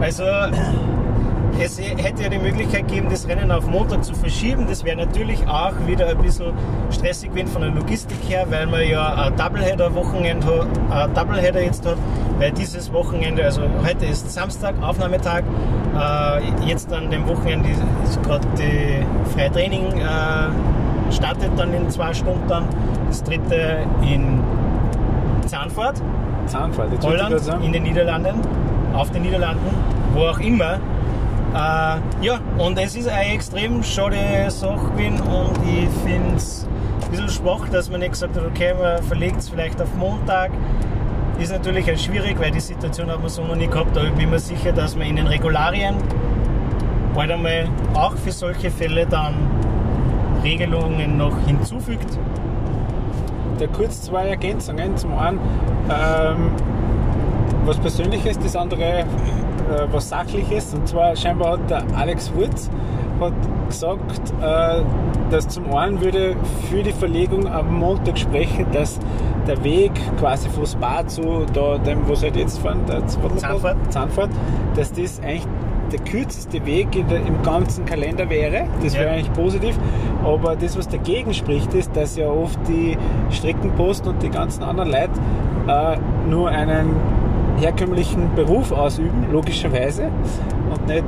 [0.00, 0.22] Also
[1.60, 4.66] es hätte ja die Möglichkeit gegeben, das Rennen auf Montag zu verschieben.
[4.68, 6.52] Das wäre natürlich auch wieder ein bisschen
[6.90, 11.86] stressig gewesen von der Logistik her, weil man ja ein Doubleheader-Wochenende hat, ein Doubleheader jetzt
[11.86, 11.96] hat,
[12.38, 15.42] weil dieses Wochenende, also heute ist Samstag, Aufnahmetag,
[15.96, 17.68] äh, jetzt an dem Wochenende
[18.04, 19.04] ist gerade die
[19.34, 22.64] Freitraining äh, startet dann in zwei Stunden dann,
[23.08, 24.40] das dritte in
[25.46, 26.00] Zahnfahrt.
[26.92, 28.40] Ich Holland, in den Niederlanden,
[28.94, 29.66] auf den Niederlanden,
[30.14, 30.78] wo auch immer.
[31.52, 36.64] Äh, ja, und es ist eine extrem schade Sache gewesen und ich finde es
[37.04, 40.52] ein bisschen schwach, dass man nicht gesagt hat, okay, man verlegt es vielleicht auf Montag.
[41.40, 44.12] Ist natürlich auch schwierig, weil die Situation hat man so noch nie gehabt, aber ich
[44.12, 45.96] bin mir sicher, dass man in den Regularien
[47.14, 49.34] bald einmal auch für solche Fälle dann
[50.44, 52.16] Regelungen noch hinzufügt.
[53.58, 54.96] Da kurz zwei Ergänzungen.
[54.96, 55.40] Zum einen
[55.90, 56.52] ähm,
[57.64, 59.04] was Persönliches, das andere
[59.70, 60.74] äh, was Sachliches.
[60.74, 62.70] Und zwar scheinbar hat der Alex Wurz
[63.20, 63.32] hat
[63.68, 64.82] gesagt, äh,
[65.30, 66.34] dass zum einen würde
[66.70, 68.98] für die Verlegung am Montag sprechen, dass
[69.46, 73.76] der Weg quasi von Spa zu da, dem, wo sie halt jetzt fahren, der Zahnfahrt.
[73.92, 74.30] Zahnfahrt,
[74.74, 75.46] dass das eigentlich
[75.92, 78.64] der kürzeste Weg der, im ganzen Kalender wäre.
[78.82, 79.00] Das Ja.
[79.00, 79.76] wäre eigentlich positiv.
[80.24, 82.96] Aber das, was dagegen spricht, ist, dass ja oft die
[83.30, 85.10] Streckenposten und die ganzen anderen Leute
[85.66, 85.96] äh,
[86.28, 86.94] nur einen
[87.60, 90.08] herkömmlichen Beruf ausüben, logischerweise,
[90.70, 91.04] und nicht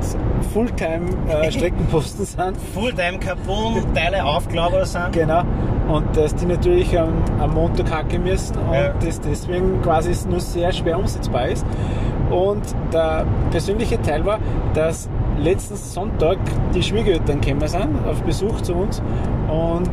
[0.53, 2.57] Fulltime äh, Streckenposten sind.
[2.73, 5.13] Fulltime Carbon, Teile Aufklauber sind.
[5.13, 5.43] Genau.
[5.89, 8.93] Und dass die natürlich am, am Montag hacken müssen und Ja.
[9.03, 11.65] das deswegen quasi nur sehr schwer umsetzbar ist.
[12.29, 14.39] Und der persönliche Teil war,
[14.73, 16.37] dass letzten Sonntag
[16.73, 19.01] die Schwiegereltern gekommen sind auf Besuch zu uns
[19.49, 19.89] und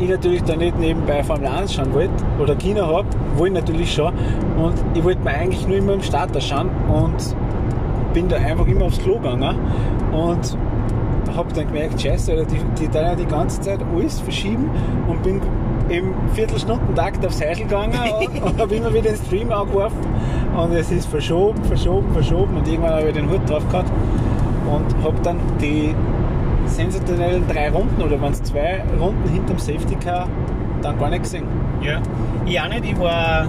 [0.00, 3.94] ich natürlich da nicht nebenbei Formel 1 schauen wollte oder Kino habe, wollte ich natürlich
[3.94, 4.12] schon.
[4.56, 7.36] Und ich wollte mir eigentlich nur immer im Starter schauen und
[8.14, 9.56] bin da einfach immer aufs Klo gegangen
[10.12, 10.56] und
[11.36, 14.70] habe dann gemerkt, scheiße, Alter, die, die ja die ganze Zeit alles verschieben
[15.06, 15.40] und bin
[15.88, 19.98] im Viertelstundentakt aufs Häusl gegangen und, und habe immer wieder den Stream angeworfen
[20.56, 23.90] und es ist verschoben, verschoben, verschoben und irgendwann habe ich den Hut drauf gehabt
[24.66, 25.94] und habe dann die
[26.70, 30.28] sensationellen drei Runden oder waren es zwei Runden hinterm Safety Car
[30.82, 31.44] dann gar nicht gesehen.
[31.82, 32.00] Ja.
[32.46, 32.84] Ich auch nicht.
[32.84, 33.46] Ich war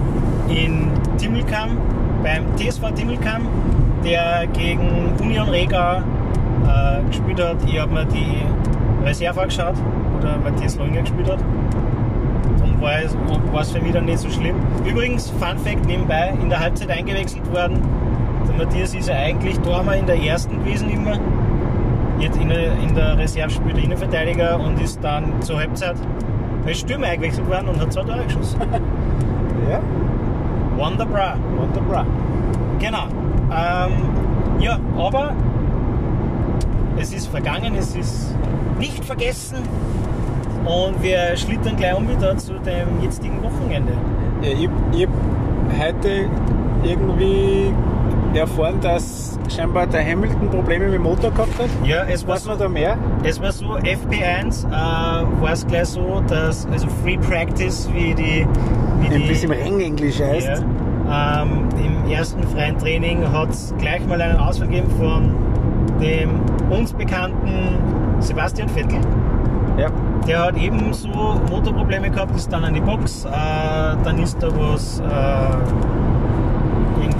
[0.48, 1.78] in Timmelkam,
[2.22, 3.46] beim TSV Timmelkam,
[4.04, 7.56] der gegen Union Regau äh, gespielt hat.
[7.66, 8.42] Ich habe mir die
[9.04, 9.74] Reserve angeschaut,
[10.18, 11.40] oder Matthias Loinger gespielt hat.
[12.62, 14.56] Und war es, für mich dann nicht so schlimm.
[14.84, 17.80] Übrigens, Fun Fact nebenbei, in der Halbzeit eingewechselt worden.
[18.48, 21.18] Der Matthias ist ja eigentlich einmal in der ersten gewesen immer.
[22.18, 25.96] Jetzt in der, in der Reserve spielt der Innenverteidiger und ist dann zur Halbzeit
[26.66, 28.60] als Stürmer eingewechselt worden und hat zwei Tore geschossen.
[29.70, 29.80] Ja,
[30.76, 31.36] Wonderbra.
[31.56, 32.04] wunderbar.
[32.80, 33.04] Genau.
[33.52, 33.92] Ähm,
[34.58, 35.34] ja, aber
[36.98, 38.34] es ist vergangen, es ist
[38.80, 39.58] nicht vergessen
[40.64, 43.92] und wir schlittern gleich um wieder zu dem jetzigen Wochenende.
[44.42, 44.68] Ja, ich,
[45.00, 45.08] ich
[45.80, 46.28] heute
[46.82, 47.72] irgendwie
[48.36, 51.68] erfahren, dass scheinbar der Hamilton Probleme mit dem Motor gehabt hat.
[51.84, 52.96] Ja, es war so, da mehr?
[53.22, 58.46] es war so FP1 äh, war es gleich so, dass also Free Practice wie die
[59.00, 60.62] wie Ein bisschen Rengenglisch heißt.
[61.08, 61.42] Ja.
[61.42, 65.34] Ähm, Im ersten freien Training hat es gleich mal einen Ausfall gegeben von
[66.00, 67.78] dem uns bekannten
[68.20, 69.00] Sebastian Vettel.
[69.78, 69.90] Ja.
[70.26, 71.08] Der hat ebenso
[71.50, 73.28] Motorprobleme gehabt, ist dann an die Box, äh,
[74.04, 76.11] dann ist da was, äh,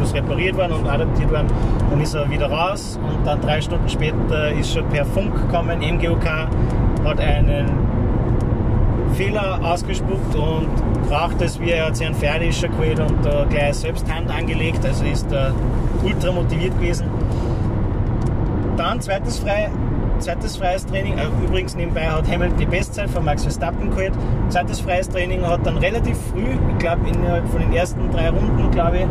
[0.02, 1.46] irgendwas repariert worden und adaptiert worden,
[1.90, 5.78] dann ist er wieder raus und dann drei Stunden später ist schon per Funk gekommen,
[5.78, 6.24] MGOK
[7.04, 7.70] hat einen
[9.14, 10.68] Fehler ausgespuckt und
[11.08, 14.84] braucht es, wie er hat sich einen Pferdischer geholt und da gleich selbst Hand angelegt,
[14.84, 15.52] also ist er
[16.02, 17.06] ultra motiviert gewesen.
[18.76, 19.70] Dann zweites, frei,
[20.18, 24.12] zweites freies Training, äh, übrigens nebenbei hat Hamilton die Bestzeit von Max Verstappen geholt.
[24.48, 28.70] Zweites freies Training hat dann relativ früh, ich glaube innerhalb von den ersten drei Runden,
[28.70, 29.06] glaube ich,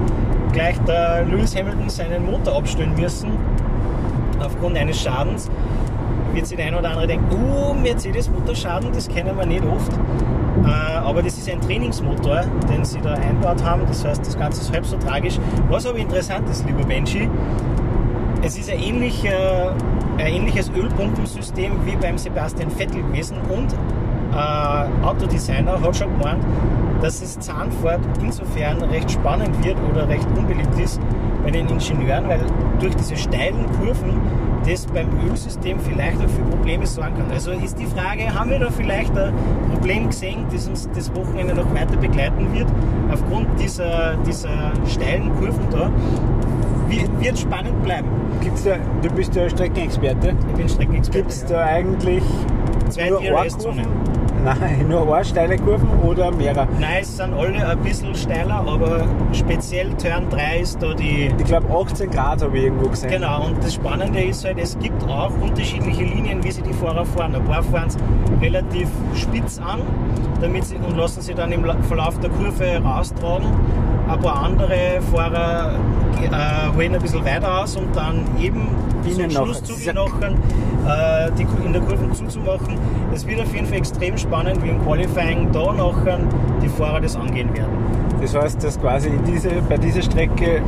[0.52, 3.32] gleich der Lewis Hamilton seinen Motor abstellen müssen,
[4.40, 5.50] aufgrund eines Schadens
[6.34, 9.92] wird sich der eine oder andere denken, oh, Mercedes-Motorschaden, das kennen wir nicht oft.
[10.64, 13.84] Äh, aber das ist ein Trainingsmotor, den sie da einbaut haben.
[13.88, 15.40] Das heißt, das Ganze ist halb so tragisch.
[15.70, 17.30] Was aber interessant ist, lieber Benji,
[18.44, 19.76] es ist ein, ähnlicher,
[20.18, 23.74] ein ähnliches Ölpumpensystem wie beim Sebastian Vettel gewesen und
[24.34, 26.44] äh, Autodesigner hat schon gemeint,
[27.02, 31.00] dass es Zahnfahrt insofern recht spannend wird oder recht unbeliebt ist
[31.44, 32.42] bei den Ingenieuren, weil
[32.80, 34.22] durch diese steilen Kurven
[34.66, 37.32] das beim Ölsystem vielleicht auch für Probleme sorgen kann.
[37.32, 39.34] Also ist die Frage, haben wir da vielleicht ein
[39.72, 42.68] Problem gesehen, das uns das Wochenende noch weiter begleiten wird,
[43.12, 45.92] aufgrund dieser, dieser steilen Kurven da?
[47.20, 48.10] Wird, spannend bleiben.
[48.42, 50.36] Gibt's da, du bist ja Streckenexperte.
[50.50, 51.20] Ich bin Streckenexperte.
[51.20, 52.24] Gibt es da eigentlich
[52.90, 53.88] Zwei DRS-Zonen.
[54.44, 56.68] Nein, nur eine steile Kurven oder mehrere?
[56.80, 61.32] Nein, es sind alle ein bisschen steiler, aber speziell Turn 3 ist da die.
[61.38, 63.10] Ich glaube 18 Grad habe ich irgendwo gesehen.
[63.12, 67.06] Genau, und das Spannende ist halt, es gibt auch unterschiedliche Linien, wie sie die Fahrer
[67.06, 67.36] fahren.
[67.36, 67.98] Ein paar fahren es
[68.42, 69.82] relativ spitz an
[70.42, 73.46] damit sie, und lassen sie dann im La- Verlauf der Kurve raustragen.
[74.12, 75.76] Ein paar andere Fahrer
[76.22, 78.68] äh, holen ein bisschen weiter aus, um dann eben
[79.06, 79.46] Innen zum.
[79.46, 82.78] Schlusszug noch äh, die, in der Kurve zuzumachen.
[83.14, 86.20] Es wird auf jeden Fall extrem spannend, wie im Qualifying da nachher
[86.62, 87.72] die Fahrer das angehen werden.
[88.22, 90.62] Das heißt, dass quasi in diese, bei dieser Strecke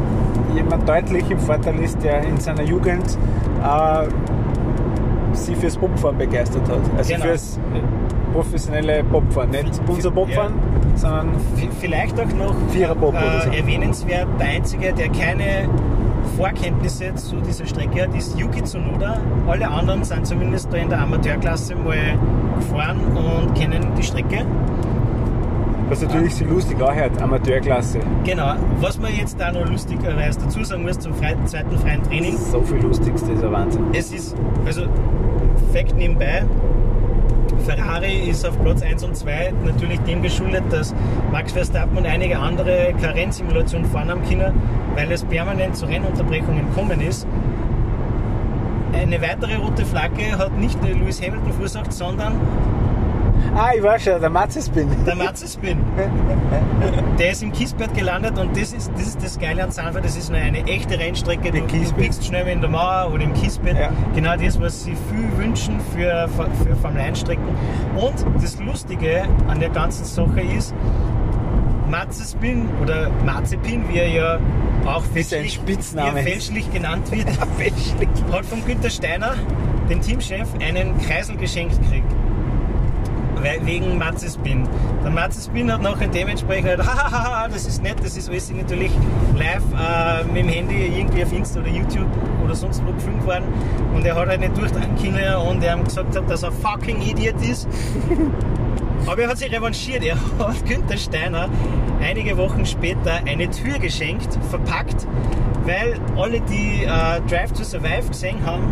[0.55, 3.17] jemand deutlich im Vorteil ist, der in seiner Jugend
[3.61, 4.07] äh,
[5.35, 6.79] sich fürs Bobfahren begeistert hat.
[6.97, 7.25] Also Genau.
[7.25, 7.59] fürs
[8.33, 9.51] professionelle Bobfahren.
[9.51, 10.53] Nicht unser Bobfahren,
[10.95, 13.49] sondern V- Vielleicht auch noch Viererbob oder so.
[13.51, 15.69] äh, erwähnenswert, der Einzige, der keine
[16.37, 19.19] Vorkenntnisse zu dieser Strecke hat, ist Yuki Tsunoda.
[19.47, 21.95] Alle anderen sind zumindest da in der Amateurklasse mal
[22.57, 24.45] gefahren und kennen die Strecke.
[25.89, 27.99] was natürlich so lustig anhört, Amateurklasse.
[28.23, 28.53] Genau.
[28.79, 32.61] Was man jetzt da noch lustigerweise dazu sagen muss zum frei, zweiten freien Training, So
[32.61, 33.83] viel Lustigste, ist ein Wahnsinn.
[33.93, 34.83] es ist, also
[35.73, 36.43] Fakt nebenbei,
[37.63, 40.93] Ferrari ist auf Platz 1 und 2 natürlich dem geschuldet, dass
[41.31, 44.53] Max Verstappen und einige andere keine Rennsimulationen fahren haben können,
[44.95, 47.25] weil es permanent zu Rennunterbrechungen gekommen ist.
[48.93, 52.33] Eine weitere rote Flagge hat nicht nur Lewis Hamilton verursacht, sondern
[53.55, 54.89] Ah, ich weiß schon, der Matzespin.
[55.05, 55.77] der Matzespin.
[57.19, 60.17] Der ist im Kiesbett gelandet und das ist, das ist das Geile an Sanford, das
[60.17, 61.51] ist eine, eine echte Rennstrecke.
[61.51, 63.77] Du, du biegst schnell in der Mauer oder im Kiesbett.
[63.77, 63.91] Ja.
[64.15, 66.27] Genau das, was sie viel wünschen für,
[66.65, 67.43] für Formel 1 Strecken.
[67.95, 70.73] Und das Lustige an der ganzen Sache ist,
[71.89, 74.39] Matzespin oder Mazepin, wie er ja
[74.85, 78.09] auch fälschlich, fälschlich genannt wird, Fälschlich.
[78.31, 79.35] hat von Günter Steiner,
[79.89, 82.11] dem Teamchef, einen Kreisel geschenkt gekriegt.
[83.43, 84.67] Wegen Matzespin.
[85.03, 88.91] Der Matzespin hat nachher dementsprechend halt, hahaha, das ist nett, das ist alles natürlich
[89.35, 92.07] live äh, mit dem Handy irgendwie auf Insta oder YouTube
[92.43, 93.45] oder sonst wo gefilmt worden.
[93.93, 97.01] Und er hat halt nicht durchdrehen können und er ihm gesagt hat, dass er fucking
[97.01, 97.67] Idiot ist.
[99.05, 100.03] Aber er hat sich revanchiert.
[100.03, 101.49] Er hat Günther Steiner
[102.01, 105.05] einige Wochen später eine Tür geschenkt, verpackt
[105.65, 108.63] weil alle, die äh, Drive to Survive gesehen haben,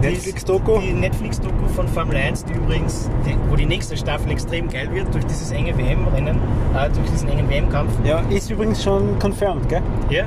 [0.00, 0.80] Netflix-Doku?
[0.80, 5.12] Die Netflix-Doku von Formel 1, die übrigens, die, wo die nächste Staffel extrem geil wird,
[5.12, 6.38] durch dieses enge WM-Rennen,
[6.74, 7.92] äh, durch diesen engen WM-Kampf.
[8.04, 9.82] Ja, ist übrigens schon confirmed, gell?
[10.10, 10.24] Ja.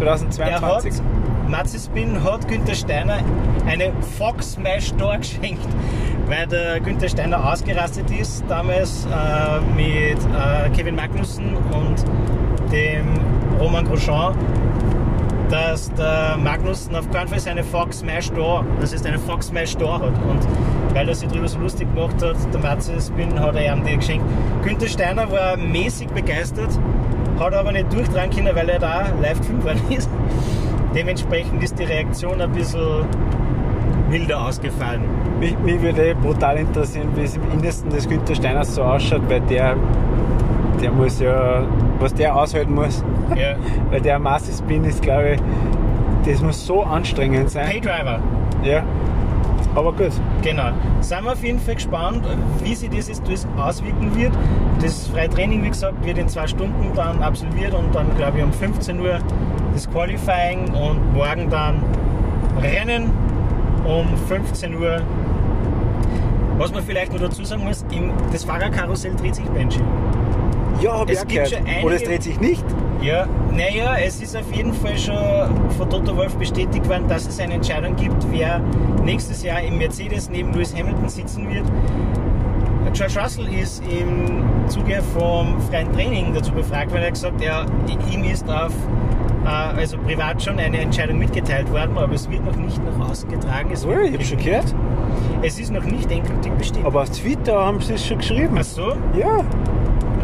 [0.00, 1.02] Er hat, 2022.
[1.48, 3.18] Matze Spin hat Günther Steiner
[3.66, 5.66] eine Fox Smash Door geschenkt,
[6.26, 12.04] weil der Günther Steiner ausgerastet ist, damals äh, mit äh, Kevin Magnussen und
[12.72, 13.06] dem
[13.60, 14.34] Roman Grosjean,
[15.52, 19.76] dass der Magnussen auf keinen Fall seine Fox Smash Door, das ist eine Fox Smash
[19.76, 20.14] Door hat.
[20.26, 20.40] Und
[20.94, 23.96] weil er sich darüber so lustig gemacht hat, der Matze Spin hat er ihm die
[23.96, 24.24] geschenkt.
[24.64, 26.70] Günther Steiner war mäßig begeistert,
[27.38, 30.08] hat aber nicht durchtragen können, weil er da live gefilmt worden ist.
[30.94, 33.04] Dementsprechend ist die Reaktion ein bisschen
[34.08, 35.02] wilder ausgefallen.
[35.38, 39.22] Mich, mich würde eh brutal interessieren, wie es im Innersten des Günther Steiners so ausschaut,
[39.28, 39.76] weil der,
[40.80, 41.62] der muss ja,
[42.02, 43.02] was der aushalten muss,
[43.36, 43.54] Ja.
[43.90, 45.40] weil der Master Spin ist, glaube ich,
[46.30, 47.66] das muss so anstrengend sein.
[47.66, 48.20] Paydriver,
[48.62, 48.82] Ja.
[49.74, 50.10] Aber gut.
[50.42, 50.68] genau.
[51.00, 52.22] Sind wir auf jeden Fall gespannt,
[52.62, 54.32] wie sich das jetzt alles auswirken wird.
[54.82, 58.44] Das freie Training, wie gesagt, wird in zwei Stunden dann absolviert und dann, glaube ich,
[58.44, 59.18] um 15 Uhr
[59.72, 61.82] das Qualifying und morgen dann
[62.60, 63.10] Rennen
[63.86, 65.00] um 15 Uhr.
[66.58, 67.82] Was man vielleicht noch dazu sagen muss,
[68.30, 69.80] das Fahrerkarussell dreht sich Benji.
[70.80, 72.64] Ja, Es gibt schon einige- Oder es dreht sich nicht.
[73.00, 75.16] Ja, naja, es ist auf jeden Fall schon
[75.76, 78.60] von Toto Wolf bestätigt worden, dass es eine Entscheidung gibt, wer
[79.04, 81.64] nächstes Jahr im Mercedes neben Lewis Hamilton sitzen wird.
[82.92, 87.66] George Russell ist im Zuge vom freien Training dazu befragt, weil er gesagt hat, er,
[88.12, 88.72] ihm ist auf,
[89.44, 93.30] äh, also privat schon eine Entscheidung mitgeteilt worden, aber es wird noch nicht nach außen
[93.30, 93.70] getragen.
[93.72, 94.74] Es, wird ich habe schon gehört.
[95.42, 96.84] es ist noch nicht endgültig bestätigt.
[96.86, 98.56] Aber auf Twitter haben sie es schon geschrieben.
[98.58, 99.40] Ach so, Ja.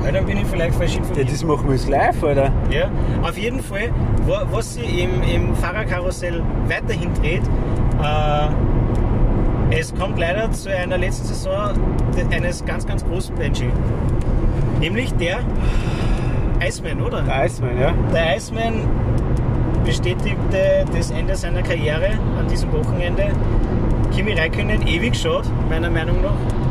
[0.08, 1.32] Ja, dann bin ich vielleicht falsch ja, informiert.
[1.32, 2.52] das machen wir jetzt live, oder?
[2.70, 2.88] Ja,
[3.22, 3.90] auf jeden Fall,
[4.26, 7.42] wa- was sich im, im Fahrerkarussell weiterhin dreht,
[8.02, 8.48] äh,
[9.78, 11.70] es kommt leider zu einer letzten Saison
[12.30, 13.68] eines ganz, ganz großen Benji.
[14.80, 15.40] Nämlich der
[16.66, 17.20] Iceman, oder?
[17.22, 17.92] Der Eismann, ja.
[18.14, 18.72] Der Iceman
[19.84, 23.28] bestätigte das Ende seiner Karriere an diesem Wochenende.
[24.14, 26.67] Kimi Räikkönen ewig schade, meiner Meinung nach.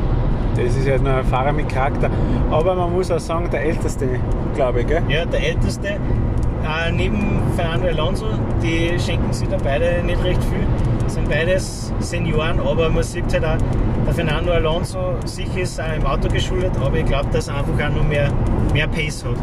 [0.58, 2.10] Das ist ja nur ein Fahrer mit Charakter.
[2.52, 4.08] Aber man muss auch sagen, der Älteste,
[4.56, 5.04] glaube ich, gell?
[5.08, 5.88] Ja, der Älteste.
[5.88, 8.26] Äh, neben Fernando Alonso,
[8.62, 10.66] die schenken sich da beide nicht recht viel.
[11.08, 13.58] Sind beides Senioren, aber man sieht halt auch,
[14.06, 17.74] der Fernando Alonso sich ist auch im Auto geschuldet, aber ich glaube, dass er einfach
[17.74, 18.30] auch noch mehr,
[18.74, 19.38] mehr Pace hat.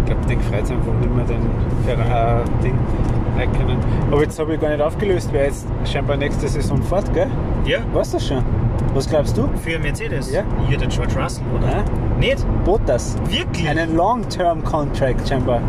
[0.00, 1.42] Ich glaube, den freut es einfach nicht mehr, den
[1.86, 2.70] Ferra- äh.
[4.10, 7.26] Aber jetzt habe ich gar nicht aufgelöst, wer jetzt scheinbar nächste Saison fährt, gell?
[7.64, 8.44] Ja, Weißt du das schon?
[8.94, 9.48] Was glaubst du?
[9.62, 10.30] für Mercedes.
[10.30, 10.42] Ja.
[10.68, 11.68] Hier der George Russell, oder?
[11.68, 11.84] Ja?
[12.18, 12.44] Nicht?
[12.64, 13.16] Bottas.
[13.28, 13.68] Wirklich?
[13.68, 15.60] Einen Long-Term-Contract scheinbar.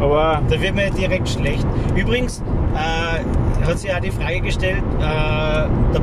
[0.00, 1.66] Aber Da wird mir direkt schlecht.
[1.94, 2.42] Übrigens
[2.74, 6.00] äh, hat sich auch die Frage gestellt, äh, der,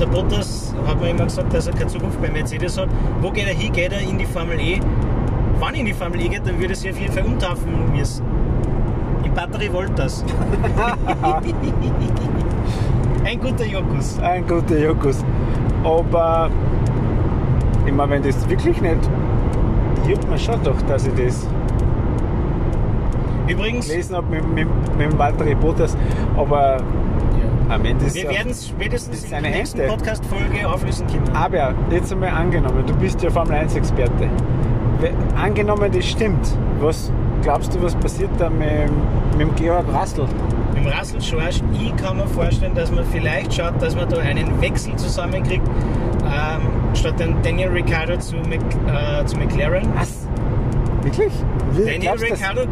[0.00, 2.88] der Bottas hat mir immer gesagt, dass er keine Zukunft bei Mercedes hat.
[3.22, 3.72] Wo geht er hin?
[3.72, 4.80] Geht er in die Formel E?
[5.60, 8.24] Wann in die Formel E geht, dann würde sich auf jeden Fall umtaufen müssen.
[9.24, 10.24] In Batterie Voltas.
[13.24, 14.18] Ein guter Jokus.
[14.20, 15.24] ein guter Jokus.
[15.84, 16.50] Aber
[17.94, 18.96] meine, wenn das wirklich nicht.
[20.08, 21.46] juckt mir schon doch, dass ich das
[23.48, 25.96] Übrigens, gelesen habe mit, mit, mit dem Walter Bottas.
[26.36, 26.78] Aber
[27.68, 29.86] am Ende ist wir es werden es spätestens ist in eine der nächsten.
[29.86, 31.30] Podcast-Folge auflösen können.
[31.36, 34.28] Aber jetzt einmal angenommen, du bist ja Formel 1 Experte.
[35.00, 35.10] We-
[35.40, 36.46] Angenommen, das stimmt.
[36.80, 37.10] Was
[37.42, 38.68] glaubst du, was passiert da mit,
[39.36, 40.26] mit dem Georg Rassel?
[40.80, 44.60] Im Russell Schorsch, ich kann mir vorstellen, dass man vielleicht schaut, dass man da einen
[44.62, 45.66] Wechsel zusammenkriegt,
[46.24, 49.86] ähm, statt den Daniel Ricciardo zu, Mc, äh, zu McLaren.
[49.94, 50.26] Was?
[51.02, 51.32] Wirklich?
[51.72, 52.12] Wie Daniel?
[52.12, 52.62] Ricciardo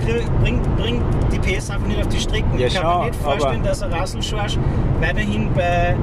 [0.41, 1.03] bringt, bringt
[1.33, 2.59] die PS einfach nicht auf die Strecken.
[2.59, 4.59] Ja, ich kann schon, mir nicht vorstellen, dass ein Russell Schorsch
[5.01, 5.95] weiterhin bei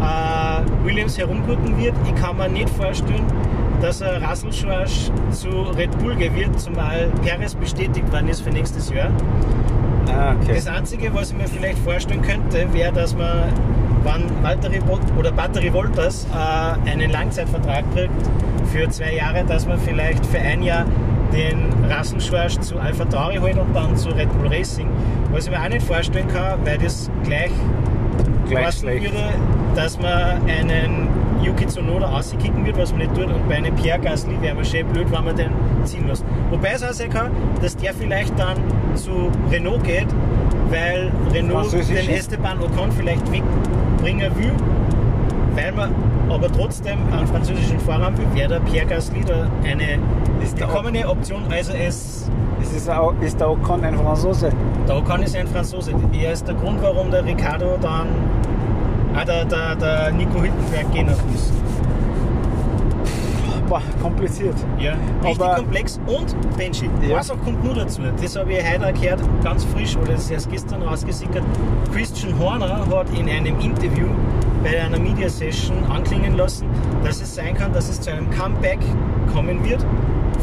[0.00, 1.94] äh, Williams herumgurten wird.
[2.06, 3.26] Ich kann mir nicht vorstellen,
[3.82, 8.88] dass ein Russell Schorsch zu Red Bull wird, zumal Perez bestätigt worden ist für nächstes
[8.90, 9.10] Jahr.
[10.12, 10.54] Ah, okay.
[10.54, 13.52] Das Einzige, was ich mir vielleicht vorstellen könnte, wäre, dass man,
[14.04, 14.80] wenn Valtteri
[15.18, 18.12] oder Battery Voltas äh, einen Langzeitvertrag kriegt
[18.72, 20.84] für zwei Jahre, dass man vielleicht für ein Jahr
[21.32, 24.88] den Russell Schwarz zu Alpha Tauri holt und dann zu Red Bull Racing.
[25.30, 27.52] Was ich mir auch nicht vorstellen kann, weil das gleich,
[28.48, 29.32] Gleich würde,
[29.76, 31.08] dass man einen
[31.42, 33.26] Yuki Tsunoda auskicken wird, was man nicht tut.
[33.26, 35.50] Und bei einem Pierre Gasly wäre man schön blöd, wenn man den
[35.84, 36.24] ziehen lässt.
[36.50, 37.30] Wobei es auch sein kann,
[37.60, 38.56] dass der vielleicht dann
[38.94, 40.08] zu Renault geht,
[40.70, 42.10] weil Renault den?
[42.10, 44.52] Esteban Ocon vielleicht wegbringen will,
[45.54, 45.94] weil man
[46.28, 49.98] aber trotzdem einen französischen Fahrer haben will, wäre der Pierre Gasly da eine
[50.40, 51.42] willkommene Option.
[51.50, 52.30] Also es
[52.62, 54.50] Es ist, auch, ist der Ocon ein Franzose?
[54.86, 55.92] Der Ocon ist ein Franzose.
[56.12, 58.08] Er ist der Grund, warum der Ricardo dann,
[59.14, 61.59] ah, der, der, der Nico Hülkenberg gehen hat müssen.
[63.70, 64.56] Boah, kompliziert.
[64.80, 64.94] Ja,
[65.24, 66.00] richtig Aber- komplex.
[66.06, 67.16] Und Benji, Ja.
[67.18, 68.02] was auch kommt nur dazu?
[68.20, 71.44] Das habe ich heute gehört, ganz frisch, oder das ist erst gestern rausgesickert.
[71.94, 74.08] Christian Horner hat in einem Interview
[74.64, 76.66] bei einer Media Session anklingen lassen,
[77.04, 78.80] dass es sein kann, dass es zu einem Comeback
[79.32, 79.86] kommen wird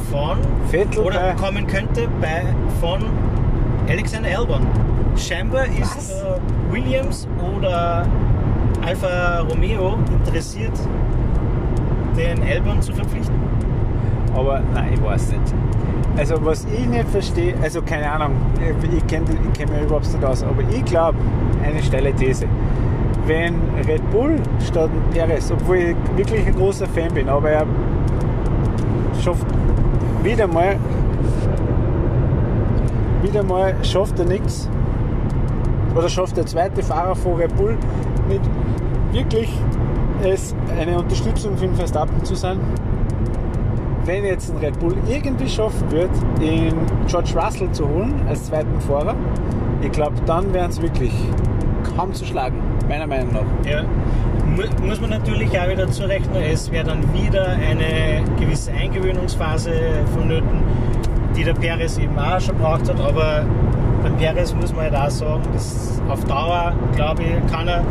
[0.09, 0.37] von
[0.71, 2.43] Vettel oder kommen könnte bei
[2.79, 3.03] von
[3.89, 4.65] Alexander Albon.
[5.17, 7.27] Scheinbar ist äh, Williams
[7.57, 8.05] oder
[8.85, 10.71] Alfa Romeo interessiert,
[12.15, 13.16] den Albon zu verpflichten.
[14.37, 15.53] Aber nein, ich weiß nicht.
[16.15, 20.23] Also was ich nicht verstehe, also keine Ahnung, ich kenne ich kenn mich überhaupt nicht
[20.23, 21.17] aus, aber ich glaube,
[21.63, 22.45] eine steile These.
[23.25, 23.55] Wenn
[23.87, 24.35] Red Bull
[24.65, 27.65] statt Perez, obwohl ich wirklich ein großer Fan bin, aber er
[29.23, 29.45] schafft
[30.23, 30.77] wieder mal,
[33.23, 34.69] wieder mal schafft er nichts.
[35.95, 37.75] Oder schafft der zweite Fahrer von Red Bull
[38.29, 38.41] nicht
[39.11, 39.51] wirklich
[40.23, 42.59] es eine Unterstützung für den Verstappen zu sein?
[44.07, 46.09] Wenn jetzt ein Red Bull irgendwie schaffen wird,
[46.41, 46.73] den
[47.07, 49.15] George Russell zu holen als zweiten Fahrer,
[49.81, 51.11] ich glaube, dann wären es wirklich
[51.95, 52.55] kaum zu schlagen,
[52.87, 53.69] meiner Meinung nach.
[53.69, 53.83] Ja.
[54.45, 59.71] Mu- Muss man natürlich auch wieder zurechnen, es wäre dann wieder eine gewisse Eingewöhnungsphase
[60.15, 60.61] vonnöten,
[61.35, 63.45] die der Perez eben auch schon braucht hat, aber
[64.03, 67.83] beim Perez muss man halt auch sagen, dass auf Dauer, glaube ich, kann er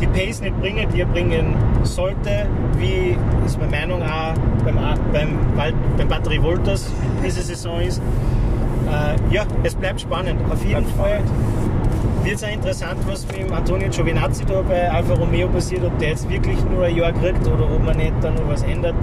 [0.00, 2.46] die Pace nicht bringen, die er bringen sollte,
[2.78, 4.34] wie ist meine Meinung auch
[4.64, 4.76] beim,
[5.12, 6.90] beim, beim Batterie Voltas
[7.24, 8.00] diese Saison ist.
[8.86, 10.40] Äh, ja, es bleibt spannend.
[10.50, 11.20] Auf jeden Bleibt Fall
[12.22, 15.98] wird es auch interessant, was mit dem Antonio Giovinazzi da bei Alfa Romeo passiert, ob
[15.98, 18.94] der jetzt wirklich nur ein Jahr kriegt oder ob man nicht da noch was ändert,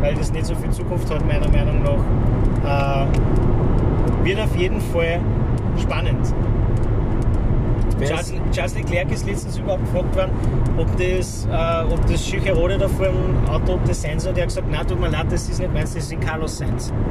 [0.00, 3.04] weil das nicht so viel Zukunft hat, meiner Meinung nach.
[3.04, 5.20] Äh, wird auf jeden Fall
[5.80, 6.34] spannend.
[8.04, 10.30] Charles, Leclerc ist letztens überhaupt gefragt worden,
[10.76, 14.32] ob das, äh, ob das Schücherode da vor dem Auto, ob das sein soll.
[14.34, 16.92] Der hat gesagt, nein, tut mir leid, das ist nicht meins, das ist Carlos Sainz.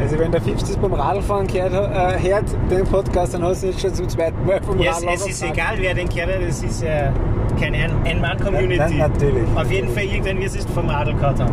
[0.00, 3.66] Also wenn der Fips das beim Radfahren gehört, äh, hört, den Podcast, dann hast du
[3.68, 5.78] jetzt schon zum zweiten Mal vom Ja, es, Radl es ist runtergefahren.
[5.78, 7.12] egal, wer den kennt, das ist ja
[7.60, 8.94] keine Ein- Ein-Mann-Community.
[8.96, 9.44] Na- natürlich.
[9.54, 11.52] Auf jeden Fall irgendwann wird es vom Radl gehabt haben.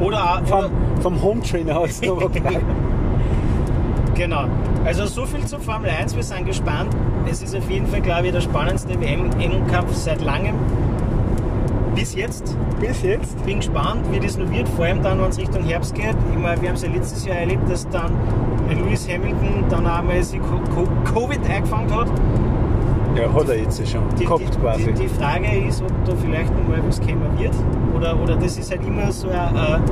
[0.00, 0.70] Oder, auch- Vom, oder
[1.00, 2.40] vom Home Trainer gefragt.
[4.14, 4.44] genau.
[4.84, 6.90] Also so viel zur Formel 1, wir sind gespannt.
[7.30, 10.54] Es ist auf jeden Fall, glaube ich, der spannendste WM-Kampf seit langem.
[11.94, 12.56] Bis jetzt.
[12.80, 13.44] Bis jetzt.
[13.44, 16.14] Bin gespannt, wie das noch wird, vor allem dann, wenn es Richtung Herbst geht.
[16.32, 18.12] Ich meine, wir haben es ja letztes Jahr erlebt, dass dann
[18.70, 22.06] Lewis Hamilton dann einmal sich Co- Co- Covid eingefangen hat.
[23.18, 24.02] Ja, hat er jetzt schon.
[24.18, 24.92] Die, Gehabt quasi.
[24.92, 27.54] Die, die Frage ist, ob da vielleicht noch mal was kommen wird.
[27.96, 29.82] Oder, oder das ist halt immer so eine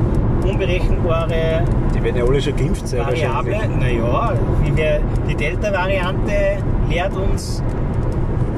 [0.44, 3.58] äh, unberechenbare Die werden ja alle schon geimpft sein Variable.
[3.80, 4.32] Naja,
[4.74, 6.58] wir, die Delta-Variante
[6.88, 7.62] lehrt uns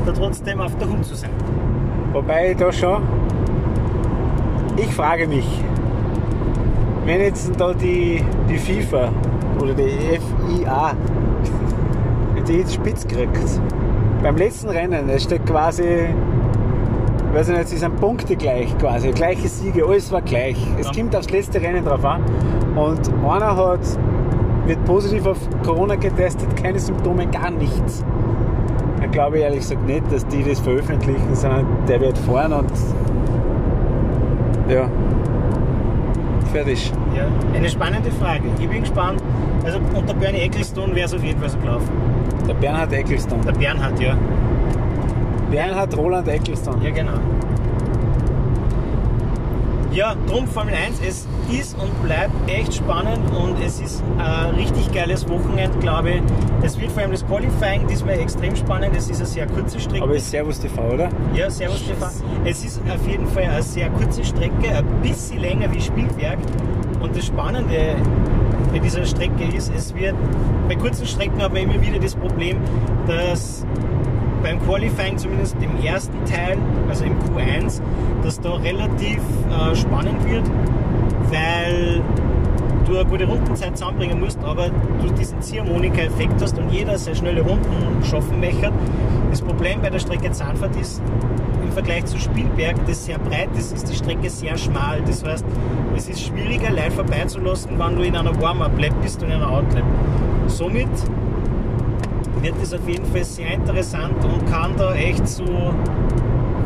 [0.05, 1.31] da trotzdem auf der Hut zu sein.
[2.12, 3.03] Wobei da schon,
[4.77, 5.47] ich frage mich,
[7.07, 9.11] wenn jetzt da die, die FIFA
[9.62, 10.19] oder die
[10.59, 10.93] FIA
[12.47, 13.61] die spitz kriegt,
[14.23, 16.07] beim letzten Rennen, es steht quasi,
[17.32, 20.57] weiß ich nicht, es sind Punkte gleich quasi, gleiche Siege, alles war gleich.
[20.78, 20.93] Es Ja.
[20.93, 22.23] kommt aufs letzte Rennen drauf an
[22.77, 23.81] und einer hat,
[24.66, 28.05] wird positiv auf Corona getestet, keine Symptome, gar nichts.
[29.01, 32.70] Da glaube ich ehrlich gesagt nicht, dass die das veröffentlichen, sondern der wird fahren und
[34.69, 34.89] ja,
[36.53, 36.93] fertig.
[37.16, 37.24] Ja,
[37.57, 38.43] eine spannende Frage.
[38.59, 39.23] Ich bin gespannt.
[39.69, 41.90] Also unter Bernie Ecclestone wäre es auf jeden Fall so gelaufen.
[42.49, 43.45] Der Bernhard Ecclestone.
[43.45, 44.16] Der Bernhard, ja.
[45.51, 46.82] Bernhard Roland Ecclestone.
[46.82, 47.19] Ja, genau.
[49.93, 54.90] Ja, drum Formel 1, es ist und bleibt echt spannend und es ist ein richtig
[54.90, 56.23] geiles Wochenende, glaube ich.
[56.62, 58.97] Es wird vor allem das Qualifying diesmal extrem spannend.
[58.97, 60.03] Es ist eine sehr kurze Strecke.
[60.03, 61.11] Aber ist Servus TV, oder?
[61.35, 62.11] Ja, Servus Stefan.
[62.47, 66.39] Es ist auf jeden Fall eine sehr kurze Strecke, ein bisschen länger wie Spielberg.
[67.01, 67.97] Und das Spannende
[68.73, 70.15] bei dieser Strecke ist, es wird,
[70.69, 72.59] bei kurzen Strecken hat man immer wieder das Problem,
[73.07, 73.65] dass
[74.43, 76.59] beim Qualifying, zumindest im ersten Teil,
[76.89, 77.81] also im Q1,
[78.23, 80.45] dass da relativ äh, spannend wird,
[81.31, 82.03] weil
[82.86, 87.43] du eine gute Rundenzeit zusammenbringen musst, aber du diesen Ziehharmonika-Effekt hast und jeder sehr schnelle
[87.43, 88.73] Runden schaffen möchte.
[89.31, 91.03] Das Problem bei der Strecke Zahnfahrt ist,
[91.69, 95.03] im Vergleich zu Spielberg, das sehr breit ist, ist die Strecke sehr schmal.
[95.07, 95.45] Das heißt,
[95.97, 99.85] es ist schwieriger, live vorbeizulassen, wenn du in einer Warm-Up-Lap bist und in einer Out-Lap.
[100.47, 100.89] Somit
[102.40, 105.45] wird es auf jeden Fall sehr interessant und kann da echt zu,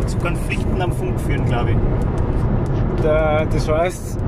[0.06, 3.04] zu Konflikten am Funk führen, glaube ich.
[3.04, 4.18] äh, das heißt,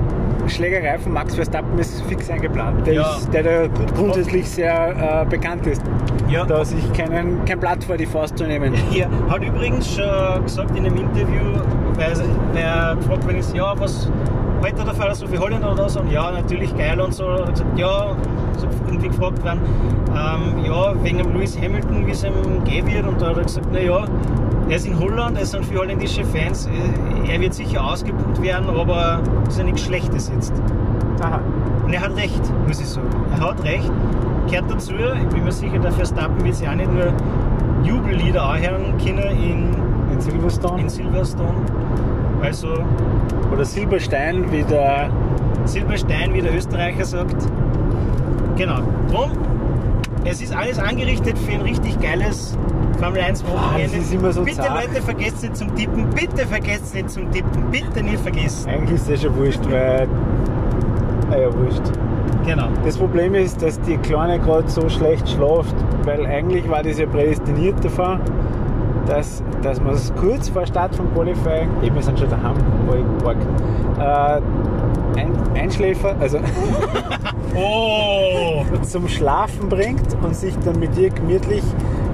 [0.49, 2.87] Schlägerei von Max Verstappen ist fix eingeplant.
[2.87, 3.17] Der, Ja.
[3.17, 5.83] ist, der, der grundsätzlich sehr äh, bekannt ist,
[6.29, 6.45] Ja.
[6.45, 8.75] da sich keinen, kein Blatt vor die Faust zu nehmen.
[8.93, 11.43] Ja, hat übrigens schon gesagt in einem Interview,
[11.97, 12.15] weil
[12.53, 14.11] weil er gefragt worden ist, ja, was
[14.63, 16.01] heute der Fall so für Holländer oder so?
[16.01, 17.29] Und ja, natürlich geil und so.
[17.31, 18.15] Hat gesagt, ja,
[18.57, 19.61] so irgendwie gefragt worden,
[20.11, 22.33] ähm, ja, wegen dem Lewis Hamilton, wie es ihm
[22.65, 23.07] gehen wird.
[23.07, 24.05] Und da hat er gesagt, naja,
[24.69, 26.71] er ist in Holland, er sind viele holländische Fans, äh,
[27.29, 30.53] er wird sicher ausgebucht werden, aber ist ja nichts Schlechtes jetzt.
[31.23, 31.41] Aha.
[31.85, 33.09] Und er hat recht, muss ich sagen.
[33.33, 33.91] Er hat recht.
[34.49, 37.13] Gehört dazu, ich bin mir sicher, der Verstappen wird sich auch nicht nur
[37.83, 39.69] Jubellieder anhören können in,
[40.13, 40.83] In Silverstone.
[40.83, 41.55] in Silverstone.
[42.43, 42.69] Also
[43.53, 45.09] Oder Silberstein, wie der.
[45.65, 47.37] Silberstein, wie der Österreicher sagt.
[48.57, 48.81] Genau.
[49.11, 49.31] Drum,
[50.25, 52.57] es ist alles angerichtet für ein richtig geiles
[53.05, 53.97] Formel 1 Wochenende.
[53.97, 54.87] das ist immer so Bitte zart.
[54.87, 56.09] Leute, vergesst nicht zum Tippen.
[56.11, 57.71] Bitte vergesst nicht zum Tippen.
[57.71, 58.71] Bitte nicht vergessen.
[58.71, 60.09] Eigentlich ist das schon wurscht, weil.
[61.31, 61.83] Ah ja, wurscht.
[62.47, 62.69] Genau.
[62.83, 65.75] Das Problem ist, dass die Kleine gerade so schlecht schläft,
[66.05, 68.21] weil eigentlich war das ja prädestiniert davon,
[69.07, 72.57] dass, dass man es kurz vor Start vom Qualifying, eben wir sind schon daheim,
[72.87, 73.37] wo ich park,
[73.99, 76.39] äh, ein, Einschläfer, also
[77.55, 78.65] Oh!
[78.83, 81.63] zum Schlafen bringt und sich dann mit ihr gemütlich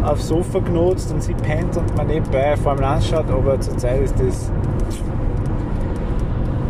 [0.05, 4.15] aufs Sofa genutzt und sie pennt und man nebenbei Formel 1 schaut, aber zurzeit ist
[4.19, 4.51] das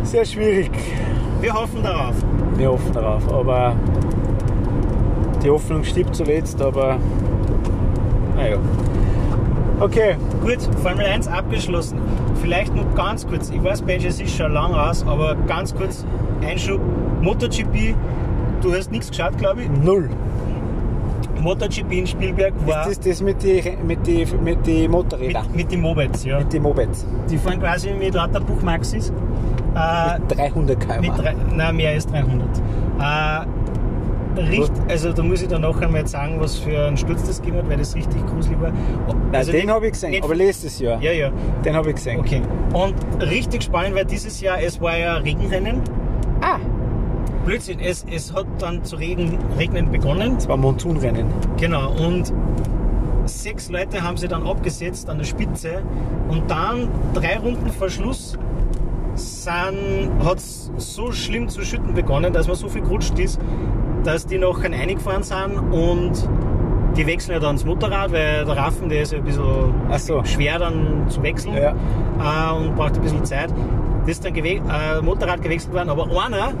[0.03, 0.71] sehr schwierig.
[1.39, 2.15] Wir hoffen darauf.
[2.57, 3.75] Wir hoffen darauf, aber
[5.43, 6.97] die Hoffnung stirbt zuletzt, aber
[8.35, 8.57] naja.
[9.79, 11.99] Okay, Gut, Formel 1 abgeschlossen.
[12.41, 16.03] Vielleicht noch ganz kurz, ich weiß, Benji, es ist schon lang aus, aber ganz kurz
[16.41, 16.81] Einschub.
[17.21, 17.93] MotoGP,
[18.61, 19.69] du hast nichts geschaut, glaube ich.
[19.83, 20.09] null.
[21.41, 25.45] MotoGP in Spielberg war Ist das das mit den mit die, mit die Motorrädern?
[25.47, 26.39] mit, mit den Mopeds, ja.
[26.39, 27.05] Mit den Mopeds?
[27.29, 29.11] Die fahren quasi mit lauter Buchmaxis.
[29.75, 31.01] Äh, 300 km.
[31.01, 32.47] mit drei, nein, mehr als 300.
[32.99, 37.39] Äh, richt, also da muss ich dann noch einmal sagen, was für ein Sturz das
[37.41, 38.71] gegeben hat, weil das richtig gruselig war.
[38.71, 41.01] Nein, Also den nicht- habe ich gesehen, nicht- aber letztes Jahr.
[41.01, 41.31] Ja, ja.
[41.65, 42.19] Den habe ich gesehen.
[42.19, 42.41] Okay.
[42.73, 45.81] Und richtig spannend war dieses Jahr, es war ja Regenrennen.
[47.45, 50.35] Blödsinn, es, es hat dann zu regen, regnen begonnen.
[50.35, 51.25] das war Montunrennen.
[51.57, 52.31] Genau, und
[53.25, 55.81] sechs Leute haben sie dann abgesetzt an der Spitze.
[56.29, 58.37] Und dann, drei Runden vor Schluss,
[60.23, 63.39] hat es so schlimm zu schütten begonnen, dass man so viel gerutscht ist,
[64.03, 66.11] dass die noch kein eingefahren sind und
[66.95, 70.23] die wechseln ja dann das Motorrad, weil der Raffen, der ist ja ein bisschen so.
[70.23, 71.71] schwer dann zu wechseln Ja.
[71.71, 73.49] äh, und braucht ein bisschen Zeit.
[74.01, 76.53] Das ist dann gewe äh, Motorrad gewechselt worden, aber einer,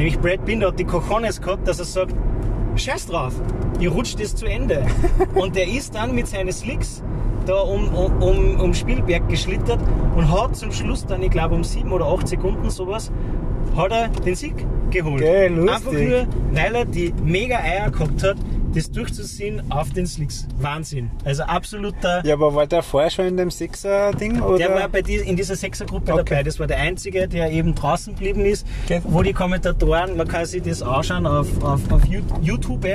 [0.00, 2.14] nämlich Brad Binder, hat die Cojones gehabt, dass er sagt,
[2.74, 3.34] scheiß drauf,
[3.80, 4.86] ihr rutscht es zu Ende.
[5.34, 7.02] und der ist dann mit seinen Slicks
[7.44, 9.78] da um, um, um, um Spielberg geschlittert
[10.16, 13.12] und hat zum Schluss dann, ich glaube um sieben oder acht Sekunden sowas,
[13.76, 14.54] hat er den Sieg
[14.90, 15.22] geholt.
[15.22, 15.74] Geil, lustig.
[15.74, 18.36] Einfach nur, weil er die mega Eier gehabt hat,
[18.74, 20.46] das durchzuziehen auf den Slicks.
[20.58, 21.10] Wahnsinn.
[21.24, 22.24] Also absoluter...
[22.24, 24.40] Ja, aber war der vorher schon in dem Sechser-Ding?
[24.58, 26.22] Der war bei die, in dieser Sechsergruppe Okay.
[26.24, 26.42] dabei.
[26.42, 29.00] Das war der Einzige, der eben draußen geblieben ist, Okay.
[29.04, 32.86] wo die Kommentatoren, man kann sich das anschauen auf, auf, auf You- YouTube.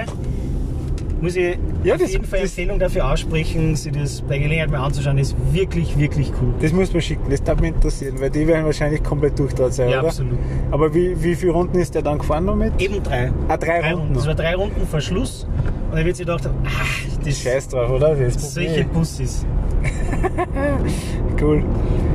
[1.25, 4.69] Muss ich Ja, auf das- jeden Fall das- Empfehlung dafür aussprechen, sich das bei Gelegenheit
[4.69, 5.17] mal anzuschauen.
[5.17, 6.53] ist wirklich, wirklich cool.
[6.61, 9.89] Das muss man schicken, das darf mich interessieren, weil die werden wahrscheinlich komplett durchdreht sein,
[9.89, 10.09] Ja, oder?
[10.09, 10.37] absolut.
[10.69, 12.79] Aber wie, wie viele Runden ist der dann gefahren noch mit?
[12.79, 13.31] Eben drei.
[13.47, 14.27] Ah, drei Runden Das noch.
[14.27, 15.47] war drei Runden vor Schluss.
[15.91, 18.13] Und er wird sich gedacht, ach, das Scheiß drauf, oder?
[18.13, 19.43] Das ist solche Bussis.
[21.41, 21.63] cool.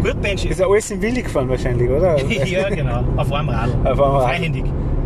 [0.05, 0.51] Gut, Benji.
[0.51, 2.16] Ist ja alles in Willi gefahren wahrscheinlich, oder?
[2.28, 3.03] ja, genau.
[3.16, 3.73] Auf einem Radl.
[3.82, 4.24] Auf einem Radl.
[4.24, 4.65] Freihändig.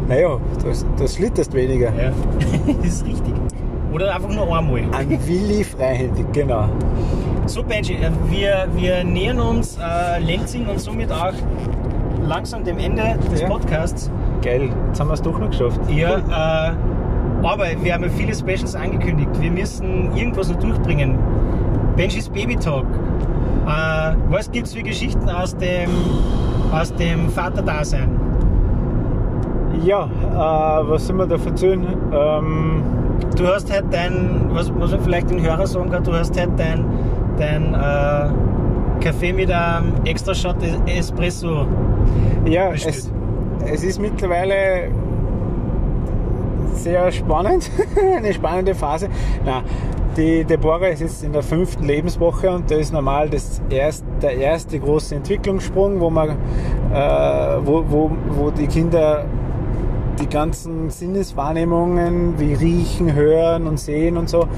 [0.09, 1.91] Naja, das, das schlitterst weniger.
[1.97, 2.13] Ja.
[2.83, 3.33] das ist richtig.
[3.95, 4.81] Oder einfach nur einmal.
[4.91, 6.65] An Willi freihändig, genau.
[7.47, 11.33] So, Benji, äh, wir, wir nähern uns äh, Lenzing und somit auch
[12.27, 13.49] langsam dem Ende des Ja.
[13.49, 14.11] Podcasts.
[14.43, 15.81] Geil, jetzt haben wir es doch noch geschafft.
[15.89, 16.73] Ja, äh,
[17.47, 19.31] aber wir haben ja viele Specials angekündigt.
[19.41, 21.17] Wir müssen irgendwas noch durchbringen.
[21.97, 22.87] Benjis Baby Talk.
[23.67, 25.91] Äh, was gibt es für Geschichten aus dem,
[26.73, 28.19] aus dem Vaterdasein?
[29.85, 31.87] Ja, äh, was soll man da erzählen?
[32.13, 32.83] Ähm,
[33.37, 36.51] Du hast halt dein, was, was man vielleicht den Hörer sagen kann, du hast halt
[36.57, 36.85] dein,
[37.37, 40.57] dein äh, Kaffee mit einem extra Shot
[40.87, 41.67] Espresso.
[42.47, 43.11] ja, es,
[43.67, 44.91] es ist mittlerweile
[46.75, 47.71] sehr spannend,
[48.17, 49.09] eine spannende Phase.
[49.45, 49.63] Na,
[50.17, 54.37] die Deborah ist jetzt in der fünften Lebenswoche und da ist normal das erst, der
[54.37, 56.35] erste große Entwicklungssprung, wo man, äh,
[57.65, 59.25] wo, wo, wo die Kinder
[60.19, 64.49] die ganzen Sinneswahrnehmungen wie Riechen, Hören und Sehen und so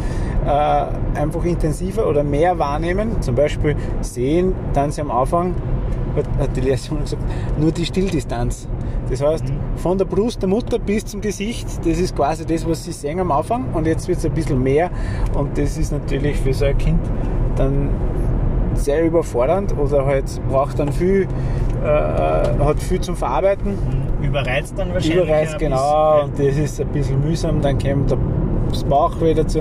[0.44, 3.20] äh, einfach intensiver oder mehr wahrnehmen.
[3.22, 5.54] Zum Beispiel Sehen, dann sie am Anfang
[6.38, 7.22] hat, die Lehrperson gesagt,
[7.58, 8.68] nur die Stilldistanz.
[9.10, 9.44] Das heißt,
[9.76, 13.20] von der Brust der Mutter bis zum Gesicht, das ist quasi das, was sie sehen
[13.20, 14.90] am Anfang und jetzt wird es ein bisschen mehr
[15.34, 17.00] und das ist natürlich für so ein Kind
[17.56, 17.90] dann
[18.78, 21.26] sehr überfordernd oder halt braucht dann viel,
[21.84, 21.86] äh,
[22.64, 23.78] hat viel zum Verarbeiten.
[24.22, 25.22] Überreizt dann wahrscheinlich.
[25.24, 28.18] Überreizt, genau, und das ist ein bisschen mühsam, dann kommt der-
[28.70, 29.60] das Bauchweh dazu.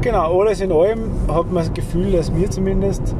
[0.00, 3.14] Genau, alles in allem hat man das Gefühl, dass wir zumindest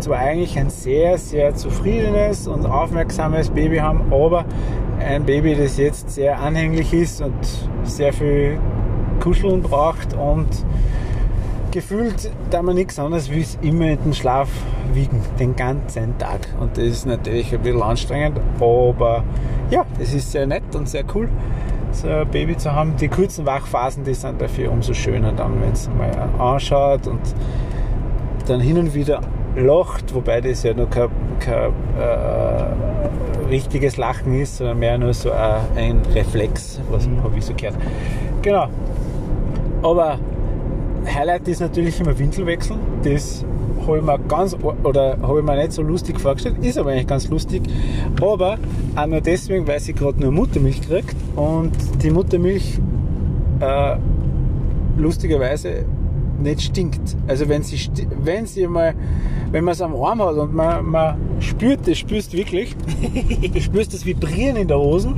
[0.00, 4.44] zwar eigentlich ein sehr, sehr zufriedenes und aufmerksames Baby haben, aber
[4.98, 7.32] ein Baby, das jetzt sehr anhänglich ist und
[7.84, 8.58] sehr viel
[9.20, 10.48] Kuscheln braucht und
[11.74, 14.48] gefühlt da man nichts anderes wie es immer in den Schlaf
[14.92, 16.48] wiegen, den ganzen Tag.
[16.60, 19.24] Und das ist natürlich ein bisschen anstrengend, aber
[19.70, 21.28] ja, es ist sehr nett und sehr cool,
[21.90, 22.96] so ein Baby zu haben.
[22.96, 27.20] Die kurzen Wachphasen, die sind dafür umso schöner dann, wenn es mal anschaut und
[28.46, 29.20] dann hin und wieder
[29.56, 31.08] lacht, wobei das ja noch kein,
[31.40, 37.44] kein äh, richtiges Lachen ist, sondern mehr nur so ein, ein Reflex, was habe ich
[37.44, 37.76] so gehört.
[38.42, 38.68] Genau.
[39.82, 40.18] Aber
[41.06, 42.76] Highlight ist natürlich immer Windelwechsel.
[43.02, 43.44] Das
[43.86, 47.06] habe ich mir ganz oder habe ich mir nicht so lustig vorgestellt, ist aber eigentlich
[47.06, 47.62] ganz lustig.
[48.20, 48.58] Aber
[48.96, 51.72] auch nur deswegen, weil sie gerade nur Muttermilch kriegt und
[52.02, 52.78] die Muttermilch
[53.60, 53.96] äh,
[54.96, 55.84] lustigerweise
[56.40, 57.16] nicht stinkt.
[57.26, 57.78] Also wenn sie
[58.22, 58.94] wenn sie mal
[59.50, 62.74] wenn man es am Arm hat und man, man spürt das, spürst wirklich,
[63.60, 65.14] spürst das Vibrieren in der Hosen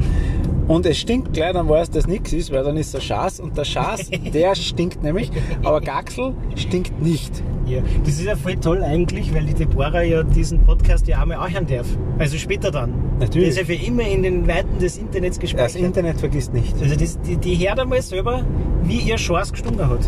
[0.69, 3.41] und es stinkt gleich, dann weißt du, dass nichts ist, weil dann ist der Schaß
[3.41, 5.31] und der Schaß, der stinkt nämlich,
[5.63, 7.43] aber Gaxel stinkt nicht.
[7.67, 11.27] Ja, das ist ja voll toll eigentlich, weil die Deborah ja diesen Podcast ja auch
[11.27, 11.87] mal anhören darf.
[12.19, 12.93] Also später dann.
[13.19, 13.55] Natürlich.
[13.55, 15.83] Der ist ja für immer in den Weiten des Internets Das gespeichert.
[15.83, 16.75] Internet vergisst nicht.
[16.81, 18.45] also das, die, die hört einmal selber,
[18.85, 19.99] wie ihr Chance gestunken hat.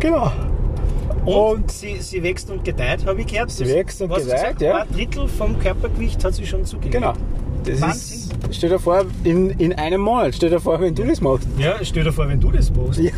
[0.00, 0.30] Genau.
[1.24, 3.50] Und, Und sie, sie wächst und gedeiht, habe ich gehört.
[3.50, 4.60] Sie Das- wächst und gedeiht, gesagt?
[4.62, 4.82] ja.
[4.82, 6.92] Ein Drittel vom Körpergewicht hat sie schon zugelegt.
[6.94, 7.12] genau.
[7.64, 8.18] Das Wahnsinn.
[8.18, 11.46] ist, stell dir vor, in, in einem Monat, stell dir vor, wenn du das machst.
[11.58, 13.00] Ja, stell dir vor, wenn du das machst.
[13.00, 13.10] Ja,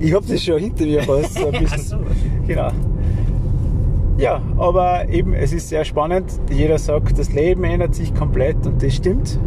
[0.00, 1.78] ich habe das schon hinter mir fast so ein bisschen.
[1.82, 1.96] so.
[2.46, 2.70] Genau.
[4.18, 6.24] Ja, aber eben, es ist sehr spannend.
[6.50, 9.38] Jeder sagt, das Leben ändert sich komplett und das stimmt.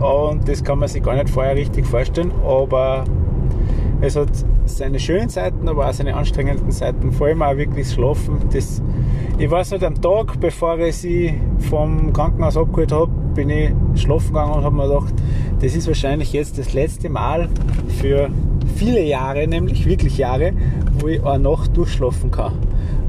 [0.00, 2.32] Und das kann man sich gar nicht vorher richtig vorstellen.
[2.44, 3.04] Aber
[4.00, 4.28] es hat
[4.66, 7.12] seine schönen Seiten, aber auch seine anstrengenden Seiten.
[7.12, 8.38] Vor allem auch wirklich das Schlafen.
[8.52, 8.82] Das,
[9.38, 11.34] ich weiß nicht, am Tag, bevor ich sie
[11.70, 15.14] vom Krankenhaus abgeholt habe, bin ich schlafen gegangen und habe mir gedacht,
[15.60, 17.48] das ist wahrscheinlich jetzt das letzte Mal
[18.00, 18.30] für
[18.76, 20.52] viele Jahre, nämlich wirklich Jahre,
[20.98, 22.52] wo ich eine Nacht durchschlafen kann.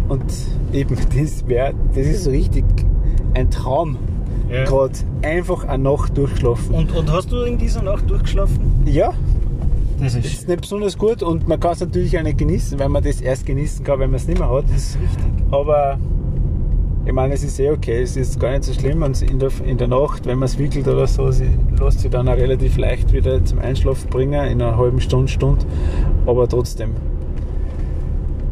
[0.07, 0.23] Und
[0.73, 2.65] eben, das, wär, das ist so richtig
[3.33, 3.97] ein Traum.
[4.49, 4.63] Ja.
[4.63, 4.93] Gerade
[5.23, 6.75] einfach eine Nacht durchschlafen.
[6.75, 8.83] Und, und hast du in dieser Nacht durchgeschlafen?
[8.85, 9.13] Ja,
[9.99, 12.89] Das das ist nicht besonders gut und man kann es natürlich auch nicht genießen, weil
[12.89, 14.65] man das erst genießen kann, wenn man es nicht mehr hat.
[14.69, 15.25] Das ist richtig.
[15.51, 15.97] Aber
[17.05, 19.51] ich meine, es ist eh okay, es ist gar nicht so schlimm und in der,
[19.63, 21.49] in der Nacht, wenn man es wickelt oder so, sie
[21.79, 25.65] lässt sich dann auch relativ leicht wieder zum Einschlafen bringen, in einer halben Stunde, Stunde.
[26.25, 26.95] Aber trotzdem,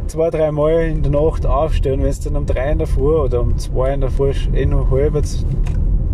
[0.07, 3.15] zwei, drei Mal in der Nacht aufstehen, wenn du dann um drei in der Früh
[3.15, 5.15] oder um zwei in der Früh eh noch halb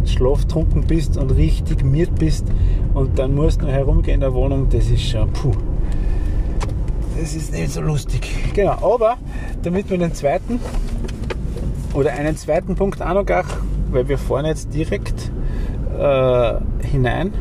[0.10, 2.46] schlaftrunken bist und richtig miert bist
[2.94, 5.52] und dann musst du noch herumgehen in der Wohnung, das ist schon, puh.
[7.20, 8.22] Das ist nicht so lustig.
[8.54, 9.18] Genau, aber
[9.62, 10.60] damit wir den zweiten
[11.94, 13.46] oder einen zweiten Punkt auch noch gleich,
[13.92, 15.32] weil wir fahren jetzt direkt
[16.00, 16.54] äh,
[16.88, 17.34] hinein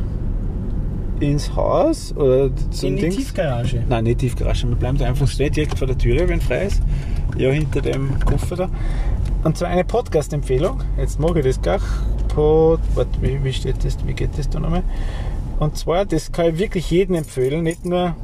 [1.21, 3.17] ins Haus oder zum In die Dings.
[3.17, 3.83] Tiefgarage.
[3.89, 4.69] Nein, nicht Tiefgarage.
[4.69, 6.83] Wir bleiben da einfach straight direkt vor der Türe, wenn frei ist.
[7.37, 8.71] Ja, hinter dem Koffer da.
[9.45, 10.81] Und zwar eine Podcast-Empfehlung.
[10.97, 11.83] Jetzt mache ich das gleich.
[12.39, 13.99] Pod, warte, wie, wie steht das?
[14.07, 14.85] Wie geht das da nochmal?
[15.59, 18.15] Und zwar, das kann ich wirklich jedem empfehlen, nicht nur.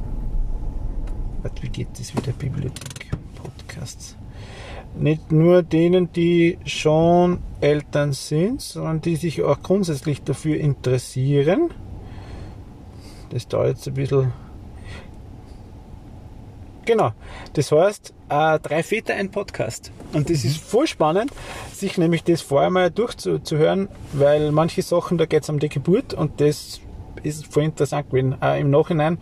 [1.43, 2.31] Warte, wie geht das wieder?
[2.31, 4.17] Bibliothek, Podcasts.
[4.97, 11.71] Nicht nur denen, die schon Eltern sind, sondern die sich auch grundsätzlich dafür interessieren.
[13.31, 14.33] Das dauert jetzt ein bisschen.
[16.85, 17.13] Genau.
[17.55, 19.91] Das heißt, äh, drei Väter ein Podcast.
[20.13, 21.31] Und das ist voll spannend,
[21.73, 26.15] sich nämlich das vorher mal durchzuhören, weil manche Sachen, da geht es um die Geburt
[26.15, 26.81] und das
[27.23, 29.19] ist voll interessant gewesen, äh, im Nachhinein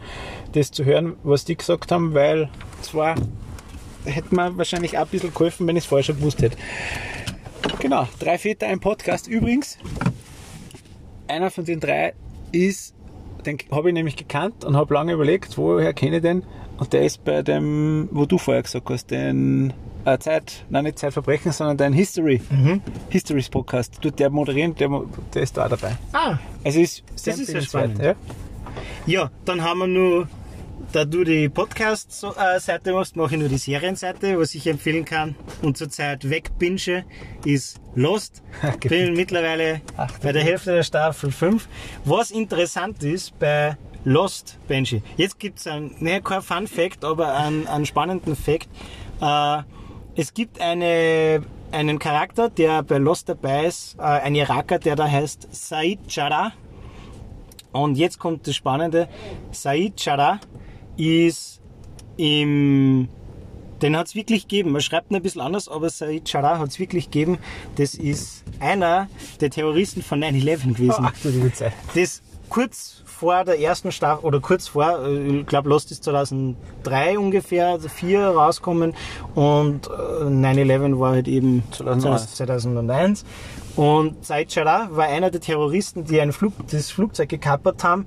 [0.53, 2.51] das zu hören, was die gesagt haben, weil
[2.83, 3.15] zwar
[4.05, 6.57] hätte mir wahrscheinlich auch ein bisschen geholfen, wenn ich es vorher schon gewusst hätte.
[7.79, 9.29] Genau, drei Väter ein Podcast.
[9.29, 9.79] Übrigens,
[11.29, 12.15] einer von den drei
[12.51, 12.95] ist,
[13.47, 16.45] den habe ich nämlich gekannt und habe lange überlegt, woher kenne ich den?
[16.83, 19.73] Und der ist bei dem, wo du vorher gesagt hast, den
[20.05, 22.41] äh, Zeit, nein nicht Zeitverbrechen, sondern dein History,
[23.09, 24.03] Histories Podcast.
[24.03, 24.89] Tut der moderieren, der,
[25.33, 25.97] der ist da dabei.
[26.13, 28.03] Ah, Also ist sehr Das ist empfehlenswert, spannend.
[29.07, 29.23] ja.
[29.23, 30.29] ja, dann haben wir nur
[30.91, 35.77] da du die Podcast-Seite machst, mache ich nur die Serienseite, was ich empfehlen kann und
[35.79, 37.05] zurzeit wegbinge,
[37.45, 38.43] ist Lost.
[38.89, 39.83] Bin mittlerweile
[40.21, 41.69] bei der Hälfte der Staffel 5.
[42.05, 47.67] Was interessant ist bei Lost, Benji, jetzt gibt's ein, ne, kein Fun Fact, aber einen,
[47.67, 48.69] einen spannenden Fact.
[49.21, 49.63] Äh,
[50.15, 55.09] es gibt eine, einen Charakter, der bei Lost dabei ist, äh, ein Iraker, der da
[55.09, 56.53] heißt Said Chara.
[57.73, 59.09] Und jetzt kommt das Spannende.
[59.51, 60.41] Said Chara
[60.97, 61.61] ist
[62.17, 63.09] im
[63.81, 64.71] den hat es wirklich gegeben.
[64.71, 67.39] Man schreibt ihn ein bisschen anders, aber Said Chara hat es wirklich gegeben.
[67.77, 69.09] Das ist einer
[69.41, 71.05] der Terroristen von 9-11 gewesen.
[71.05, 71.73] Ach, du liebe Zeit.
[71.95, 77.21] Das kurz vor der ersten Staffel, oder kurz vor, äh, ich glaube Lost ist 2003
[77.21, 78.95] ungefähr, also 4 rauskommen
[79.37, 82.35] und äh, 9-11 war halt eben 2001.
[82.35, 83.25] 2001.
[83.77, 88.07] Und Said Chara war einer der Terroristen, die ein Flug, das Flugzeug gekappert haben.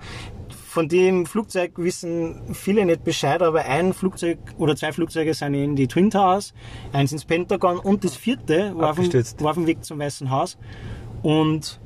[0.67, 5.77] Von dem Flugzeug wissen viele nicht Bescheid, aber ein Flugzeug oder zwei Flugzeuge sind in
[5.77, 6.53] die Twin Towers,
[6.91, 10.57] eins ins Pentagon und das vierte war auf, war auf dem Weg zum Weißen Haus.
[11.23, 11.79] Und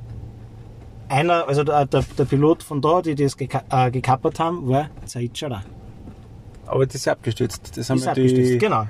[1.09, 4.89] einer, also der, der, der Pilot von da, die das geka äh, gekappert haben, war
[5.05, 5.63] Said Chara.
[6.65, 7.75] Aber das ist abgestürzt.
[7.75, 8.85] Das haben Ist abgestürzt, genau.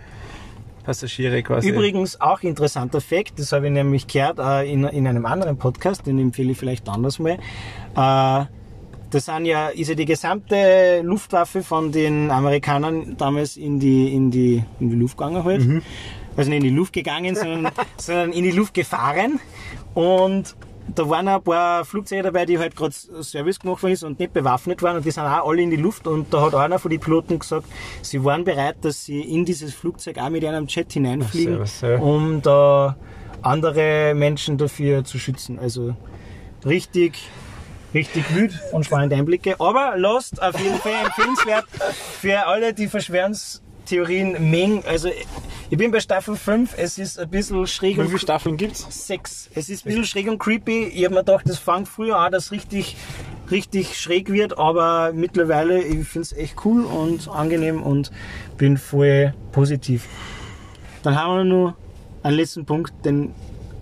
[0.84, 1.70] Passagiere quasi.
[1.70, 6.06] Übrigens auch interessanter Fakt, das habe ich nämlich gehört äh, in, in einem anderen Podcast,
[6.08, 7.38] den empfehle ich vielleicht anders mal.
[7.96, 8.46] Äh,
[9.12, 14.30] das sind ja, ist ja die gesamte Luftwaffe von den Amerikanern damals in die, in
[14.30, 15.84] die, in die Luft gegangen halt.
[16.38, 19.40] Also nicht in die Luft gegangen, sondern, sondern in die Luft gefahren.
[19.94, 20.56] Und
[20.96, 24.34] da waren ein paar Flugzeuge dabei, die halt gerade Service gemacht worden ist und nicht
[24.34, 26.92] bewaffnet waren und die sind auch alle in die Luft und da hat einer von
[26.92, 27.66] den Piloten gesagt,
[28.02, 31.64] sie waren bereit, dass sie in dieses Flugzeug auch mit einem Jet hineinfliegen,
[32.00, 32.96] um da
[33.42, 35.60] andere Menschen dafür zu schützen.
[35.60, 35.96] Also
[36.66, 37.30] richtig,
[37.94, 39.56] richtig wild und spannende Einblicke.
[39.60, 41.66] Aber Lost auf jeden Fall empfehlenswert
[42.20, 42.88] für alle, die
[43.90, 44.84] Verschwörungstheorien mengen.
[44.86, 45.10] Also
[45.70, 48.86] ich bin bei Staffel 5, es ist ein bisschen schräg Wie und viele Staffeln gibt's?
[48.90, 49.50] sechs.
[49.56, 50.86] Es ist ein bisschen schräg und creepy.
[50.86, 52.96] Ich habe mir gedacht, das fängt früher an, dass richtig,
[53.52, 58.12] richtig schräg wird, aber mittlerweile, ich finde es echt cool und angenehm und
[58.58, 60.08] bin voll positiv.
[61.04, 61.74] Dann haben wir noch
[62.24, 63.34] einen letzten Punkt, den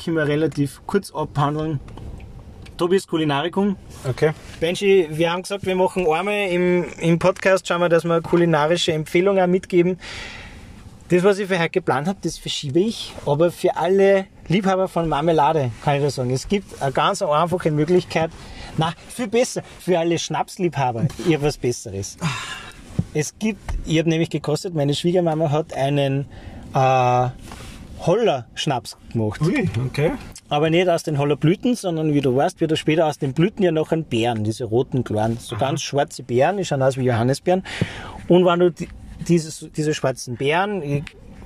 [0.03, 1.79] können wir relativ kurz abhandeln.
[2.77, 3.75] Tobias Kulinarikum.
[4.07, 4.31] Okay.
[4.59, 8.93] Benji, wir haben gesagt, wir machen einmal im, im Podcast, schauen wir, dass wir kulinarische
[8.93, 9.99] Empfehlungen auch mitgeben.
[11.09, 13.13] Das, was ich für heute geplant habe, das verschiebe ich.
[13.25, 16.29] Aber für alle Liebhaber von Marmelade kann ich das sagen.
[16.31, 18.29] Es gibt eine ganz einfache Möglichkeit.
[18.77, 19.63] Na, viel besser.
[19.79, 22.17] Für alle Schnapsliebhaber, habe was Besseres.
[23.13, 26.25] Es gibt, ich habe nämlich gekostet, meine Schwiegermama hat einen
[26.75, 27.29] äh,
[28.05, 29.41] Holler-Schnaps gemacht.
[29.41, 30.11] Ui, okay.
[30.49, 33.63] Aber nicht aus den Hollerblüten, sondern wie du weißt, wird er später aus den Blüten
[33.63, 37.03] ja noch ein Beeren, diese roten kleinen, so ganz schwarze Beeren, die schauen aus wie
[37.03, 37.63] Johannisbeeren.
[38.27, 38.87] Und wenn du die,
[39.27, 41.03] dieses, diese schwarzen Beeren, ich-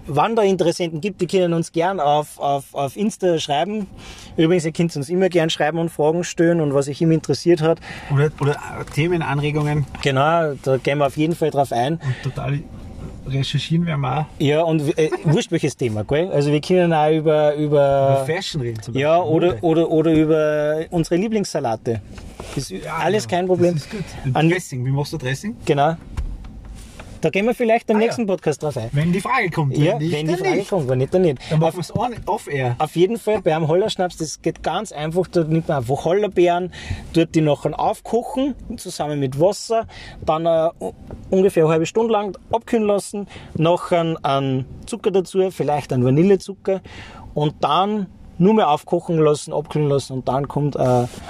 [0.08, 3.88] wann da Interessenten gibt, die können uns gern auf, auf, auf Insta schreiben.
[4.36, 7.62] Übrigens, ihr könnt uns immer gern schreiben und Fragen stellen und was euch immer interessiert
[7.62, 7.80] hat.
[8.12, 8.58] Oder, oder
[8.94, 9.86] Themenanregungen.
[10.02, 12.00] Genau, da gehen wir auf jeden Fall drauf ein.
[12.24, 12.60] Total
[13.32, 14.26] recherchieren wir mal.
[14.40, 16.30] Ja, und äh, wurscht welches Thema, gell?
[16.32, 19.02] Also wir können auch über, über, Über Fashion reden zum Beispiel.
[19.02, 22.02] Ja, oder, oder, oder über unsere Lieblingssalate.
[22.56, 23.38] Ist alles genau.
[23.40, 23.74] kein Problem.
[23.76, 24.04] Das ist gut.
[24.34, 25.56] An- Dressing, wie machst du Dressing?
[25.66, 25.96] Genau.
[27.22, 28.06] Da gehen wir vielleicht im Ah, ja.
[28.06, 28.90] nächsten Podcast drauf ein.
[28.92, 29.78] Wenn die Frage kommt.
[29.78, 30.70] Ja, nicht, wenn die Frage nicht.
[30.70, 31.38] kommt, wenn nicht, dann nicht.
[31.50, 32.76] Dann Auf, machen wir es off-air.
[32.80, 35.28] auf jeden Fall bei einem Hollerschnaps, das geht ganz einfach.
[35.28, 36.72] Da nimmt man einfach Hollerbeeren,
[37.14, 39.88] tut die nachher aufkochen, zusammen mit Wasser,
[40.26, 40.70] dann äh,
[41.30, 46.82] ungefähr eine halbe Stunde lang abkühlen lassen, nachher einen Zucker dazu, vielleicht einen Vanillezucker
[47.34, 48.08] und dann
[48.38, 50.80] nur mehr aufkochen lassen, abkühlen lassen und dann kommt äh,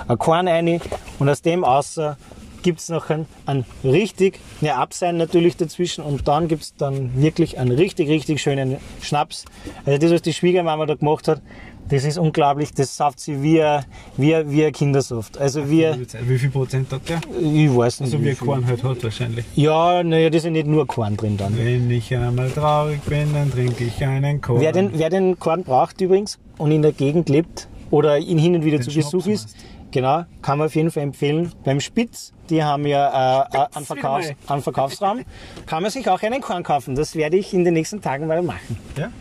[0.07, 0.79] ein Korn rein
[1.19, 2.15] und aus dem außer
[2.63, 7.71] gibt's noch einen, einen richtig, ne, Absein natürlich dazwischen und dann gibt's dann wirklich einen
[7.71, 9.45] richtig, richtig schönen Schnaps.
[9.85, 11.41] Also das, was die Schwiegermama da gemacht hat,
[11.89, 13.83] das ist unglaublich, das sauft sie wie, ein-
[14.15, 15.37] wie, ein- wie ein Kindersaft.
[15.37, 15.87] Also wie,
[16.25, 17.19] Wie viel Prozent hat der?
[17.37, 18.11] ich weiß nicht.
[18.11, 18.35] So wie wie.
[18.35, 19.43] Korn halt hat wahrscheinlich.
[19.55, 21.57] Ja, naja, da ist ja nicht nur Korn drin dann.
[21.57, 24.61] Wenn ich einmal traurig bin, dann trinke ich einen Korn.
[24.61, 28.55] Wer den, wer den Korn braucht übrigens und in der Gegend lebt oder ihn hin
[28.55, 29.55] und wieder Den zu Besuch Schnaps ist,
[29.91, 31.51] genau, kann man auf jeden Fall empfehlen.
[31.63, 35.23] Beim Spitz, die haben ja äh, äh, einen, Verkaufs-, einen Verkaufsraum,
[35.65, 36.95] kann man sich auch einen Korn kaufen.
[36.95, 38.77] Das werde ich in den nächsten Tagen mal machen.
[38.97, 39.11] Ja?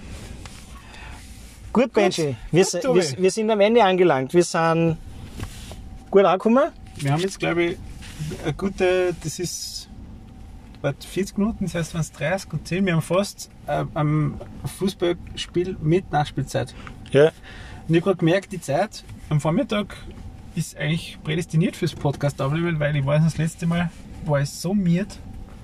[1.72, 4.34] Gut, Benji, wir, wir, wir sind am Ende angelangt.
[4.34, 4.96] Wir sind
[6.10, 6.70] gut angekommen.
[6.96, 7.78] Wir haben jetzt, glaube ich,
[8.42, 9.88] eine gute, das ist
[10.80, 14.40] warte, 40 Minuten, das heißt, wenn es 30 und 10, wir haben fast äh, am
[14.78, 16.74] Fußballspiel mit Nachspielzeit.
[17.12, 17.26] Ja.
[17.26, 17.32] Und
[17.88, 19.96] ich habe gerade gemerkt, die Zeit am Vormittag
[20.60, 23.90] ist eigentlich prädestiniert fürs Podcast aufnehmen, weil ich weiß, das letzte Mal
[24.26, 25.18] war ich so miert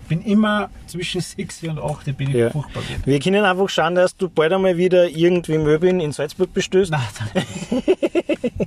[0.09, 2.51] bin immer zwischen 6 und 8 bin ich Ja.
[2.51, 3.06] furchtbar wird.
[3.06, 6.93] Wir können einfach schauen, dass du bald einmal wieder irgendwie Möbeln in Salzburg bestößt.
[6.93, 7.01] Nein,
[7.35, 7.47] danke.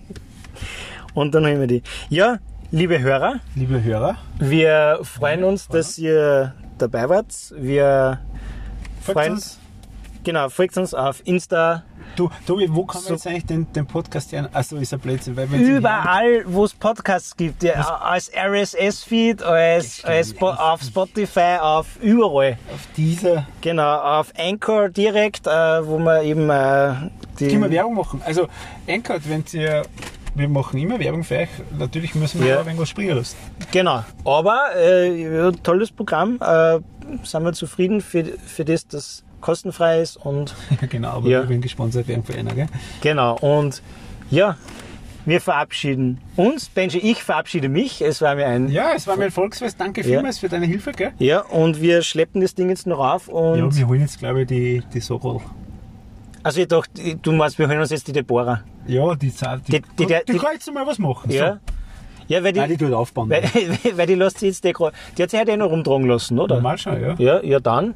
[1.13, 1.81] Und dann haben wir die.
[2.09, 2.39] Ja,
[2.71, 7.33] liebe Hörer, Liebe Hörer, wir freuen uns, dass ihr dabei wart.
[7.55, 8.19] Wir
[9.01, 9.59] freuen uns.
[10.23, 11.83] Genau, folgt uns auf Insta,
[12.15, 14.49] Du, Tobi, wo kann man So- jetzt eigentlich den, den Podcast hören?
[14.53, 20.33] Achso, ist ein Blödsinn, weil überall, wo es Podcasts gibt, ja, als RSS-Feed, als, als
[20.35, 22.57] Spo- auf Spotify, auf überall.
[22.73, 25.49] auf dieser Genau, auf Anchor direkt, äh,
[25.85, 26.93] wo man eben äh,
[27.39, 27.47] die.
[27.47, 28.21] Können wir Werbung machen?
[28.25, 28.47] Also,
[28.87, 29.83] Anchor, wenn ihr.
[30.35, 31.49] Wir machen immer Werbung für euch.
[31.77, 32.55] Natürlich müssen wir Ja.
[32.59, 33.35] aber irgendwas springen lassen.
[33.71, 36.37] Genau, aber äh, tolles Programm.
[36.39, 36.79] Äh,
[37.23, 40.55] sind wir zufrieden für, für das, das kostenfrei ist und
[40.89, 41.41] genau, aber Ja.
[41.43, 42.67] wir werden gesponsert werden von einer, gell?
[43.01, 43.37] genau.
[43.37, 43.81] Und
[44.29, 44.57] ja,
[45.25, 46.69] wir verabschieden uns.
[46.69, 48.01] Benji, ich verabschiede mich.
[48.01, 48.69] Es war mir ein.
[48.69, 49.79] Ja, es war mir ein Volksfest.
[49.79, 51.11] Danke vielmals für deine Hilfe, gell?
[51.19, 53.57] Ja, und wir schleppen das Ding jetzt noch auf und.
[53.59, 55.41] Ja, wir holen jetzt, glaube ich, die, die Sorol.
[56.41, 58.61] also ich dachte, du meinst, wir holen uns jetzt die Deborah.
[58.87, 59.61] Ja, die Zeit.
[59.67, 61.29] Die, Die- die- die, die- kann jetzt mal was machen.
[61.31, 61.53] Ja.
[61.53, 61.59] So.
[62.27, 63.29] Ja, weil die, Nein, die tut aufbauen.
[63.29, 63.43] weil,
[63.95, 64.73] weil die lässt sich jetzt die,
[65.17, 66.55] die hat sich halt eh noch rumtragen lassen, oder?
[66.55, 67.15] Normal schon, ja.
[67.17, 67.95] Ja, ja dann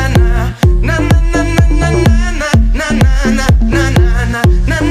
[4.31, 4.90] na na na.